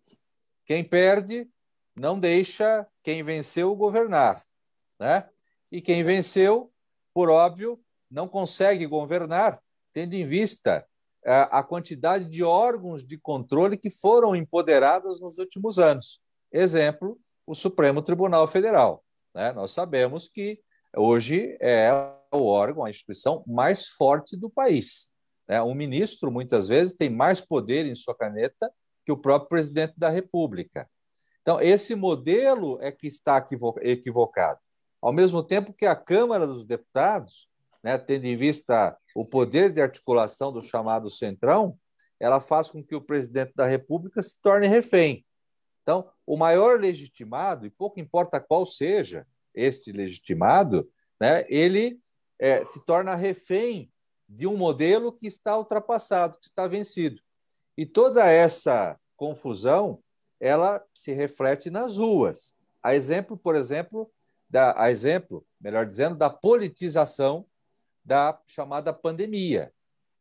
Quem 0.65 0.83
perde 0.83 1.49
não 1.95 2.19
deixa 2.19 2.85
quem 3.03 3.23
venceu 3.23 3.73
governar. 3.75 4.41
Né? 4.99 5.27
E 5.71 5.81
quem 5.81 6.03
venceu, 6.03 6.71
por 7.13 7.29
óbvio, 7.29 7.79
não 8.09 8.27
consegue 8.27 8.85
governar, 8.85 9.61
tendo 9.93 10.13
em 10.13 10.25
vista 10.25 10.85
a, 11.25 11.31
é, 11.31 11.49
a 11.51 11.63
quantidade 11.63 12.25
de 12.25 12.43
órgãos 12.43 13.05
de 13.05 13.17
controle 13.17 13.77
que 13.77 13.89
foram 13.89 14.35
empoderados 14.35 15.19
nos 15.19 15.37
últimos 15.37 15.79
anos. 15.79 16.21
Exemplo, 16.51 17.19
o 17.45 17.55
Supremo 17.55 18.01
Tribunal 18.01 18.47
Federal. 18.47 19.03
Né? 19.33 19.51
Nós 19.51 19.71
sabemos 19.71 20.27
que 20.27 20.59
hoje 20.95 21.57
é 21.61 21.91
o 22.31 22.43
órgão, 22.43 22.85
a 22.85 22.89
instituição 22.89 23.43
mais 23.47 23.89
forte 23.89 24.37
do 24.37 24.49
país. 24.49 25.11
Né? 25.47 25.61
Um 25.61 25.73
ministro, 25.73 26.31
muitas 26.31 26.67
vezes, 26.67 26.95
tem 26.95 27.09
mais 27.09 27.41
poder 27.41 27.85
em 27.85 27.95
sua 27.95 28.15
caneta 28.15 28.71
que 29.05 29.11
o 29.11 29.17
próprio 29.17 29.49
presidente 29.49 29.93
da 29.97 30.09
República. 30.09 30.89
Então, 31.41 31.59
esse 31.59 31.95
modelo 31.95 32.77
é 32.81 32.91
que 32.91 33.07
está 33.07 33.45
equivocado. 33.81 34.59
Ao 35.01 35.11
mesmo 35.11 35.41
tempo 35.41 35.73
que 35.73 35.85
a 35.85 35.95
Câmara 35.95 36.45
dos 36.45 36.63
Deputados, 36.63 37.49
né, 37.83 37.97
tendo 37.97 38.25
em 38.25 38.37
vista 38.37 38.97
o 39.15 39.25
poder 39.25 39.71
de 39.71 39.81
articulação 39.81 40.51
do 40.51 40.61
chamado 40.61 41.09
Centrão, 41.09 41.77
ela 42.19 42.39
faz 42.39 42.69
com 42.69 42.83
que 42.83 42.95
o 42.95 43.01
presidente 43.01 43.53
da 43.55 43.65
República 43.65 44.21
se 44.21 44.37
torne 44.41 44.67
refém. 44.67 45.25
Então, 45.81 46.07
o 46.25 46.37
maior 46.37 46.79
legitimado, 46.79 47.65
e 47.65 47.69
pouco 47.69 47.99
importa 47.99 48.39
qual 48.39 48.65
seja 48.65 49.25
este 49.53 49.91
legitimado, 49.91 50.89
né, 51.19 51.45
ele 51.49 51.99
é, 52.39 52.63
se 52.63 52.83
torna 52.85 53.15
refém 53.15 53.91
de 54.29 54.47
um 54.47 54.55
modelo 54.55 55.11
que 55.11 55.27
está 55.27 55.57
ultrapassado, 55.57 56.37
que 56.37 56.45
está 56.45 56.67
vencido. 56.67 57.21
E 57.77 57.85
toda 57.85 58.29
essa 58.29 58.97
confusão 59.15 59.99
ela 60.39 60.83
se 60.93 61.11
reflete 61.11 61.69
nas 61.69 61.97
ruas. 61.97 62.55
A 62.81 62.95
exemplo, 62.95 63.37
por 63.37 63.55
exemplo, 63.55 64.11
da, 64.49 64.79
a 64.81 64.89
exemplo, 64.89 65.45
melhor 65.59 65.85
dizendo, 65.85 66.15
da 66.15 66.29
politização 66.29 67.45
da 68.11 68.37
chamada 68.45 68.91
pandemia. 68.91 69.71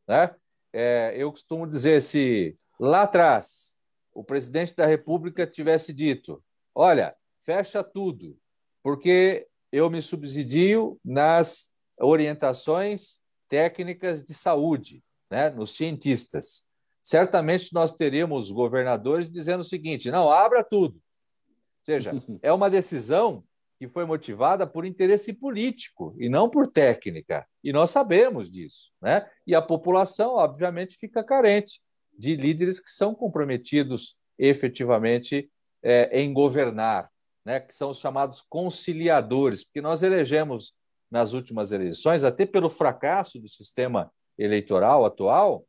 Né? 0.06 0.32
É, 0.72 1.12
eu 1.16 1.28
costumo 1.32 1.66
dizer, 1.66 2.00
se 2.00 2.56
lá 2.78 3.02
atrás 3.02 3.76
o 4.14 4.22
presidente 4.22 4.76
da 4.76 4.86
República 4.86 5.44
tivesse 5.44 5.92
dito: 5.92 6.40
olha, 6.72 7.16
fecha 7.40 7.82
tudo, 7.82 8.38
porque 8.80 9.48
eu 9.72 9.90
me 9.90 10.00
subsidio 10.00 11.00
nas 11.04 11.72
orientações 11.98 13.20
técnicas 13.48 14.22
de 14.22 14.34
saúde, 14.34 15.02
né, 15.28 15.50
nos 15.50 15.74
cientistas 15.74 16.64
certamente 17.02 17.72
nós 17.72 17.92
teríamos 17.92 18.52
governadores 18.52 19.28
dizendo 19.28 19.60
o 19.62 19.64
seguinte: 19.64 20.12
não, 20.12 20.30
abra 20.30 20.62
tudo. 20.62 20.94
Ou 20.94 21.84
seja, 21.84 22.12
é 22.40 22.52
uma 22.52 22.70
decisão 22.70 23.42
que 23.80 23.88
foi 23.88 24.04
motivada 24.04 24.66
por 24.66 24.84
interesse 24.84 25.32
político 25.32 26.14
e 26.18 26.28
não 26.28 26.50
por 26.50 26.66
técnica. 26.66 27.46
E 27.64 27.72
nós 27.72 27.88
sabemos 27.88 28.50
disso. 28.50 28.92
Né? 29.00 29.26
E 29.46 29.54
a 29.54 29.62
população, 29.62 30.34
obviamente, 30.34 30.98
fica 30.98 31.24
carente 31.24 31.80
de 32.12 32.36
líderes 32.36 32.78
que 32.78 32.90
são 32.90 33.14
comprometidos 33.14 34.18
efetivamente 34.38 35.50
é, 35.82 36.20
em 36.20 36.30
governar, 36.30 37.10
né? 37.42 37.58
que 37.58 37.72
são 37.72 37.88
os 37.88 37.98
chamados 37.98 38.42
conciliadores, 38.42 39.64
porque 39.64 39.80
nós 39.80 40.02
elegemos 40.02 40.74
nas 41.10 41.32
últimas 41.32 41.72
eleições, 41.72 42.22
até 42.22 42.44
pelo 42.44 42.68
fracasso 42.68 43.40
do 43.40 43.48
sistema 43.48 44.12
eleitoral 44.36 45.06
atual, 45.06 45.64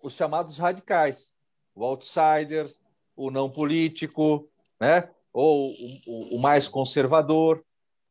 os 0.00 0.14
chamados 0.14 0.58
radicais, 0.58 1.34
o 1.74 1.84
outsider, 1.84 2.72
o 3.16 3.32
não 3.32 3.50
político, 3.50 4.48
né? 4.80 5.10
Ou 5.32 5.70
o, 5.70 6.36
o 6.36 6.40
mais 6.40 6.68
conservador. 6.68 7.64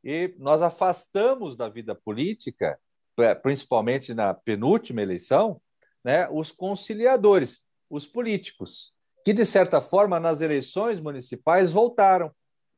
E 0.04 0.34
nós 0.38 0.62
afastamos 0.62 1.56
da 1.56 1.68
vida 1.68 1.94
política, 1.96 2.80
é, 3.20 3.34
principalmente 3.36 4.14
na 4.14 4.34
penúltima 4.34 5.02
eleição, 5.02 5.60
né, 6.04 6.30
os 6.32 6.52
conciliadores, 6.52 7.66
os 7.90 8.06
políticos, 8.06 8.94
que, 9.26 9.34
de 9.34 9.46
certa 9.46 9.82
forma, 9.82 10.20
nas 10.20 10.40
eleições 10.40 11.00
municipais 11.00 11.74
voltaram, 11.74 12.32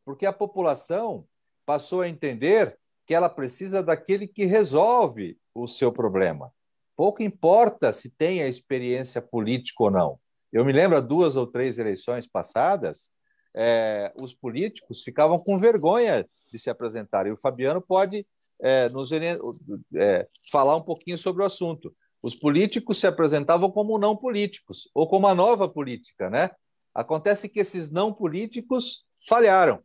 porque 0.04 0.26
a 0.26 0.34
população 0.34 1.26
passou 1.66 2.02
a 2.02 2.10
entender 2.10 2.78
que 3.06 3.14
ela 3.14 3.30
precisa 3.30 3.84
daquele 3.84 4.28
que 4.28 4.46
resolve 4.46 5.38
o 5.54 5.68
seu 5.68 5.92
problema. 5.92 6.52
Pouco 6.96 7.22
importa 7.22 7.92
se 7.92 8.10
tem 8.10 8.42
a 8.42 8.48
experiência 8.48 9.22
política 9.22 9.84
ou 9.84 9.92
não. 9.92 10.20
Eu 10.52 10.66
me 10.66 10.72
lembro, 10.72 11.00
duas 11.02 11.36
ou 11.36 11.46
três 11.46 11.78
eleições 11.78 12.28
passadas, 12.28 13.12
é, 13.56 14.14
os 14.22 14.34
políticos 14.34 15.04
ficavam 15.04 15.40
com 15.40 15.58
vergonha 15.58 16.26
de 16.52 16.60
se 16.60 16.70
apresentar. 16.70 17.28
E 17.28 17.32
o 17.32 17.38
Fabiano 17.38 17.82
pode 17.82 18.26
é, 18.62 18.90
nos 18.90 19.10
é, 19.12 20.28
falar 20.52 20.76
um 20.76 20.82
pouquinho 20.82 21.18
sobre 21.18 21.44
o 21.44 21.46
assunto. 21.46 21.96
Os 22.22 22.36
políticos 22.36 23.00
se 23.00 23.08
apresentavam 23.08 23.72
como 23.72 23.98
não 23.98 24.16
políticos, 24.16 24.90
ou 24.94 25.08
como 25.08 25.28
a 25.28 25.36
nova 25.36 25.70
política, 25.70 26.30
né? 26.30 26.52
Acontece 26.94 27.48
que 27.48 27.60
esses 27.60 27.90
não 27.90 28.14
políticos 28.14 29.06
falharam 29.28 29.82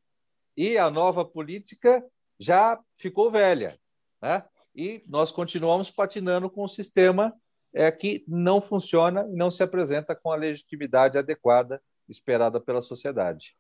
e 0.57 0.77
a 0.77 0.91
nova 0.91 1.25
política 1.25 2.05
já 2.39 2.81
ficou 2.97 3.31
velha, 3.31 3.77
né? 4.21 4.45
e 4.75 5.05
nós 5.07 5.31
continuamos 5.31 5.91
patinando 5.91 6.51
com 6.51 6.65
um 6.65 6.69
sistema 6.69 7.33
é, 7.73 7.91
que 7.91 8.25
não 8.27 8.61
funciona 8.61 9.25
não 9.25 9.51
se 9.51 9.62
apresenta 9.62 10.15
com 10.15 10.33
a 10.33 10.37
legitimidade 10.37 11.17
adequada 11.17 11.81
esperada 12.09 12.61
pela 12.61 12.81
sociedade. 12.81 13.57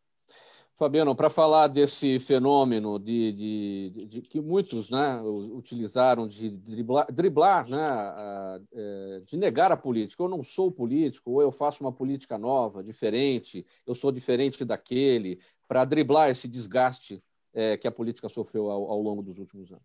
Fabiano, 0.76 1.14
para 1.14 1.30
falar 1.30 1.68
desse 1.68 2.18
fenômeno 2.18 2.98
de, 2.98 3.32
de, 3.32 3.92
de, 3.94 4.06
de, 4.06 4.22
que 4.22 4.40
muitos 4.40 4.90
né, 4.90 5.20
utilizaram 5.22 6.26
de 6.26 6.50
driblar, 6.50 7.06
driblar 7.12 7.68
né, 7.68 7.80
a, 7.80 8.60
é, 8.72 9.22
de 9.24 9.36
negar 9.36 9.70
a 9.70 9.76
política. 9.76 10.20
Eu 10.24 10.28
não 10.28 10.42
sou 10.42 10.72
político, 10.72 11.30
ou 11.30 11.40
eu 11.40 11.52
faço 11.52 11.80
uma 11.80 11.92
política 11.92 12.36
nova, 12.36 12.82
diferente, 12.82 13.64
eu 13.86 13.94
sou 13.94 14.10
diferente 14.10 14.64
daquele, 14.64 15.38
para 15.68 15.84
driblar 15.84 16.28
esse 16.28 16.48
desgaste 16.48 17.22
é, 17.52 17.76
que 17.76 17.86
a 17.86 17.92
política 17.92 18.28
sofreu 18.28 18.68
ao, 18.68 18.90
ao 18.90 19.00
longo 19.00 19.22
dos 19.22 19.38
últimos 19.38 19.70
anos. 19.70 19.84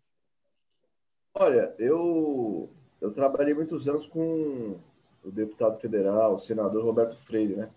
Olha, 1.34 1.72
eu, 1.78 2.68
eu 3.00 3.12
trabalhei 3.12 3.54
muitos 3.54 3.88
anos 3.88 4.08
com 4.08 4.76
o 5.24 5.30
deputado 5.30 5.78
federal, 5.78 6.34
o 6.34 6.38
senador 6.38 6.84
Roberto 6.84 7.16
Freire, 7.24 7.54
né? 7.54 7.70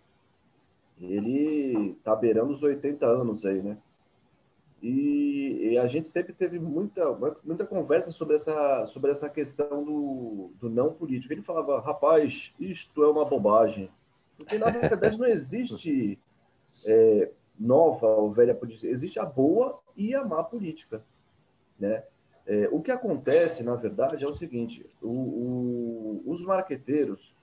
Ele 1.00 1.92
está 1.98 2.16
beirando 2.16 2.54
os 2.54 2.64
80 2.64 3.06
anos 3.06 3.46
aí, 3.46 3.62
né? 3.62 3.78
E, 4.82 5.70
e, 5.72 5.78
a 5.78 5.88
gente 5.88 6.10
sempre 6.10 6.34
teve 6.34 6.60
muita, 6.60 7.06
muita 7.42 7.66
conversa 7.66 8.12
sobre 8.12 8.36
essa, 8.36 8.86
sobre 8.86 9.12
essa 9.12 9.30
questão 9.30 9.82
do, 9.82 10.52
do 10.60 10.70
não 10.70 10.94
político. 10.94 11.34
Ele 11.34 11.42
falava, 11.42 11.80
rapaz, 11.80 12.54
isto 12.60 13.02
é 13.02 13.10
uma 13.10 13.24
bobagem. 13.24 13.90
Porque, 14.38 14.58
na 14.58 14.70
verdade, 14.70 15.18
não 15.18 15.26
existe 15.26 16.20
é, 16.86 17.32
nova 17.58 18.08
ou 18.08 18.32
velha 18.32 18.54
política, 18.54 18.88
existe 18.88 19.18
a 19.20 19.26
boa 19.26 19.80
e 19.96 20.14
a 20.14 20.26
má 20.26 20.44
política. 20.44 21.02
Né? 21.80 22.04
É, 22.46 22.68
o 22.70 22.82
que 22.82 22.92
acontece, 22.92 23.64
na 23.64 23.76
verdade, 23.76 24.24
é 24.24 24.28
o 24.28 24.36
seguinte: 24.36 24.86
o, 25.02 25.08
o, 25.08 26.24
os 26.26 26.44
marqueteiros, 26.44 27.34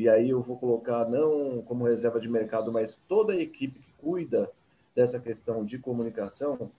e 0.00 0.08
aí 0.08 0.30
eu 0.30 0.40
vou 0.40 0.56
colocar 0.56 1.06
não 1.08 1.60
como 1.62 1.84
reserva 1.84 2.18
de 2.18 2.28
mercado, 2.28 2.72
mas 2.72 2.98
toda 3.06 3.34
a 3.34 3.36
equipe 3.36 3.78
que 3.78 3.92
cuida 3.98 4.50
dessa 4.94 5.20
questão 5.20 5.62
de 5.62 5.78
comunicação, 5.78 6.70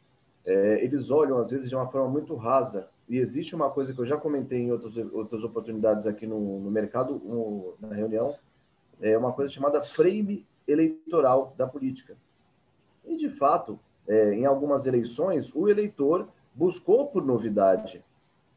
é, 0.44 0.84
eles 0.84 1.12
olham 1.12 1.38
às 1.38 1.52
vezes 1.52 1.70
de 1.70 1.76
uma 1.76 1.88
forma 1.88 2.10
muito 2.10 2.34
rasa. 2.36 2.88
E 3.08 3.18
existe 3.18 3.54
uma 3.56 3.70
coisa 3.70 3.94
que 3.94 4.00
eu 4.00 4.06
já 4.08 4.18
comentei 4.18 4.60
em 4.60 4.72
outros, 4.72 4.98
outras 4.98 5.44
oportunidades 5.44 6.08
aqui 6.08 6.26
no, 6.26 6.60
no 6.60 6.72
mercado, 6.72 7.22
no, 7.24 7.76
na 7.80 7.94
reunião, 7.94 8.36
é 9.00 9.16
uma 9.16 9.34
coisa 9.34 9.52
chamada 9.52 9.84
frame 9.84 10.44
eleitoral 10.68 11.54
da 11.56 11.68
política. 11.68 12.16
E, 13.06 13.18
de 13.18 13.30
fato, 13.30 13.80
é, 14.08 14.34
em 14.34 14.46
algumas 14.46 14.88
eleições, 14.88 15.54
o 15.56 15.70
eleitor 15.70 16.28
buscou 16.56 17.08
por 17.08 17.24
novidade. 17.24 18.04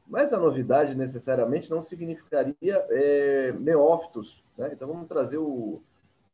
Mas 0.07 0.33
a 0.33 0.39
novidade 0.39 0.95
necessariamente 0.95 1.71
não 1.71 1.81
significaria 1.81 2.55
é, 2.61 3.53
neófitos. 3.53 4.45
Né? 4.57 4.71
Então 4.73 4.89
vamos 4.89 5.09
trazer 5.09 5.39
o, 5.39 5.83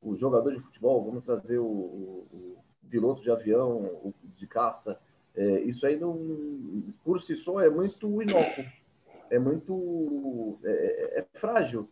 o, 0.02 0.16
jogador 0.16 0.52
de 0.52 0.60
futebol, 0.60 1.04
vamos 1.04 1.24
trazer 1.24 1.58
o, 1.58 1.64
o, 1.66 2.26
o 2.32 2.88
piloto 2.88 3.22
de 3.22 3.30
avião, 3.30 4.12
de 4.36 4.46
caça. 4.46 4.98
É, 5.36 5.60
isso 5.60 5.86
aí, 5.86 5.98
não, 5.98 6.82
por 7.04 7.20
si 7.20 7.36
só, 7.36 7.60
é 7.60 7.70
muito 7.70 8.20
inócuo, 8.20 8.64
é 9.30 9.38
muito 9.38 10.58
é, 10.64 11.20
é, 11.20 11.26
frágil. 11.34 11.88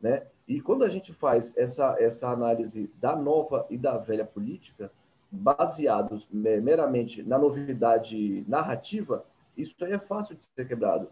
Né? 0.00 0.22
E 0.46 0.60
quando 0.60 0.84
a 0.84 0.88
gente 0.88 1.12
faz 1.12 1.56
essa, 1.56 1.96
essa 1.98 2.28
análise 2.28 2.90
da 3.00 3.16
nova 3.16 3.66
e 3.68 3.76
da 3.76 3.98
velha 3.98 4.24
política, 4.24 4.92
baseados 5.30 6.28
meramente 6.30 7.22
na 7.22 7.36
novidade 7.36 8.44
narrativa, 8.48 9.24
isso 9.58 9.74
aí 9.84 9.92
é 9.92 9.98
fácil 9.98 10.36
de 10.36 10.44
ser 10.44 10.66
quebrado. 10.66 11.08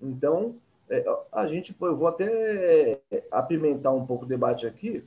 Então, 0.00 0.56
é, 0.90 1.04
a 1.32 1.46
gente, 1.46 1.74
eu 1.80 1.96
vou 1.96 2.08
até 2.08 3.00
apimentar 3.30 3.92
um 3.92 4.04
pouco 4.04 4.24
o 4.24 4.28
debate 4.28 4.66
aqui, 4.66 5.04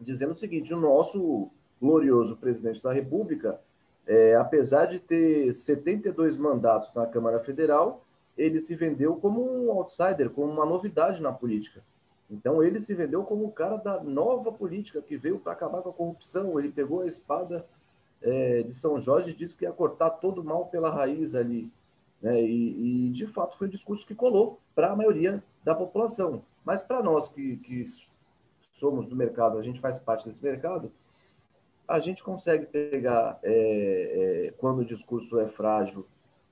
dizendo 0.00 0.32
o 0.32 0.36
seguinte: 0.36 0.74
o 0.74 0.80
nosso 0.80 1.48
glorioso 1.80 2.36
presidente 2.36 2.82
da 2.82 2.92
República, 2.92 3.60
é, 4.06 4.34
apesar 4.34 4.86
de 4.86 4.98
ter 4.98 5.52
72 5.52 6.36
mandatos 6.36 6.92
na 6.94 7.06
Câmara 7.06 7.40
Federal, 7.40 8.04
ele 8.36 8.60
se 8.60 8.74
vendeu 8.74 9.16
como 9.16 9.42
um 9.42 9.70
outsider, 9.70 10.30
como 10.30 10.52
uma 10.52 10.66
novidade 10.66 11.22
na 11.22 11.32
política. 11.32 11.82
Então 12.30 12.62
ele 12.62 12.80
se 12.80 12.92
vendeu 12.92 13.22
como 13.22 13.44
o 13.44 13.52
cara 13.52 13.76
da 13.76 14.02
nova 14.02 14.50
política 14.50 15.00
que 15.00 15.16
veio 15.16 15.38
para 15.38 15.52
acabar 15.52 15.80
com 15.82 15.90
a 15.90 15.92
corrupção. 15.92 16.58
Ele 16.58 16.70
pegou 16.70 17.02
a 17.02 17.06
espada 17.06 17.64
é, 18.20 18.62
de 18.62 18.74
São 18.74 19.00
Jorge 19.00 19.30
e 19.30 19.34
disse 19.34 19.56
que 19.56 19.64
ia 19.64 19.72
cortar 19.72 20.10
todo 20.10 20.40
o 20.40 20.44
mal 20.44 20.66
pela 20.66 20.90
raiz 20.90 21.34
ali. 21.34 21.70
Né? 22.26 22.42
E, 22.42 23.06
e, 23.06 23.10
de 23.10 23.24
fato 23.28 23.56
foi 23.56 23.68
um 23.68 23.70
discurso 23.70 24.04
que 24.04 24.12
colou 24.12 24.58
para 24.74 24.90
a 24.90 24.96
maioria 24.96 25.40
da 25.62 25.76
população. 25.76 26.42
Mas 26.64 26.82
para 26.82 27.00
nós 27.00 27.28
que, 27.28 27.58
que 27.58 27.84
somos 28.72 29.06
do 29.06 29.14
mercado, 29.14 29.56
a 29.58 29.62
gente 29.62 29.80
faz 29.80 30.00
parte 30.00 30.26
desse 30.26 30.42
mercado, 30.42 30.90
a 31.86 32.00
gente 32.00 32.24
consegue 32.24 32.66
pegar 32.66 33.38
é, 33.44 34.48
é, 34.48 34.54
quando 34.58 34.80
o 34.80 34.84
discurso 34.84 35.38
é 35.38 35.46
frágil 35.46 36.04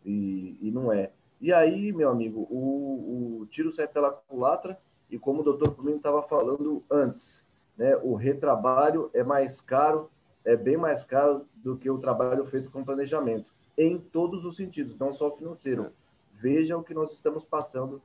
e, 0.05 0.57
e, 0.63 0.71
não 0.71 0.93
é. 0.93 1.11
E 1.41 1.53
aí, 1.53 1.93
meu 1.93 2.09
amigo, 2.09 2.47
o, 2.49 3.41
o 3.41 3.47
tiro 3.47 3.73
sai 3.73 3.89
pela 3.89 4.13
culatra 4.13 4.79
e 5.11 5.19
como 5.19 5.41
o 5.41 5.43
doutor 5.45 5.75
Plumino 5.75 5.97
estava 5.97 6.23
falando 6.23 6.85
antes, 6.89 7.45
né, 7.77 7.97
o 7.97 8.15
retrabalho 8.15 9.11
é 9.13 9.25
mais 9.25 9.61
caro, 9.61 10.09
é 10.45 10.57
bem 10.57 10.77
mais 10.77 11.05
caro 11.05 11.49
do 11.57 11.77
que 11.77 11.91
o 11.91 11.99
trabalho 11.99 12.47
feito 12.47 12.71
com 12.71 12.85
planejamento, 12.85 13.53
em 13.77 13.99
todos 13.99 14.45
os 14.45 14.57
sentidos, 14.57 14.97
não 14.99 15.13
só 15.13 15.31
financeiro. 15.31 15.93
Veja 16.33 16.77
o 16.77 16.83
que 16.83 16.95
nós 16.95 17.13
estamos 17.13 17.45
passando 17.45 18.01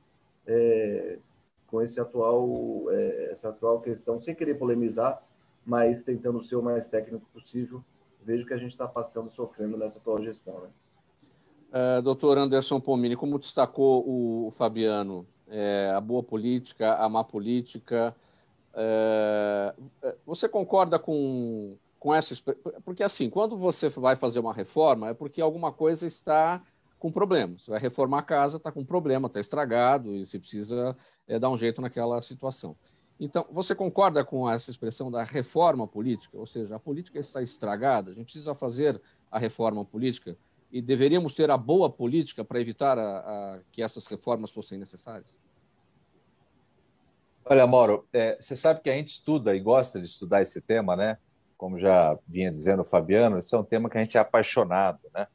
é, 0.46 1.18
com 1.66 1.80
esse 1.82 2.00
atual, 2.00 2.90
é, 2.90 3.30
essa 3.32 3.50
atual 3.50 3.80
questão, 3.80 4.18
sem 4.18 4.34
querer 4.34 4.54
polemizar, 4.54 5.22
mas 5.64 6.02
tentando 6.02 6.42
ser 6.42 6.56
o 6.56 6.62
mais 6.62 6.86
técnico 6.86 7.26
possível. 7.32 7.84
Veja 8.22 8.44
o 8.44 8.46
que 8.46 8.54
a 8.54 8.58
gente 8.58 8.72
está 8.72 8.86
passando, 8.86 9.30
sofrendo 9.30 9.76
nessa 9.76 9.98
atual 9.98 10.22
gestão. 10.22 10.60
Né? 10.60 10.68
Uh, 11.70 12.02
doutor 12.02 12.36
Anderson 12.36 12.80
Pomini, 12.80 13.16
como 13.16 13.38
destacou 13.38 14.04
o 14.06 14.50
Fabiano, 14.50 15.26
é, 15.48 15.92
a 15.94 16.00
boa 16.00 16.22
política, 16.22 16.94
a 16.94 17.08
má 17.08 17.24
política. 17.24 18.14
É, 18.74 19.74
é, 20.02 20.16
você 20.24 20.48
concorda 20.48 20.98
com, 20.98 21.76
com 22.00 22.14
essa. 22.14 22.34
Porque, 22.82 23.02
assim, 23.02 23.28
quando 23.28 23.56
você 23.56 23.90
vai 23.90 24.16
fazer 24.16 24.40
uma 24.40 24.54
reforma, 24.54 25.10
é 25.10 25.14
porque 25.14 25.40
alguma 25.40 25.70
coisa 25.70 26.06
está 26.06 26.62
com 26.98 27.12
problema. 27.12 27.56
Você 27.58 27.70
vai 27.70 27.78
reformar 27.78 28.20
a 28.20 28.22
casa, 28.22 28.56
está 28.56 28.72
com 28.72 28.84
problema, 28.84 29.26
está 29.26 29.38
estragado 29.38 30.16
e 30.16 30.24
você 30.24 30.38
precisa 30.38 30.96
é, 31.28 31.38
dar 31.38 31.50
um 31.50 31.58
jeito 31.58 31.80
naquela 31.80 32.20
situação. 32.22 32.74
Então, 33.20 33.46
você 33.50 33.74
concorda 33.74 34.24
com 34.24 34.50
essa 34.50 34.70
expressão 34.70 35.10
da 35.10 35.22
reforma 35.22 35.86
política? 35.86 36.38
Ou 36.38 36.46
seja, 36.46 36.76
a 36.76 36.78
política 36.78 37.18
está 37.18 37.42
estragada, 37.42 38.10
a 38.10 38.14
gente 38.14 38.24
precisa 38.24 38.54
fazer 38.54 39.00
a 39.30 39.38
reforma 39.38 39.84
política 39.84 40.36
e 40.72 40.80
deveríamos 40.80 41.34
ter 41.34 41.50
a 41.50 41.56
boa 41.56 41.90
política 41.90 42.42
para 42.42 42.60
evitar 42.60 42.98
a, 42.98 43.18
a, 43.18 43.60
que 43.70 43.82
essas 43.82 44.06
reformas 44.06 44.50
fossem 44.50 44.78
necessárias? 44.78 45.38
Olha, 47.44 47.66
Mauro, 47.66 48.06
é, 48.12 48.38
você 48.40 48.56
sabe 48.56 48.80
que 48.80 48.88
a 48.88 48.94
gente 48.94 49.08
estuda 49.08 49.54
e 49.54 49.60
gosta 49.60 50.00
de 50.00 50.06
estudar 50.06 50.40
esse 50.40 50.60
tema, 50.62 50.96
né? 50.96 51.18
Como 51.60 51.78
já 51.78 52.18
vinha 52.26 52.50
dizendo 52.50 52.80
o 52.80 52.84
Fabiano, 52.84 53.38
esse 53.38 53.54
é 53.54 53.58
um 53.58 53.64
tema 53.64 53.90
que 53.90 53.98
a 53.98 54.02
gente 54.02 54.16
é 54.16 54.20
apaixonado, 54.20 55.00
né? 55.14 55.26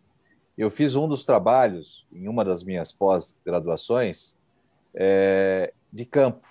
Eu 0.57 0.71
fiz 0.71 0.95
um 0.95 1.07
dos 1.07 1.23
trabalhos 1.23 2.07
em 2.11 2.27
uma 2.27 2.43
das 2.43 2.63
minhas 2.63 2.91
pós-graduações 2.91 4.37
é, 4.95 5.73
de 5.91 6.05
campo 6.05 6.47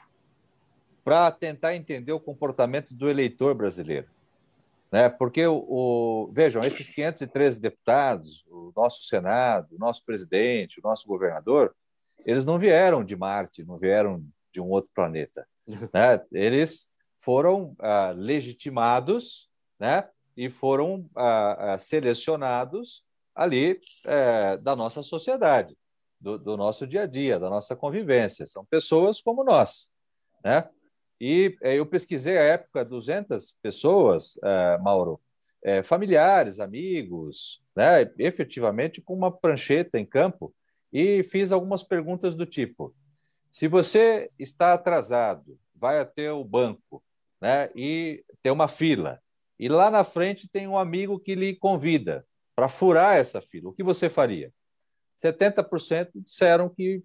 para 1.02 1.30
tentar 1.32 1.74
entender 1.74 2.12
o 2.12 2.20
comportamento 2.20 2.94
do 2.94 3.08
eleitor 3.08 3.54
brasileiro 3.54 4.06
né? 4.94 5.08
Porque 5.08 5.44
o, 5.44 5.56
o, 5.68 6.30
vejam, 6.32 6.62
esses 6.62 6.88
513 6.88 7.58
deputados, 7.58 8.46
o 8.48 8.72
nosso 8.76 9.02
Senado, 9.02 9.74
o 9.74 9.78
nosso 9.78 10.04
presidente, 10.04 10.78
o 10.78 10.82
nosso 10.84 11.08
governador, 11.08 11.74
eles 12.24 12.44
não 12.44 12.60
vieram 12.60 13.02
de 13.02 13.16
Marte, 13.16 13.64
não 13.64 13.76
vieram 13.76 14.24
de 14.52 14.60
um 14.60 14.70
outro 14.70 14.92
planeta, 14.94 15.48
né? 15.92 16.22
Eles 16.30 16.92
foram 17.18 17.74
ah, 17.80 18.14
legitimados, 18.16 19.50
né? 19.78 20.08
E 20.36 20.48
foram 20.48 21.08
ah, 21.16 21.74
ah, 21.74 21.78
selecionados 21.78 23.04
ali 23.34 23.80
eh, 24.06 24.56
da 24.58 24.74
nossa 24.76 25.02
sociedade, 25.02 25.76
do, 26.20 26.38
do 26.38 26.56
nosso 26.56 26.86
dia 26.86 27.02
a 27.02 27.06
dia, 27.06 27.38
da 27.38 27.50
nossa 27.50 27.74
convivência. 27.74 28.46
São 28.46 28.64
pessoas 28.64 29.20
como 29.20 29.44
nós, 29.44 29.90
né? 30.44 30.68
E 31.20 31.56
é, 31.62 31.76
eu 31.76 31.86
pesquisei 31.86 32.36
a 32.36 32.42
época 32.42 32.84
200 32.84 33.56
pessoas, 33.62 34.38
é, 34.42 34.78
Mauro, 34.78 35.20
é, 35.62 35.82
familiares, 35.82 36.60
amigos, 36.60 37.62
né, 37.74 38.02
efetivamente 38.18 39.00
com 39.00 39.14
uma 39.14 39.32
prancheta 39.32 39.98
em 39.98 40.04
campo, 40.04 40.54
e 40.92 41.22
fiz 41.22 41.50
algumas 41.50 41.82
perguntas 41.82 42.34
do 42.34 42.44
tipo: 42.44 42.94
se 43.48 43.66
você 43.68 44.30
está 44.38 44.74
atrasado, 44.74 45.58
vai 45.74 45.98
até 45.98 46.30
o 46.30 46.44
banco 46.44 47.02
né, 47.40 47.70
e 47.74 48.24
tem 48.42 48.52
uma 48.52 48.68
fila, 48.68 49.20
e 49.58 49.68
lá 49.68 49.90
na 49.90 50.04
frente 50.04 50.48
tem 50.48 50.66
um 50.66 50.78
amigo 50.78 51.18
que 51.18 51.34
lhe 51.34 51.56
convida 51.56 52.26
para 52.54 52.68
furar 52.68 53.16
essa 53.16 53.40
fila, 53.40 53.70
o 53.70 53.72
que 53.72 53.82
você 53.82 54.08
faria? 54.08 54.52
70% 55.16 56.10
disseram 56.14 56.68
que 56.68 57.00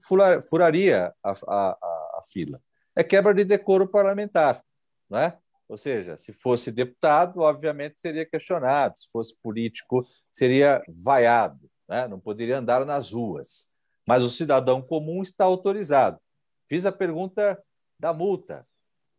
furaria 0.50 1.14
a, 1.24 1.32
a, 1.48 1.70
a, 1.72 2.22
fila 2.32 2.60
é 2.96 3.04
quebra 3.04 3.34
de 3.34 3.46
decoro 3.46 3.88
parlamentar, 3.88 4.64
né? 5.10 5.38
Ou 5.70 5.78
seja, 5.78 6.18
se 6.18 6.34
fosse 6.34 6.72
deputado, 6.72 7.42
obviamente 7.42 8.02
seria 8.02 8.26
questionado, 8.26 8.98
se 8.98 9.08
fosse 9.12 9.38
político, 9.40 10.06
seria 10.32 10.82
vaiado, 11.04 11.70
né? 11.88 12.08
não 12.08 12.20
poderia 12.20 12.58
andar 12.58 12.84
nas 12.86 13.12
ruas. 13.12 13.70
Mas 14.08 14.24
o 14.24 14.30
cidadão 14.30 14.82
comum 14.82 15.22
está 15.22 15.46
autorizado. 15.46 16.20
Fiz 16.68 16.88
a 16.88 16.92
pergunta 16.92 17.62
da 18.00 18.12
multa. 18.12 18.68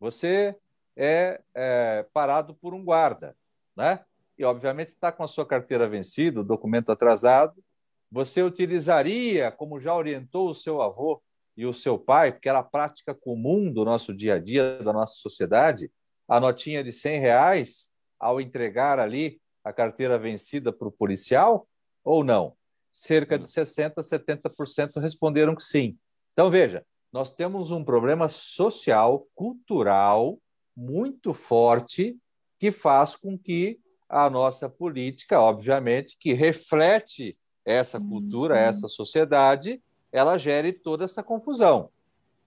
Você 0.00 0.56
é, 1.00 1.40
é 1.54 2.06
parado 2.12 2.54
por 2.54 2.74
um 2.74 2.84
guarda, 2.84 3.34
né? 3.74 4.04
E, 4.36 4.44
obviamente, 4.44 4.88
está 4.88 5.10
com 5.10 5.22
a 5.22 5.28
sua 5.28 5.46
carteira 5.46 5.88
vencida, 5.88 6.40
o 6.40 6.44
documento 6.44 6.92
atrasado. 6.92 7.62
Você 8.10 8.42
utilizaria, 8.42 9.50
como 9.50 9.80
já 9.80 9.94
orientou 9.94 10.50
o 10.50 10.54
seu 10.54 10.82
avô, 10.82 11.22
e 11.56 11.66
o 11.66 11.74
seu 11.74 11.98
pai, 11.98 12.32
porque 12.32 12.48
era 12.48 12.60
a 12.60 12.64
prática 12.64 13.14
comum 13.14 13.70
do 13.70 13.84
nosso 13.84 14.14
dia 14.14 14.34
a 14.34 14.38
dia, 14.38 14.78
da 14.82 14.92
nossa 14.92 15.14
sociedade, 15.14 15.90
a 16.26 16.40
notinha 16.40 16.82
de 16.82 16.92
100 16.92 17.20
reais 17.20 17.90
ao 18.18 18.40
entregar 18.40 18.98
ali 18.98 19.40
a 19.62 19.72
carteira 19.72 20.18
vencida 20.18 20.72
para 20.72 20.88
o 20.88 20.92
policial 20.92 21.68
ou 22.02 22.24
não? 22.24 22.56
Cerca 22.92 23.38
de 23.38 23.46
60%, 23.46 23.94
70% 23.96 25.00
responderam 25.00 25.54
que 25.54 25.62
sim. 25.62 25.98
Então, 26.32 26.50
veja, 26.50 26.84
nós 27.12 27.34
temos 27.34 27.70
um 27.70 27.84
problema 27.84 28.26
social, 28.26 29.26
cultural, 29.34 30.38
muito 30.76 31.34
forte, 31.34 32.16
que 32.58 32.70
faz 32.70 33.16
com 33.16 33.38
que 33.38 33.78
a 34.08 34.28
nossa 34.28 34.68
política, 34.68 35.40
obviamente, 35.40 36.16
que 36.18 36.32
reflete 36.32 37.36
essa 37.64 37.98
cultura, 38.00 38.54
uhum. 38.54 38.60
essa 38.60 38.88
sociedade, 38.88 39.80
ela 40.10 40.36
gere 40.36 40.72
toda 40.72 41.04
essa 41.04 41.22
confusão. 41.22 41.90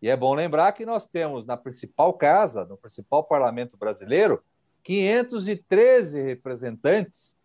E 0.01 0.09
é 0.09 0.17
bom 0.17 0.33
lembrar 0.33 0.73
que 0.73 0.85
nós 0.85 1.07
temos 1.07 1.45
na 1.45 1.55
principal 1.55 2.13
casa, 2.13 2.65
no 2.65 2.77
principal 2.77 3.23
parlamento 3.23 3.77
brasileiro, 3.77 4.43
513 4.83 6.21
representantes 6.21 7.37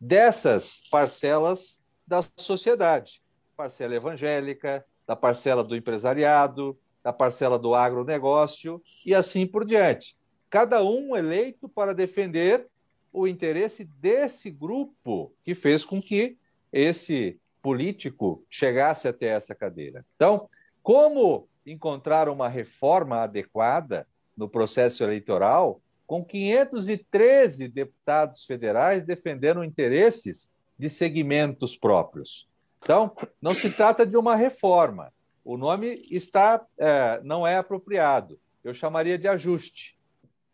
dessas 0.00 0.82
parcelas 0.90 1.82
da 2.06 2.24
sociedade, 2.36 3.22
parcela 3.54 3.94
evangélica, 3.94 4.84
da 5.06 5.14
parcela 5.14 5.62
do 5.62 5.76
empresariado, 5.76 6.78
da 7.02 7.12
parcela 7.12 7.58
do 7.58 7.74
agronegócio 7.74 8.82
e 9.04 9.14
assim 9.14 9.46
por 9.46 9.64
diante. 9.64 10.16
Cada 10.56 10.82
um 10.82 11.14
eleito 11.14 11.68
para 11.68 11.94
defender 11.94 12.66
o 13.12 13.28
interesse 13.28 13.84
desse 13.84 14.50
grupo 14.50 15.30
que 15.44 15.54
fez 15.54 15.84
com 15.84 16.00
que 16.00 16.38
esse 16.72 17.38
político 17.60 18.42
chegasse 18.48 19.06
até 19.06 19.26
essa 19.26 19.54
cadeira. 19.54 20.02
Então, 20.16 20.48
como 20.82 21.46
encontrar 21.66 22.26
uma 22.30 22.48
reforma 22.48 23.18
adequada 23.18 24.08
no 24.34 24.48
processo 24.48 25.04
eleitoral 25.04 25.78
com 26.06 26.24
513 26.24 27.68
deputados 27.68 28.46
federais 28.46 29.02
defendendo 29.02 29.62
interesses 29.62 30.50
de 30.78 30.88
segmentos 30.88 31.76
próprios? 31.76 32.48
Então, 32.82 33.14
não 33.42 33.52
se 33.52 33.68
trata 33.68 34.06
de 34.06 34.16
uma 34.16 34.34
reforma. 34.34 35.12
O 35.44 35.58
nome 35.58 36.00
está 36.10 36.64
é, 36.78 37.20
não 37.22 37.46
é 37.46 37.58
apropriado. 37.58 38.40
Eu 38.64 38.72
chamaria 38.72 39.18
de 39.18 39.28
ajuste. 39.28 39.95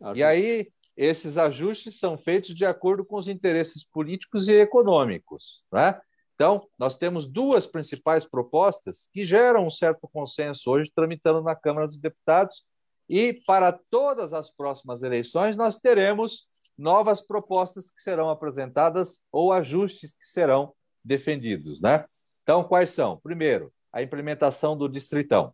Ajuste. 0.03 0.19
E 0.19 0.23
aí 0.23 0.67
esses 0.95 1.37
ajustes 1.37 1.99
são 1.99 2.17
feitos 2.17 2.53
de 2.53 2.65
acordo 2.65 3.03
com 3.03 3.17
os 3.17 3.27
interesses 3.27 3.83
políticos 3.83 4.47
e 4.47 4.53
econômicos. 4.53 5.63
Né? 5.71 5.99
Então, 6.35 6.67
nós 6.77 6.95
temos 6.95 7.25
duas 7.25 7.65
principais 7.65 8.23
propostas 8.25 9.09
que 9.11 9.25
geram 9.25 9.63
um 9.63 9.71
certo 9.71 10.07
consenso 10.07 10.69
hoje, 10.69 10.91
tramitando 10.93 11.41
na 11.41 11.55
Câmara 11.55 11.87
dos 11.87 11.97
Deputados, 11.97 12.63
e 13.09 13.33
para 13.45 13.71
todas 13.71 14.33
as 14.33 14.49
próximas 14.49 15.03
eleições 15.03 15.57
nós 15.57 15.77
teremos 15.77 16.47
novas 16.77 17.21
propostas 17.21 17.91
que 17.91 18.01
serão 18.01 18.29
apresentadas 18.29 19.21
ou 19.31 19.51
ajustes 19.51 20.13
que 20.13 20.25
serão 20.25 20.73
defendidos. 21.03 21.81
Né? 21.81 22.05
Então, 22.43 22.63
quais 22.63 22.89
são? 22.89 23.17
Primeiro, 23.17 23.71
a 23.91 24.01
implementação 24.01 24.77
do 24.77 24.89
Distritão, 24.89 25.53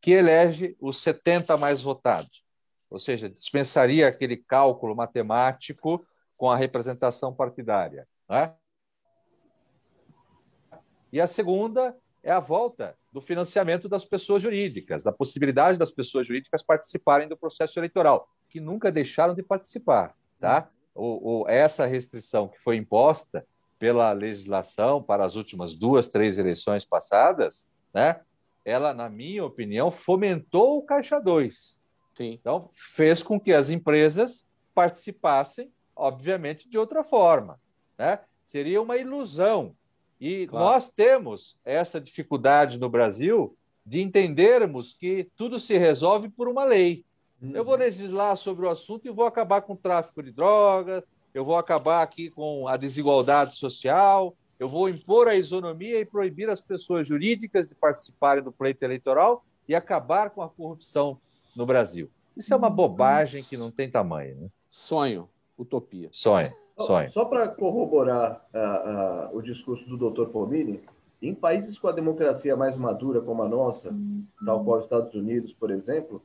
que 0.00 0.12
elege 0.12 0.76
os 0.80 1.00
70 1.02 1.56
mais 1.56 1.82
votados, 1.82 2.44
ou 2.90 2.98
seja, 2.98 3.28
dispensaria 3.28 4.08
aquele 4.08 4.36
cálculo 4.36 4.94
matemático 4.94 6.06
com 6.36 6.50
a 6.50 6.56
representação 6.56 7.34
partidária. 7.34 8.06
Né? 8.28 8.54
E 11.12 11.20
a 11.20 11.26
segunda 11.26 11.96
é 12.22 12.30
a 12.30 12.40
volta 12.40 12.96
do 13.12 13.20
financiamento 13.20 13.88
das 13.88 14.04
pessoas 14.04 14.42
jurídicas, 14.42 15.06
a 15.06 15.12
possibilidade 15.12 15.78
das 15.78 15.90
pessoas 15.90 16.26
jurídicas 16.26 16.62
participarem 16.62 17.28
do 17.28 17.36
processo 17.36 17.78
eleitoral, 17.78 18.28
que 18.48 18.60
nunca 18.60 18.92
deixaram 18.92 19.34
de 19.34 19.42
participar. 19.42 20.14
Tá? 20.38 20.70
O, 20.94 21.42
o, 21.42 21.48
essa 21.48 21.86
restrição 21.86 22.48
que 22.48 22.58
foi 22.58 22.76
imposta 22.76 23.46
pela 23.78 24.12
legislação 24.12 25.02
para 25.02 25.24
as 25.24 25.36
últimas 25.36 25.76
duas, 25.76 26.08
três 26.08 26.36
eleições 26.36 26.84
passadas, 26.84 27.68
né, 27.94 28.20
ela, 28.64 28.92
na 28.92 29.08
minha 29.08 29.44
opinião, 29.44 29.90
fomentou 29.90 30.78
o 30.78 30.82
Caixa 30.82 31.20
2. 31.20 31.80
Sim. 32.18 32.32
Então, 32.32 32.68
fez 32.72 33.22
com 33.22 33.38
que 33.38 33.52
as 33.52 33.70
empresas 33.70 34.44
participassem, 34.74 35.72
obviamente, 35.94 36.68
de 36.68 36.76
outra 36.76 37.04
forma. 37.04 37.60
Né? 37.96 38.18
Seria 38.42 38.82
uma 38.82 38.96
ilusão 38.96 39.76
e 40.20 40.48
claro. 40.48 40.64
nós 40.64 40.90
temos 40.90 41.56
essa 41.64 42.00
dificuldade 42.00 42.76
no 42.76 42.88
Brasil 42.88 43.56
de 43.86 44.00
entendermos 44.00 44.92
que 44.92 45.30
tudo 45.36 45.60
se 45.60 45.78
resolve 45.78 46.28
por 46.28 46.48
uma 46.48 46.64
lei. 46.64 47.04
Uhum. 47.40 47.52
Eu 47.54 47.64
vou 47.64 47.76
legislar 47.76 48.36
sobre 48.36 48.66
o 48.66 48.68
assunto 48.68 49.06
e 49.06 49.12
vou 49.12 49.24
acabar 49.24 49.62
com 49.62 49.74
o 49.74 49.76
tráfico 49.76 50.20
de 50.20 50.32
drogas, 50.32 51.04
eu 51.32 51.44
vou 51.44 51.56
acabar 51.56 52.02
aqui 52.02 52.30
com 52.30 52.66
a 52.66 52.76
desigualdade 52.76 53.54
social, 53.54 54.36
eu 54.58 54.68
vou 54.68 54.88
impor 54.88 55.28
a 55.28 55.36
isonomia 55.36 56.00
e 56.00 56.04
proibir 56.04 56.50
as 56.50 56.60
pessoas 56.60 57.06
jurídicas 57.06 57.68
de 57.68 57.76
participarem 57.76 58.42
do 58.42 58.50
pleito 58.50 58.84
eleitoral 58.84 59.44
e 59.68 59.74
acabar 59.74 60.30
com 60.30 60.42
a 60.42 60.48
corrupção 60.48 61.20
no 61.58 61.66
Brasil. 61.66 62.08
Isso 62.36 62.54
é 62.54 62.56
uma 62.56 62.70
bobagem 62.70 63.42
que 63.42 63.56
não 63.56 63.68
tem 63.68 63.90
tamanho. 63.90 64.36
Né? 64.36 64.48
Sonho, 64.70 65.28
utopia. 65.58 66.08
Sonho. 66.12 66.48
Sonho. 66.78 67.10
Só 67.10 67.24
para 67.24 67.48
corroborar 67.48 68.46
uh, 68.54 69.34
uh, 69.34 69.36
o 69.36 69.42
discurso 69.42 69.84
do 69.88 70.08
Dr. 70.08 70.30
Pomini, 70.30 70.80
em 71.20 71.34
países 71.34 71.76
com 71.76 71.88
a 71.88 71.92
democracia 71.92 72.56
mais 72.56 72.76
madura 72.76 73.20
como 73.20 73.42
a 73.42 73.48
nossa, 73.48 73.92
tal 74.46 74.62
qual 74.62 74.78
os 74.78 74.84
Estados 74.84 75.12
Unidos, 75.16 75.52
por 75.52 75.72
exemplo, 75.72 76.22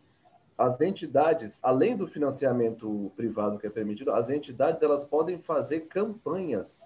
as 0.55 0.79
entidades, 0.79 1.59
além 1.63 1.97
do 1.97 2.05
financiamento 2.05 3.11
privado 3.15 3.57
que 3.57 3.65
é 3.65 3.71
permitido, 3.71 4.11
as 4.11 4.29
entidades 4.29 4.84
elas 4.84 5.03
podem 5.03 5.39
fazer 5.39 5.88
campanhas. 5.88 6.84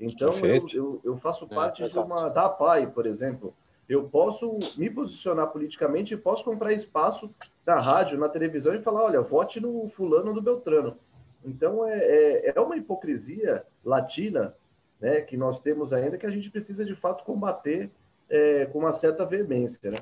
Então, 0.00 0.30
eu, 0.38 0.66
eu, 0.72 1.00
eu, 1.04 1.16
faço 1.18 1.44
é, 1.44 1.54
parte 1.54 1.84
é, 1.84 1.86
de 1.86 1.96
uma 1.96 2.28
da 2.28 2.48
PAI, 2.48 2.88
por 2.88 3.06
exemplo. 3.06 3.54
Eu 3.88 4.08
posso 4.08 4.58
me 4.76 4.88
posicionar 4.88 5.48
politicamente 5.48 6.14
e 6.14 6.16
posso 6.16 6.44
comprar 6.44 6.72
espaço 6.72 7.34
na 7.66 7.76
rádio, 7.76 8.18
na 8.18 8.28
televisão 8.28 8.74
e 8.74 8.80
falar, 8.80 9.04
olha, 9.04 9.20
vote 9.20 9.60
no 9.60 9.88
fulano 9.88 10.32
do 10.32 10.40
Beltrano. 10.40 10.96
Então, 11.44 11.86
é, 11.86 11.98
é, 11.98 12.52
é 12.56 12.60
uma 12.60 12.76
hipocrisia 12.76 13.64
latina 13.84 14.54
né, 14.98 15.20
que 15.20 15.36
nós 15.36 15.60
temos 15.60 15.92
ainda 15.92 16.16
que 16.16 16.24
a 16.24 16.30
gente 16.30 16.50
precisa, 16.50 16.84
de 16.84 16.94
fato, 16.94 17.24
combater 17.24 17.90
é, 18.30 18.64
com 18.66 18.78
uma 18.78 18.92
certa 18.94 19.26
veemência. 19.26 19.90
Né? 19.90 19.98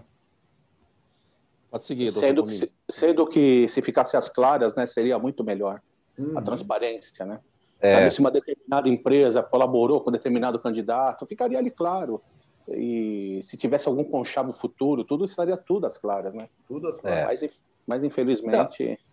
Pode 1.69 1.85
seguir, 1.85 2.13
sendo 2.13 2.47
que, 2.47 2.53
se, 2.53 2.73
sendo 2.89 3.27
que 3.27 3.69
se 3.69 3.83
ficasse 3.83 4.17
as 4.17 4.29
claras, 4.29 4.77
né, 4.77 4.87
seria 4.87 5.19
muito 5.19 5.43
melhor 5.43 5.83
uhum. 6.17 6.39
a 6.39 6.43
transparência, 6.43 7.27
né? 7.27 7.41
É. 7.81 7.97
Sabe, 7.97 8.11
se 8.13 8.21
uma 8.21 8.31
determinada 8.31 8.89
empresa 8.89 9.43
colaborou 9.43 10.01
com 10.01 10.13
determinado 10.13 10.57
candidato, 10.61 11.27
ficaria 11.27 11.59
ali 11.59 11.71
claro. 11.71 12.23
E 12.69 13.41
se 13.43 13.57
tivesse 13.57 13.89
algum 13.89 14.05
conchavo 14.05 14.53
futuro, 14.53 15.05
tudo 15.05 15.25
estaria 15.25 15.57
tudo 15.57 15.87
às 15.87 15.99
claras, 15.99 16.33
né? 16.35 16.49
Tudo 16.67 16.89
às 16.89 16.99
claras. 16.99 17.43
Mas, 17.43 17.61
mas 17.87 18.05
infelizmente. 18.05 18.89
Não. 18.89 19.13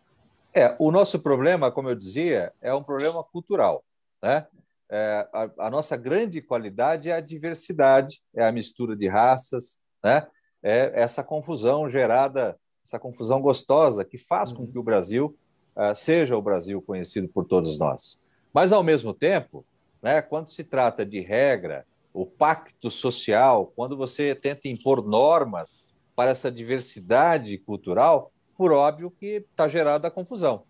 É, 0.54 0.76
o 0.80 0.91
nosso 0.91 1.20
problema, 1.20 1.72
como 1.72 1.89
eu 1.89 1.95
dizia, 1.95 2.52
é 2.62 2.74
um 2.74 2.84
problema 2.84 3.24
cultural. 3.24 3.84
Né? 4.22 4.45
É, 4.89 5.28
a, 5.32 5.50
a, 5.68 5.70
nossa 5.70 5.95
grande 5.95 6.41
qualidade 6.41 7.10
é 7.10 7.14
a 7.14 7.20
diversidade, 7.20 8.22
é 8.36 8.43
a 8.43 8.52
mistura 8.52 8.95
de 8.95 9.08
raças, 9.08 9.80
né? 10.04 10.28
é 10.64 10.91
essa 10.95 11.24
confusão 11.24 11.88
gerada, 11.88 12.58
essa 12.84 13.00
confusão 13.00 13.39
gostosa 13.41 14.04
que 14.04 14.18
faz 14.18 14.52
com 14.52 14.64
uhum. 14.64 14.72
que 14.72 14.80
o 14.80 14.84
Brasil 14.84 15.38
uh, 15.76 15.93
seja 15.93 16.36
o 16.36 16.41
Brasil 16.41 16.82
conhecido 16.82 17.28
por 17.28 17.45
todos 17.45 17.78
nós. 17.78 18.20
Mas, 18.54 18.72
ao 18.72 18.84
mesmo 18.84 19.14
tempo, 19.14 19.64
né, 20.02 20.22
quando 20.22 20.50
se 20.50 20.64
trata 20.64 21.06
de 21.06 21.22
regra, 21.22 21.86
o 22.14 22.26
pacto 22.26 22.89
social, 22.89 23.72
quando 23.76 23.95
você 23.95 24.36
tenta 24.36 24.68
impor 24.68 25.05
normas 25.05 25.88
para 26.16 26.32
essa 26.32 26.51
diversidade 26.51 27.57
cultural, 27.60 28.32
por 28.57 28.72
óbvio 28.72 29.10
que 29.12 29.45
está 29.49 29.68
gerada 29.68 30.07
a 30.07 30.12
confusão. 30.12 30.64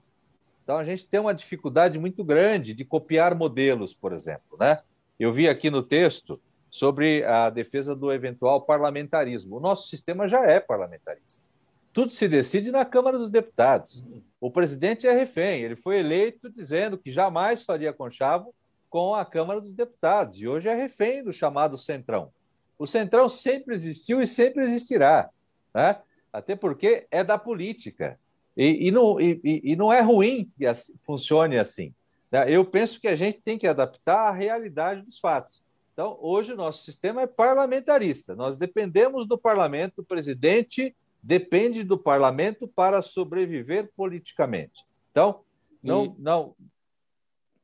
Então, 0.63 0.77
a 0.77 0.83
gente 0.83 1.07
tem 1.07 1.19
uma 1.19 1.33
dificuldade 1.33 1.97
muito 1.97 2.23
grande 2.23 2.73
de 2.73 2.85
copiar 2.85 3.33
modelos, 3.33 3.93
por 3.93 4.13
exemplo. 4.13 4.57
Né? 4.59 4.79
Eu 5.19 5.33
vi 5.33 5.49
aqui 5.49 5.71
no 5.71 5.81
texto 5.81 6.39
sobre 6.69 7.23
a 7.25 7.49
defesa 7.49 7.95
do 7.95 8.13
eventual 8.13 8.61
parlamentarismo. 8.61 9.57
O 9.57 9.59
nosso 9.59 9.87
sistema 9.87 10.27
já 10.27 10.45
é 10.45 10.59
parlamentarista. 10.59 11.47
Tudo 11.91 12.13
se 12.13 12.27
decide 12.27 12.71
na 12.71 12.85
Câmara 12.85 13.17
dos 13.17 13.31
Deputados. 13.31 14.05
O 14.39 14.51
presidente 14.51 15.07
é 15.07 15.11
refém, 15.11 15.63
ele 15.63 15.75
foi 15.75 15.97
eleito 15.97 16.49
dizendo 16.49 16.97
que 16.97 17.11
jamais 17.11 17.65
faria 17.65 17.91
conchavo 17.91 18.53
com 18.89 19.13
a 19.13 19.25
Câmara 19.25 19.61
dos 19.61 19.73
Deputados, 19.73 20.41
e 20.41 20.47
hoje 20.47 20.67
é 20.67 20.73
refém 20.73 21.23
do 21.23 21.31
chamado 21.31 21.77
Centrão. 21.77 22.31
O 22.77 22.87
Centrão 22.87 23.29
sempre 23.29 23.73
existiu 23.73 24.21
e 24.21 24.27
sempre 24.27 24.63
existirá. 24.63 25.29
Né? 25.73 26.01
até 26.31 26.55
porque 26.55 27.07
é 27.11 27.23
da 27.23 27.37
política. 27.37 28.19
E, 28.55 28.87
e 28.87 28.91
não, 28.91 29.19
e, 29.19 29.39
e, 29.43 29.75
não 29.75 29.91
é 29.91 30.01
ruim 30.01 30.45
que 30.45 30.65
funcione 31.01 31.57
assim. 31.57 31.93
Né? 32.31 32.51
Eu 32.51 32.65
penso 32.65 32.99
que 32.99 33.07
a 33.07 33.15
gente 33.15 33.41
tem 33.41 33.57
que 33.57 33.67
adaptar 33.67 34.29
à 34.29 34.31
realidade 34.31 35.01
dos 35.01 35.19
fatos. 35.19 35.63
Então, 35.93 36.17
hoje 36.21 36.53
o 36.53 36.57
nosso 36.57 36.83
sistema 36.83 37.21
é 37.21 37.27
parlamentarista. 37.27 38.35
Nós 38.35 38.57
dependemos 38.57 39.27
do 39.27 39.37
parlamento, 39.37 39.99
o 39.99 40.05
presidente 40.05 40.95
depende 41.21 41.83
do 41.83 41.97
parlamento 41.97 42.67
para 42.67 43.01
sobreviver 43.01 43.91
politicamente. 43.95 44.85
Então, 45.11 45.41
não. 45.83 46.15
Não... 46.17 46.55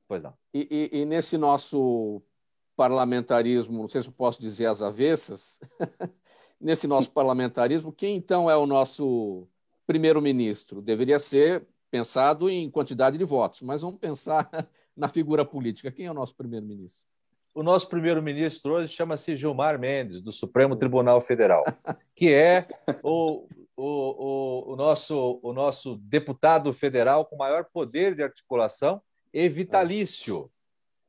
Pois 0.08 0.24
não. 0.24 0.34
E, 0.58 0.90
e, 1.02 1.06
nesse 1.06 1.38
nosso 1.38 2.22
parlamentarismo, 2.78 3.82
não 3.82 3.90
sei 3.90 4.02
se 4.02 4.08
eu 4.08 4.14
posso 4.14 4.40
dizer 4.40 4.68
as 4.68 4.82
avessas, 4.82 5.60
nesse 6.62 6.88
nosso 6.88 7.12
parlamentarismo, 7.12 7.92
quem 7.92 8.16
então 8.16 8.50
é 8.50 8.56
o 8.56 8.66
nosso 8.66 9.50
primeiro-ministro? 9.86 10.82
Deveria 10.82 11.20
ser 11.20 11.68
pensado 11.92 12.50
em 12.50 12.72
quantidade 12.72 13.18
de 13.18 13.26
votos, 13.26 13.64
mas 13.64 13.82
vamos 13.82 14.00
pensar 14.00 14.50
na 14.96 15.10
figura 15.10 15.44
política. 15.44 15.92
Quem 15.92 16.06
é 16.06 16.12
o 16.12 16.14
nosso 16.14 16.34
primeiro-ministro? 16.38 17.06
O 17.54 17.62
nosso 17.62 17.90
primeiro-ministro 17.90 18.76
hoje 18.76 18.94
chama-se 18.94 19.36
Gilmar 19.36 19.78
Mendes, 19.78 20.22
do 20.22 20.32
Supremo 20.32 20.78
Tribunal 20.78 21.20
Federal, 21.20 21.66
que 22.16 22.34
é 22.34 22.66
o, 23.04 23.46
o, 23.76 23.84
o, 23.84 24.72
o, 24.72 24.76
nosso, 24.78 25.38
o 25.44 25.52
nosso 25.52 25.98
deputado 25.98 26.72
federal 26.72 27.26
com 27.26 27.36
maior 27.36 27.66
poder 27.74 28.16
de 28.16 28.24
articulação 28.24 29.02
e 29.36 29.50
vitalício. 29.50 30.50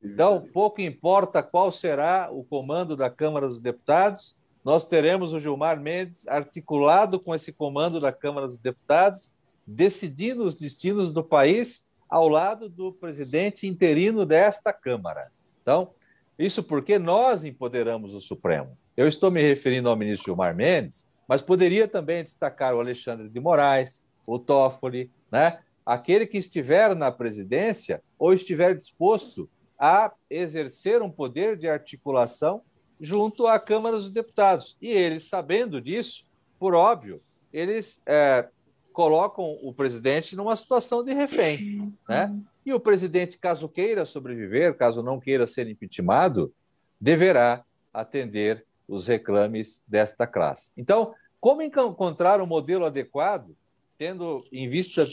Então, 0.03 0.45
pouco 0.53 0.81
importa 0.81 1.41
qual 1.41 1.71
será 1.71 2.29
o 2.29 2.43
comando 2.43 2.97
da 2.97 3.09
Câmara 3.09 3.47
dos 3.47 3.61
Deputados, 3.61 4.35
nós 4.65 4.85
teremos 4.85 5.31
o 5.31 5.39
Gilmar 5.39 5.79
Mendes 5.79 6.27
articulado 6.27 7.21
com 7.21 7.33
esse 7.33 7.53
comando 7.53 8.01
da 8.01 8.11
Câmara 8.11 8.45
dos 8.45 8.59
Deputados, 8.59 9.31
decidindo 9.65 10.43
os 10.43 10.55
destinos 10.55 11.09
do 11.09 11.23
país 11.23 11.87
ao 12.09 12.27
lado 12.27 12.67
do 12.67 12.91
presidente 12.91 13.65
interino 13.65 14.25
desta 14.25 14.73
Câmara. 14.73 15.31
Então, 15.61 15.91
isso 16.37 16.61
porque 16.61 16.99
nós 16.99 17.45
empoderamos 17.45 18.13
o 18.13 18.19
Supremo. 18.19 18.77
Eu 18.95 19.07
estou 19.07 19.31
me 19.31 19.41
referindo 19.41 19.87
ao 19.87 19.95
ministro 19.95 20.25
Gilmar 20.25 20.53
Mendes, 20.53 21.07
mas 21.29 21.41
poderia 21.41 21.87
também 21.87 22.23
destacar 22.23 22.75
o 22.75 22.81
Alexandre 22.81 23.29
de 23.29 23.39
Moraes, 23.39 24.03
o 24.25 24.37
Toffoli, 24.37 25.09
né? 25.31 25.59
Aquele 25.87 26.27
que 26.27 26.37
estiver 26.37 26.93
na 26.93 27.09
presidência 27.09 28.03
ou 28.19 28.33
estiver 28.33 28.75
disposto 28.75 29.49
a 29.79 30.11
exercer 30.29 31.01
um 31.01 31.09
poder 31.09 31.55
de 31.55 31.65
articulação 31.69 32.61
junto 32.99 33.47
à 33.47 33.57
Câmara 33.57 33.95
dos 33.95 34.11
Deputados. 34.11 34.75
E 34.81 34.89
eles, 34.89 35.29
sabendo 35.29 35.79
disso, 35.79 36.25
por 36.59 36.75
óbvio, 36.75 37.21
eles 37.53 38.01
é, 38.05 38.49
colocam 38.91 39.57
o 39.63 39.73
presidente 39.73 40.35
numa 40.35 40.57
situação 40.57 41.05
de 41.05 41.13
refém. 41.13 41.93
Né? 42.09 42.37
E 42.65 42.73
o 42.73 42.81
presidente, 42.81 43.37
caso 43.37 43.69
queira 43.69 44.03
sobreviver, 44.03 44.75
caso 44.75 45.01
não 45.01 45.21
queira 45.21 45.47
ser 45.47 45.69
impeachmentado, 45.69 46.53
deverá 46.99 47.63
atender 47.93 48.65
os 48.85 49.07
reclames 49.07 49.85
desta 49.87 50.27
classe. 50.27 50.73
Então, 50.75 51.13
como 51.39 51.61
encontrar 51.61 52.41
um 52.41 52.45
modelo 52.45 52.85
adequado, 52.85 53.55
tendo 53.97 54.43
em 54.51 54.69
vista 54.69 55.05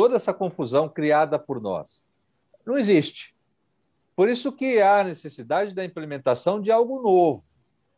toda 0.00 0.16
essa 0.16 0.32
confusão 0.32 0.88
criada 0.88 1.38
por 1.38 1.60
nós? 1.60 2.06
Não 2.64 2.78
existe. 2.78 3.36
Por 4.16 4.30
isso 4.30 4.50
que 4.50 4.80
há 4.80 5.04
necessidade 5.04 5.74
da 5.74 5.84
implementação 5.84 6.58
de 6.58 6.72
algo 6.72 7.02
novo, 7.02 7.42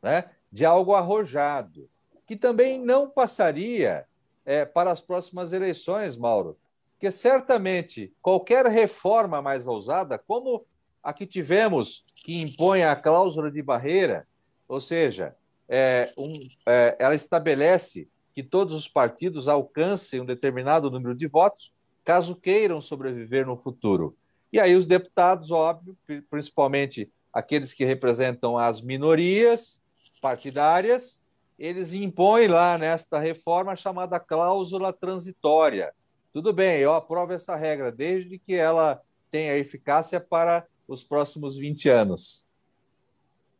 né? 0.03 0.25
de 0.51 0.65
algo 0.65 0.97
arrojado, 0.97 1.89
que 2.27 2.35
também 2.35 2.77
não 2.77 3.09
passaria 3.09 4.05
é, 4.45 4.65
para 4.65 4.91
as 4.91 5.01
próximas 5.01 5.53
eleições, 5.53 6.17
Mauro, 6.17 6.59
porque 6.91 7.09
certamente 7.13 8.13
qualquer 8.21 8.67
reforma 8.67 9.41
mais 9.41 9.69
ousada, 9.69 10.19
como 10.19 10.67
a 11.05 11.13
que 11.13 11.25
tivemos, 11.25 12.05
que 12.17 12.43
impõe 12.43 12.83
a 12.83 12.97
cláusula 12.97 13.49
de 13.49 13.63
barreira, 13.63 14.27
ou 14.67 14.81
seja, 14.81 15.37
é, 15.69 16.13
um, 16.19 16.33
é, 16.67 16.97
ela 16.99 17.15
estabelece 17.15 18.09
que 18.35 18.43
todos 18.43 18.77
os 18.77 18.89
partidos 18.89 19.47
alcancem 19.47 20.21
um 20.21 20.27
determinado 20.27 20.91
número 20.91 21.15
de 21.15 21.29
votos, 21.29 21.73
caso 22.05 22.37
queiram 22.37 22.81
sobreviver 22.81 23.47
no 23.47 23.57
futuro. 23.57 24.17
E 24.53 24.61
aí 24.61 24.75
os 24.75 24.87
deputados, 24.87 25.51
óbvio, 25.51 25.97
principalmente 26.29 27.11
aqueles 27.33 27.73
que 27.73 27.85
representam 27.85 28.59
as 28.59 28.83
minorias 28.83 29.83
partidárias, 30.21 31.23
eles 31.59 31.93
impõem 31.93 32.49
lá 32.49 32.77
nesta 32.77 33.19
reforma 33.19 33.77
chamada 33.77 34.21
cláusula 34.21 34.93
transitória. 34.93 35.93
Tudo 36.33 36.53
bem, 36.53 36.81
eu 36.81 36.95
aprovo 36.95 37.33
essa 37.33 37.57
regra, 37.57 37.93
desde 37.93 38.39
que 38.39 38.55
ela 38.55 39.01
tenha 39.31 39.57
eficácia 39.57 40.21
para 40.21 40.67
os 40.87 41.03
próximos 41.03 41.57
20 41.57 41.89
anos. 41.89 42.47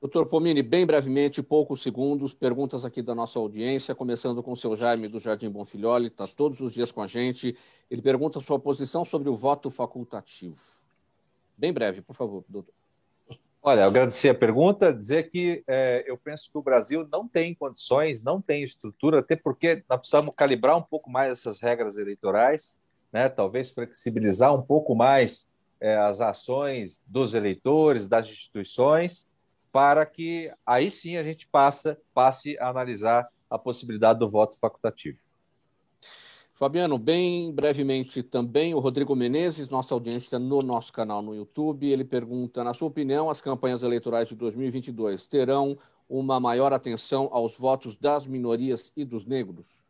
Doutor 0.03 0.27
Pomini, 0.27 0.65
bem 0.65 0.85
brevemente, 0.85 1.41
poucos 1.45 1.81
segundos, 1.81 2.35
perguntas 2.35 2.85
aqui 2.85 3.01
da 3.01 3.15
nossa 3.15 3.39
audiência, 3.39 3.95
começando 3.95 4.43
com 4.43 4.51
o 4.51 4.57
seu 4.57 4.75
Jaime 4.75 5.07
do 5.07 5.21
Jardim 5.21 5.49
Bonfilholi, 5.49 6.09
está 6.09 6.27
todos 6.27 6.59
os 6.59 6.75
dias 6.75 6.91
com 6.91 7.01
a 7.01 7.07
gente. 7.07 7.57
Ele 7.89 8.03
pergunta 8.03 8.41
sua 8.41 8.59
posição 8.59 9.05
sobre 9.05 9.29
o 9.29 9.37
voto 9.37 9.71
facultativo. 9.71 10.61
Bem 11.57 11.73
breve, 11.73 12.03
por 12.03 12.17
favor, 12.17 12.45
doutor. 12.49 12.75
Olha, 13.63 13.87
agradecer 13.87 14.31
a 14.31 14.35
pergunta, 14.35 14.93
dizer 14.93 15.31
que 15.31 15.63
é, 15.69 16.03
eu 16.05 16.19
penso 16.19 16.51
que 16.51 16.59
o 16.59 16.63
Brasil 16.65 17.07
não 17.09 17.29
tem 17.29 17.55
condições, 17.55 18.21
não 18.21 18.43
tem 18.43 18.65
estrutura, 18.65 19.21
até 19.21 19.37
porque 19.37 19.85
nós 19.89 20.01
precisamos 20.01 20.35
calibrar 20.35 20.77
um 20.77 20.83
pouco 20.83 21.09
mais 21.09 21.31
essas 21.31 21.61
regras 21.61 21.97
eleitorais, 21.97 22.77
né? 23.13 23.29
talvez 23.29 23.71
flexibilizar 23.71 24.53
um 24.53 24.63
pouco 24.63 24.97
mais 24.97 25.49
é, 25.81 25.97
as 25.97 26.21
ações 26.21 27.01
dos 27.07 27.35
eleitores, 27.35 28.09
das 28.09 28.29
instituições, 28.29 29.31
para 29.73 30.05
que 30.05 30.53
aí 30.65 30.91
sim 30.91 31.17
a 31.17 31.25
gente 31.25 31.49
passa, 31.49 31.99
passe 32.13 32.57
a 32.59 32.69
analisar 32.69 33.27
a 33.49 33.59
possibilidade 33.59 34.19
do 34.19 34.29
voto 34.29 34.59
facultativo. 34.61 35.19
Fabiano, 36.55 36.97
bem 36.97 37.51
brevemente 37.51 38.23
também, 38.23 38.73
o 38.75 38.79
Rodrigo 38.79 39.17
Menezes, 39.17 39.69
nossa 39.69 39.95
audiência 39.95 40.39
no 40.39 40.61
nosso 40.61 40.93
canal 40.93 41.21
no 41.21 41.35
YouTube, 41.35 41.91
ele 41.91 42.05
pergunta, 42.05 42.63
na 42.63 42.73
sua 42.73 42.87
opinião, 42.87 43.29
as 43.29 43.41
campanhas 43.41 43.83
eleitorais 43.83 44.29
de 44.29 44.37
2022 44.37 45.27
terão 45.27 45.77
uma 46.09 46.39
maior 46.39 46.73
atenção 46.73 47.29
aos 47.33 47.57
votos 47.57 47.97
das 47.97 48.27
minorias 48.27 48.93
e 48.97 49.05
dos 49.05 49.25
negros? 49.25 49.83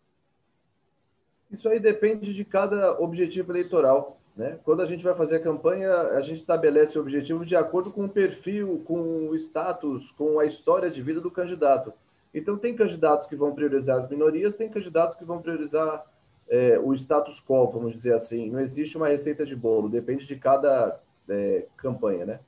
Isso 1.51 1.69
aí 1.69 1.79
depende 1.79 2.33
de 2.33 2.45
cada 2.45 2.99
objetivo 2.99 3.53
eleitoral. 3.53 4.22
Né? 4.37 4.59
Quando 4.65 4.81
a 4.81 4.87
gente 4.87 5.05
vai 5.05 5.15
fazer 5.15 5.37
a 5.37 5.41
campanha, 5.41 5.93
a 5.93 6.21
gente 6.23 6.39
estabelece 6.39 6.99
o 6.99 7.03
objetivo 7.03 7.45
de 7.45 7.55
acordo 7.55 7.91
com 7.91 8.07
o 8.07 8.09
perfil, 8.09 8.83
com 8.87 9.29
o 9.29 9.37
status, 9.37 10.11
com 10.13 10.39
a 10.39 10.47
história 10.47 10.91
de 10.91 11.03
vida 11.03 11.21
do 11.21 11.31
candidato. 11.31 11.93
Então, 12.35 12.57
tem 12.57 12.75
candidatos 12.75 13.27
que 13.27 13.37
vão 13.37 13.55
priorizar 13.55 13.99
as 13.99 14.09
minorias, 14.09 14.55
tem 14.55 14.71
candidatos 14.71 15.17
que 15.17 15.25
vão 15.25 15.43
priorizar 15.43 16.07
é, 16.49 16.79
o 16.79 16.95
status 16.95 17.43
quo, 17.43 17.69
vamos 17.69 17.93
dizer 17.93 18.15
assim. 18.15 18.51
Não 18.51 18.61
existe 18.61 18.97
uma 18.97 19.09
receita 19.09 19.45
de 19.45 19.55
bolo, 19.55 19.89
depende 19.89 20.27
de 20.27 20.37
cada 20.37 20.99
é, 21.29 21.67
campanha, 21.77 22.25
né? 22.25 22.41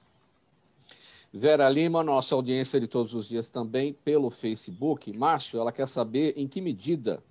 Vera 1.37 1.68
Lima, 1.68 2.03
nossa 2.03 2.35
audiência 2.35 2.80
de 2.80 2.87
todos 2.87 3.12
os 3.12 3.28
dias 3.28 3.51
também 3.51 3.93
pelo 3.93 4.30
Facebook. 4.30 5.12
Márcio, 5.12 5.59
ela 5.59 5.72
quer 5.72 5.89
saber 5.89 6.32
em 6.37 6.47
que 6.47 6.61
medida 6.61 7.22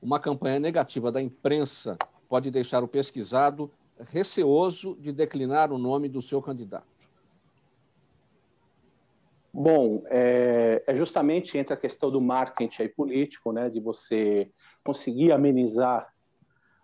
uma 0.00 0.20
campanha 0.20 0.60
negativa 0.60 1.10
da 1.10 1.22
imprensa 1.22 1.96
pode 2.28 2.50
deixar 2.50 2.84
o 2.84 2.88
pesquisado 2.88 3.70
receoso 4.00 4.96
de 5.00 5.12
declinar 5.12 5.72
o 5.72 5.78
nome 5.78 6.08
do 6.08 6.20
seu 6.20 6.42
candidato. 6.42 6.96
Bom, 9.52 10.02
é, 10.10 10.82
é 10.86 10.94
justamente 10.94 11.56
entre 11.56 11.72
a 11.72 11.78
questão 11.78 12.10
do 12.10 12.20
marketing 12.20 12.82
aí 12.82 12.88
político, 12.90 13.52
né, 13.52 13.70
de 13.70 13.80
você 13.80 14.50
conseguir 14.84 15.32
amenizar 15.32 16.12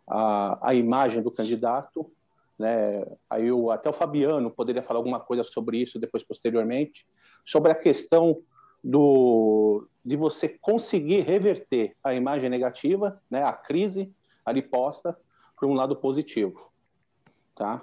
a, 0.08 0.70
a 0.70 0.74
imagem 0.74 1.22
do 1.22 1.30
candidato. 1.30 2.10
Né? 2.58 3.04
Aí 3.28 3.48
eu, 3.48 3.70
até 3.70 3.90
o 3.90 3.92
Fabiano 3.92 4.50
poderia 4.50 4.82
falar 4.82 5.00
alguma 5.00 5.20
coisa 5.20 5.44
sobre 5.44 5.82
isso 5.82 5.98
depois, 5.98 6.22
posteriormente, 6.22 7.06
sobre 7.44 7.70
a 7.70 7.74
questão 7.74 8.40
do, 8.82 9.86
de 10.02 10.16
você 10.16 10.48
conseguir 10.48 11.20
reverter 11.20 11.94
a 12.02 12.14
imagem 12.14 12.48
negativa, 12.48 13.20
né, 13.30 13.42
a 13.42 13.52
crise 13.52 14.10
ali 14.46 14.62
posta, 14.62 15.14
para 15.54 15.68
um 15.68 15.74
lado 15.74 15.94
positivo. 15.94 16.72
Tá? 17.55 17.82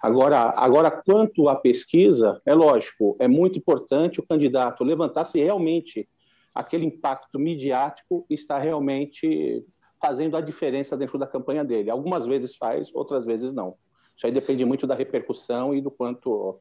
Agora, 0.00 0.50
agora, 0.56 0.90
quanto 0.90 1.48
à 1.48 1.54
pesquisa, 1.54 2.40
é 2.44 2.54
lógico, 2.54 3.16
é 3.20 3.28
muito 3.28 3.58
importante 3.58 4.18
o 4.18 4.26
candidato 4.26 4.82
levantar 4.82 5.24
se 5.24 5.38
realmente 5.38 6.08
aquele 6.54 6.84
impacto 6.84 7.38
midiático 7.38 8.26
está 8.28 8.58
realmente 8.58 9.64
fazendo 10.00 10.36
a 10.36 10.40
diferença 10.40 10.96
dentro 10.96 11.16
da 11.16 11.26
campanha 11.26 11.64
dele. 11.64 11.88
Algumas 11.88 12.26
vezes 12.26 12.56
faz, 12.56 12.90
outras 12.92 13.24
vezes 13.24 13.52
não. 13.52 13.76
Isso 14.16 14.26
aí 14.26 14.32
depende 14.32 14.64
muito 14.64 14.86
da 14.86 14.94
repercussão 14.94 15.74
e 15.74 15.80
do 15.80 15.90
quanto. 15.90 16.60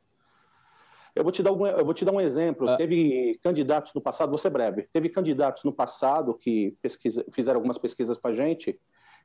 Eu 1.16 1.24
vou 1.24 1.32
te 1.32 1.44
dar 1.44 1.52
um, 1.52 1.66
eu 1.66 1.84
vou 1.84 1.94
te 1.94 2.06
dar 2.06 2.12
um 2.12 2.22
exemplo. 2.22 2.70
Ah. 2.70 2.78
Teve 2.78 3.40
candidatos 3.44 3.94
no 3.94 4.02
passado, 4.02 4.30
vou 4.30 4.38
ser 4.38 4.52
breve. 4.52 4.88
Teve 4.94 5.10
candidatos 5.10 5.64
no 5.64 5.74
passado 5.74 6.36
que 6.36 6.78
pesquisa, 6.82 7.26
fizeram 7.34 7.58
algumas 7.58 7.80
pesquisas 7.80 8.18
para 8.18 8.32
a 8.32 8.34
gente 8.34 8.80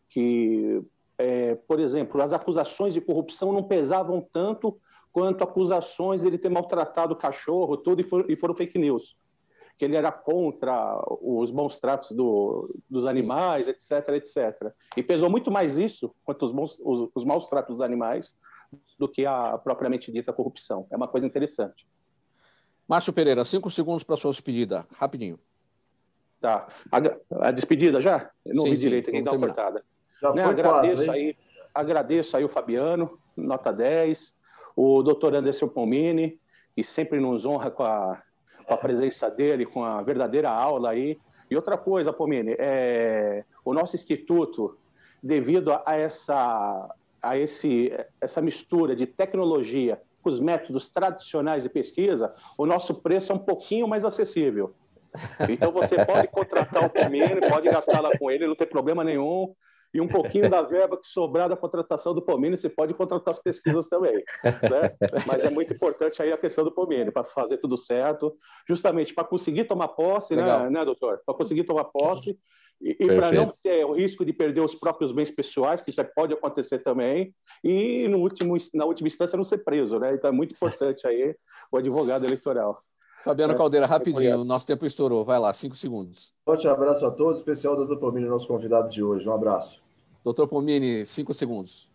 que, 0.08 0.82
é, 1.18 1.54
por 1.54 1.80
exemplo, 1.80 2.20
as 2.20 2.32
acusações 2.32 2.94
de 2.94 3.00
corrupção 3.00 3.52
não 3.52 3.62
pesavam 3.62 4.26
tanto 4.32 4.78
quanto 5.12 5.42
acusações 5.42 6.20
de 6.20 6.26
ele 6.28 6.38
ter 6.38 6.50
maltratado 6.50 7.14
o 7.14 7.16
cachorro, 7.16 7.76
tudo, 7.76 8.00
e, 8.00 8.04
for, 8.04 8.30
e 8.30 8.36
foram 8.36 8.54
fake 8.54 8.78
news 8.78 9.16
que 9.78 9.84
ele 9.84 9.96
era 9.96 10.10
contra 10.10 10.98
os 11.20 11.50
bons 11.50 11.78
tratos 11.78 12.12
do, 12.12 12.74
dos 12.88 13.04
animais, 13.04 13.68
etc, 13.68 14.08
etc. 14.14 14.72
E 14.96 15.02
pesou 15.02 15.28
muito 15.28 15.50
mais 15.50 15.76
isso, 15.76 16.14
quanto 16.24 16.44
os, 16.44 16.52
bons, 16.52 16.78
os, 16.82 17.10
os 17.14 17.24
maus 17.24 17.46
tratos 17.46 17.74
dos 17.76 17.80
animais, 17.82 18.34
do 18.98 19.08
que 19.08 19.26
a 19.26 19.58
propriamente 19.58 20.10
dita 20.10 20.32
corrupção. 20.32 20.86
É 20.90 20.96
uma 20.96 21.06
coisa 21.06 21.26
interessante. 21.26 21.86
Márcio 22.88 23.12
Pereira, 23.12 23.44
cinco 23.44 23.70
segundos 23.70 24.02
para 24.02 24.14
a 24.14 24.18
sua 24.18 24.30
despedida, 24.30 24.86
rapidinho. 24.96 25.38
Tá. 26.40 26.68
A, 26.90 27.48
a 27.48 27.50
despedida 27.50 28.00
já? 28.00 28.30
Eu 28.44 28.54
não 28.54 28.64
sim, 28.64 28.70
vi 28.70 28.76
direito, 28.76 29.10
aqui, 29.10 29.22
dá 29.22 29.32
uma 29.32 29.46
cortada. 29.46 29.84
Já 30.20 30.32
né, 30.32 30.44
agradeço, 30.44 31.04
quatro, 31.04 31.12
aí, 31.12 31.36
agradeço 31.74 32.36
aí 32.36 32.44
o 32.44 32.48
Fabiano, 32.48 33.18
nota 33.36 33.72
10, 33.72 34.34
o 34.74 35.02
doutor 35.02 35.34
Anderson 35.34 35.68
Pomini, 35.68 36.38
que 36.74 36.82
sempre 36.82 37.20
nos 37.20 37.44
honra 37.44 37.70
com 37.70 37.82
a, 37.82 38.22
com 38.66 38.74
a 38.74 38.76
presença 38.76 39.30
dele, 39.30 39.66
com 39.66 39.84
a 39.84 40.02
verdadeira 40.02 40.50
aula 40.50 40.90
aí. 40.90 41.18
E 41.50 41.56
outra 41.56 41.76
coisa, 41.78 42.12
Pomini, 42.12 42.56
é, 42.58 43.44
o 43.64 43.72
nosso 43.72 43.94
instituto, 43.94 44.76
devido 45.22 45.72
a 45.84 45.96
essa, 45.96 46.94
a 47.22 47.38
esse, 47.38 47.92
essa 48.20 48.40
mistura 48.40 48.96
de 48.96 49.06
tecnologia 49.06 50.00
com 50.22 50.30
os 50.30 50.40
métodos 50.40 50.88
tradicionais 50.88 51.62
de 51.62 51.68
pesquisa, 51.68 52.34
o 52.58 52.66
nosso 52.66 52.94
preço 52.94 53.32
é 53.32 53.34
um 53.34 53.38
pouquinho 53.38 53.86
mais 53.86 54.04
acessível. 54.04 54.74
Então 55.48 55.70
você 55.72 56.04
pode 56.04 56.28
contratar 56.28 56.84
o 56.84 56.90
Pomini, 56.90 57.48
pode 57.48 57.70
gastar 57.70 58.00
lá 58.00 58.10
com 58.18 58.30
ele, 58.30 58.46
não 58.46 58.56
tem 58.56 58.66
problema 58.66 59.04
nenhum 59.04 59.54
e 59.96 60.00
um 60.00 60.06
pouquinho 60.06 60.50
da 60.50 60.60
verba 60.60 60.98
que 60.98 61.06
sobrar 61.06 61.48
da 61.48 61.56
contratação 61.56 62.12
do 62.12 62.20
Pomini, 62.20 62.54
você 62.54 62.68
pode 62.68 62.92
contratar 62.92 63.32
as 63.32 63.42
pesquisas 63.42 63.88
também. 63.88 64.22
Né? 64.44 64.94
Mas 65.26 65.42
é 65.42 65.50
muito 65.50 65.72
importante 65.72 66.20
aí 66.20 66.30
a 66.30 66.36
questão 66.36 66.62
do 66.62 66.70
Pomini, 66.70 67.10
para 67.10 67.24
fazer 67.24 67.56
tudo 67.56 67.78
certo, 67.78 68.36
justamente 68.68 69.14
para 69.14 69.24
conseguir 69.24 69.64
tomar 69.64 69.88
posse, 69.88 70.36
né, 70.36 70.68
né, 70.68 70.84
doutor? 70.84 71.22
Para 71.24 71.34
conseguir 71.34 71.64
tomar 71.64 71.84
posse 71.84 72.38
e, 72.78 72.90
e 73.00 73.06
para 73.06 73.32
não 73.32 73.54
ter 73.62 73.86
o 73.86 73.94
risco 73.94 74.22
de 74.22 74.34
perder 74.34 74.60
os 74.60 74.74
próprios 74.74 75.12
bens 75.12 75.30
pessoais, 75.30 75.80
que 75.80 75.90
isso 75.90 76.04
pode 76.14 76.34
acontecer 76.34 76.80
também, 76.80 77.34
e 77.64 78.06
no 78.08 78.18
último, 78.18 78.54
na 78.74 78.84
última 78.84 79.06
instância 79.06 79.38
não 79.38 79.44
ser 79.44 79.64
preso, 79.64 79.98
né? 79.98 80.12
Então 80.12 80.28
é 80.28 80.32
muito 80.32 80.52
importante 80.52 81.06
aí 81.06 81.34
o 81.72 81.78
advogado 81.78 82.26
eleitoral. 82.26 82.82
Fabiano 83.24 83.54
é, 83.54 83.56
Caldeira, 83.56 83.86
rapidinho, 83.86 84.42
o 84.42 84.44
nosso 84.44 84.66
tempo 84.66 84.84
estourou. 84.84 85.24
Vai 85.24 85.38
lá, 85.38 85.52
cinco 85.54 85.74
segundos. 85.74 86.34
Forte 86.44 86.68
abraço 86.68 87.04
a 87.06 87.10
todos, 87.10 87.40
especial 87.40 87.74
do 87.74 87.86
doutor 87.86 87.98
Pomini, 87.98 88.28
nosso 88.28 88.46
convidado 88.46 88.90
de 88.90 89.02
hoje. 89.02 89.26
Um 89.26 89.32
abraço. 89.32 89.85
Doutor 90.26 90.48
Pomini, 90.48 91.06
cinco 91.06 91.32
segundos. 91.32 91.88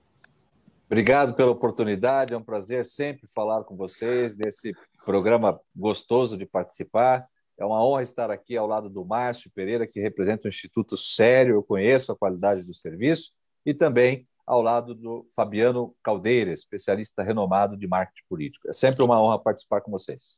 Obrigado 0.85 1.33
pela 1.33 1.51
oportunidade, 1.51 2.33
é 2.33 2.37
um 2.37 2.41
prazer 2.41 2.85
sempre 2.85 3.27
falar 3.27 3.65
com 3.65 3.75
vocês 3.75 4.33
desse 4.33 4.73
programa 5.05 5.59
gostoso 5.75 6.37
de 6.37 6.45
participar. 6.45 7.27
É 7.59 7.65
uma 7.65 7.85
honra 7.85 8.03
estar 8.03 8.31
aqui 8.31 8.55
ao 8.55 8.65
lado 8.65 8.89
do 8.89 9.03
Márcio 9.03 9.51
Pereira, 9.53 9.85
que 9.85 9.99
representa 9.99 10.47
um 10.47 10.49
instituto 10.49 10.95
sério, 10.95 11.55
eu 11.55 11.61
conheço 11.61 12.09
a 12.13 12.15
qualidade 12.15 12.63
do 12.63 12.73
serviço, 12.73 13.33
e 13.65 13.73
também 13.73 14.25
ao 14.47 14.61
lado 14.61 14.95
do 14.95 15.27
Fabiano 15.35 15.93
Caldeira, 16.01 16.53
especialista 16.53 17.23
renomado 17.23 17.75
de 17.75 17.85
marketing 17.85 18.23
político. 18.29 18.69
É 18.69 18.73
sempre 18.73 19.03
uma 19.03 19.21
honra 19.21 19.39
participar 19.39 19.81
com 19.81 19.91
vocês. 19.91 20.37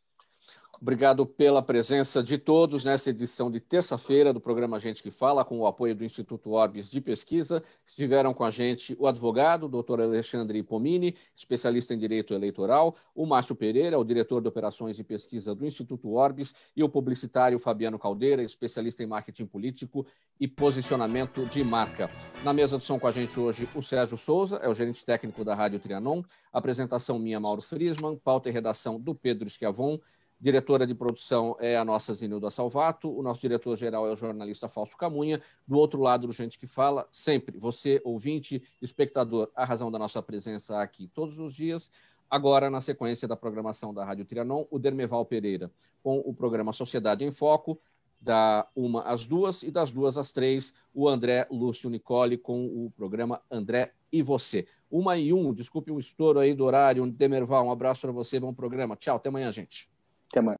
Obrigado 0.81 1.25
pela 1.25 1.61
presença 1.61 2.21
de 2.21 2.37
todos 2.37 2.83
nesta 2.83 3.09
edição 3.11 3.49
de 3.49 3.59
terça-feira 3.59 4.33
do 4.33 4.41
programa 4.41 4.79
Gente 4.79 5.01
que 5.01 5.11
Fala, 5.11 5.45
com 5.45 5.59
o 5.59 5.65
apoio 5.65 5.95
do 5.95 6.03
Instituto 6.03 6.51
Orbis 6.51 6.89
de 6.89 6.99
Pesquisa. 6.99 7.63
Estiveram 7.85 8.33
com 8.33 8.43
a 8.43 8.49
gente 8.49 8.93
o 8.99 9.07
advogado, 9.07 9.69
doutor 9.69 10.01
Alexandre 10.01 10.61
Pomini, 10.61 11.15
especialista 11.35 11.93
em 11.93 11.97
direito 11.97 12.33
eleitoral, 12.33 12.97
o 13.15 13.25
Márcio 13.25 13.55
Pereira, 13.55 13.97
o 13.97 14.03
diretor 14.03 14.41
de 14.41 14.49
operações 14.49 14.99
e 14.99 15.03
pesquisa 15.03 15.55
do 15.55 15.65
Instituto 15.65 16.11
Orbis, 16.11 16.53
e 16.75 16.83
o 16.83 16.89
publicitário 16.89 17.57
Fabiano 17.59 17.97
Caldeira, 17.97 18.43
especialista 18.43 19.03
em 19.03 19.07
marketing 19.07 19.45
político 19.45 20.05
e 20.37 20.49
posicionamento 20.49 21.45
de 21.45 21.63
marca. 21.63 22.09
Na 22.43 22.51
mesa 22.51 22.77
de 22.77 22.83
som 22.83 22.99
com 22.99 23.07
a 23.07 23.11
gente 23.11 23.39
hoje, 23.39 23.69
o 23.73 23.81
Sérgio 23.81 24.17
Souza, 24.17 24.57
é 24.57 24.67
o 24.67 24.73
gerente 24.73 25.05
técnico 25.05 25.45
da 25.45 25.55
Rádio 25.55 25.79
Trianon, 25.79 26.23
apresentação 26.51 27.17
minha, 27.17 27.39
Mauro 27.39 27.61
Frisman, 27.61 28.17
pauta 28.17 28.49
e 28.49 28.51
redação 28.51 28.99
do 28.99 29.15
Pedro 29.15 29.47
Esquiavon. 29.47 29.97
Diretora 30.43 30.85
de 30.85 30.93
produção 30.93 31.55
é 31.57 31.77
a 31.77 31.85
nossa 31.85 32.13
Zinilda 32.13 32.51
Salvato, 32.51 33.09
o 33.09 33.23
nosso 33.23 33.39
diretor-geral 33.39 34.05
é 34.05 34.11
o 34.11 34.15
jornalista 34.17 34.67
Fausto 34.67 34.97
Camunha. 34.97 35.41
Do 35.65 35.77
outro 35.77 36.01
lado, 36.01 36.27
do 36.27 36.33
Gente 36.33 36.59
que 36.59 36.67
Fala, 36.67 37.07
sempre, 37.13 37.57
você, 37.57 38.01
ouvinte, 38.03 38.61
espectador, 38.81 39.49
a 39.55 39.63
razão 39.63 39.89
da 39.89 39.97
nossa 39.97 40.21
presença 40.21 40.81
aqui 40.81 41.07
todos 41.07 41.39
os 41.39 41.55
dias. 41.55 41.89
Agora, 42.29 42.69
na 42.69 42.81
sequência 42.81 43.25
da 43.25 43.37
programação 43.37 43.93
da 43.93 44.03
Rádio 44.03 44.25
Trianon, 44.25 44.65
o 44.69 44.77
Dermeval 44.77 45.25
Pereira, 45.25 45.71
com 46.03 46.19
o 46.19 46.33
programa 46.33 46.73
Sociedade 46.73 47.23
em 47.23 47.31
Foco, 47.31 47.79
da 48.19 48.67
uma 48.75 49.01
às 49.03 49.25
duas, 49.25 49.63
e 49.63 49.71
das 49.71 49.91
duas 49.91 50.17
às 50.17 50.33
três, 50.33 50.73
o 50.93 51.07
André 51.07 51.47
Lúcio 51.49 51.89
Nicole 51.89 52.37
com 52.37 52.65
o 52.65 52.91
programa 52.97 53.41
André 53.49 53.93
e 54.11 54.21
Você. 54.21 54.67
Uma 54.91 55.17
e 55.17 55.31
um, 55.31 55.53
desculpe 55.53 55.89
o 55.89 56.01
estouro 56.01 56.37
aí 56.37 56.53
do 56.53 56.65
horário. 56.65 57.09
Demerval, 57.09 57.65
um 57.65 57.71
abraço 57.71 58.01
para 58.01 58.11
você, 58.11 58.41
bom 58.41 58.53
programa. 58.53 58.97
Tchau, 58.97 59.15
até 59.15 59.29
amanhã, 59.29 59.49
gente. 59.49 59.92
Até 60.33 60.41
mais. 60.41 60.51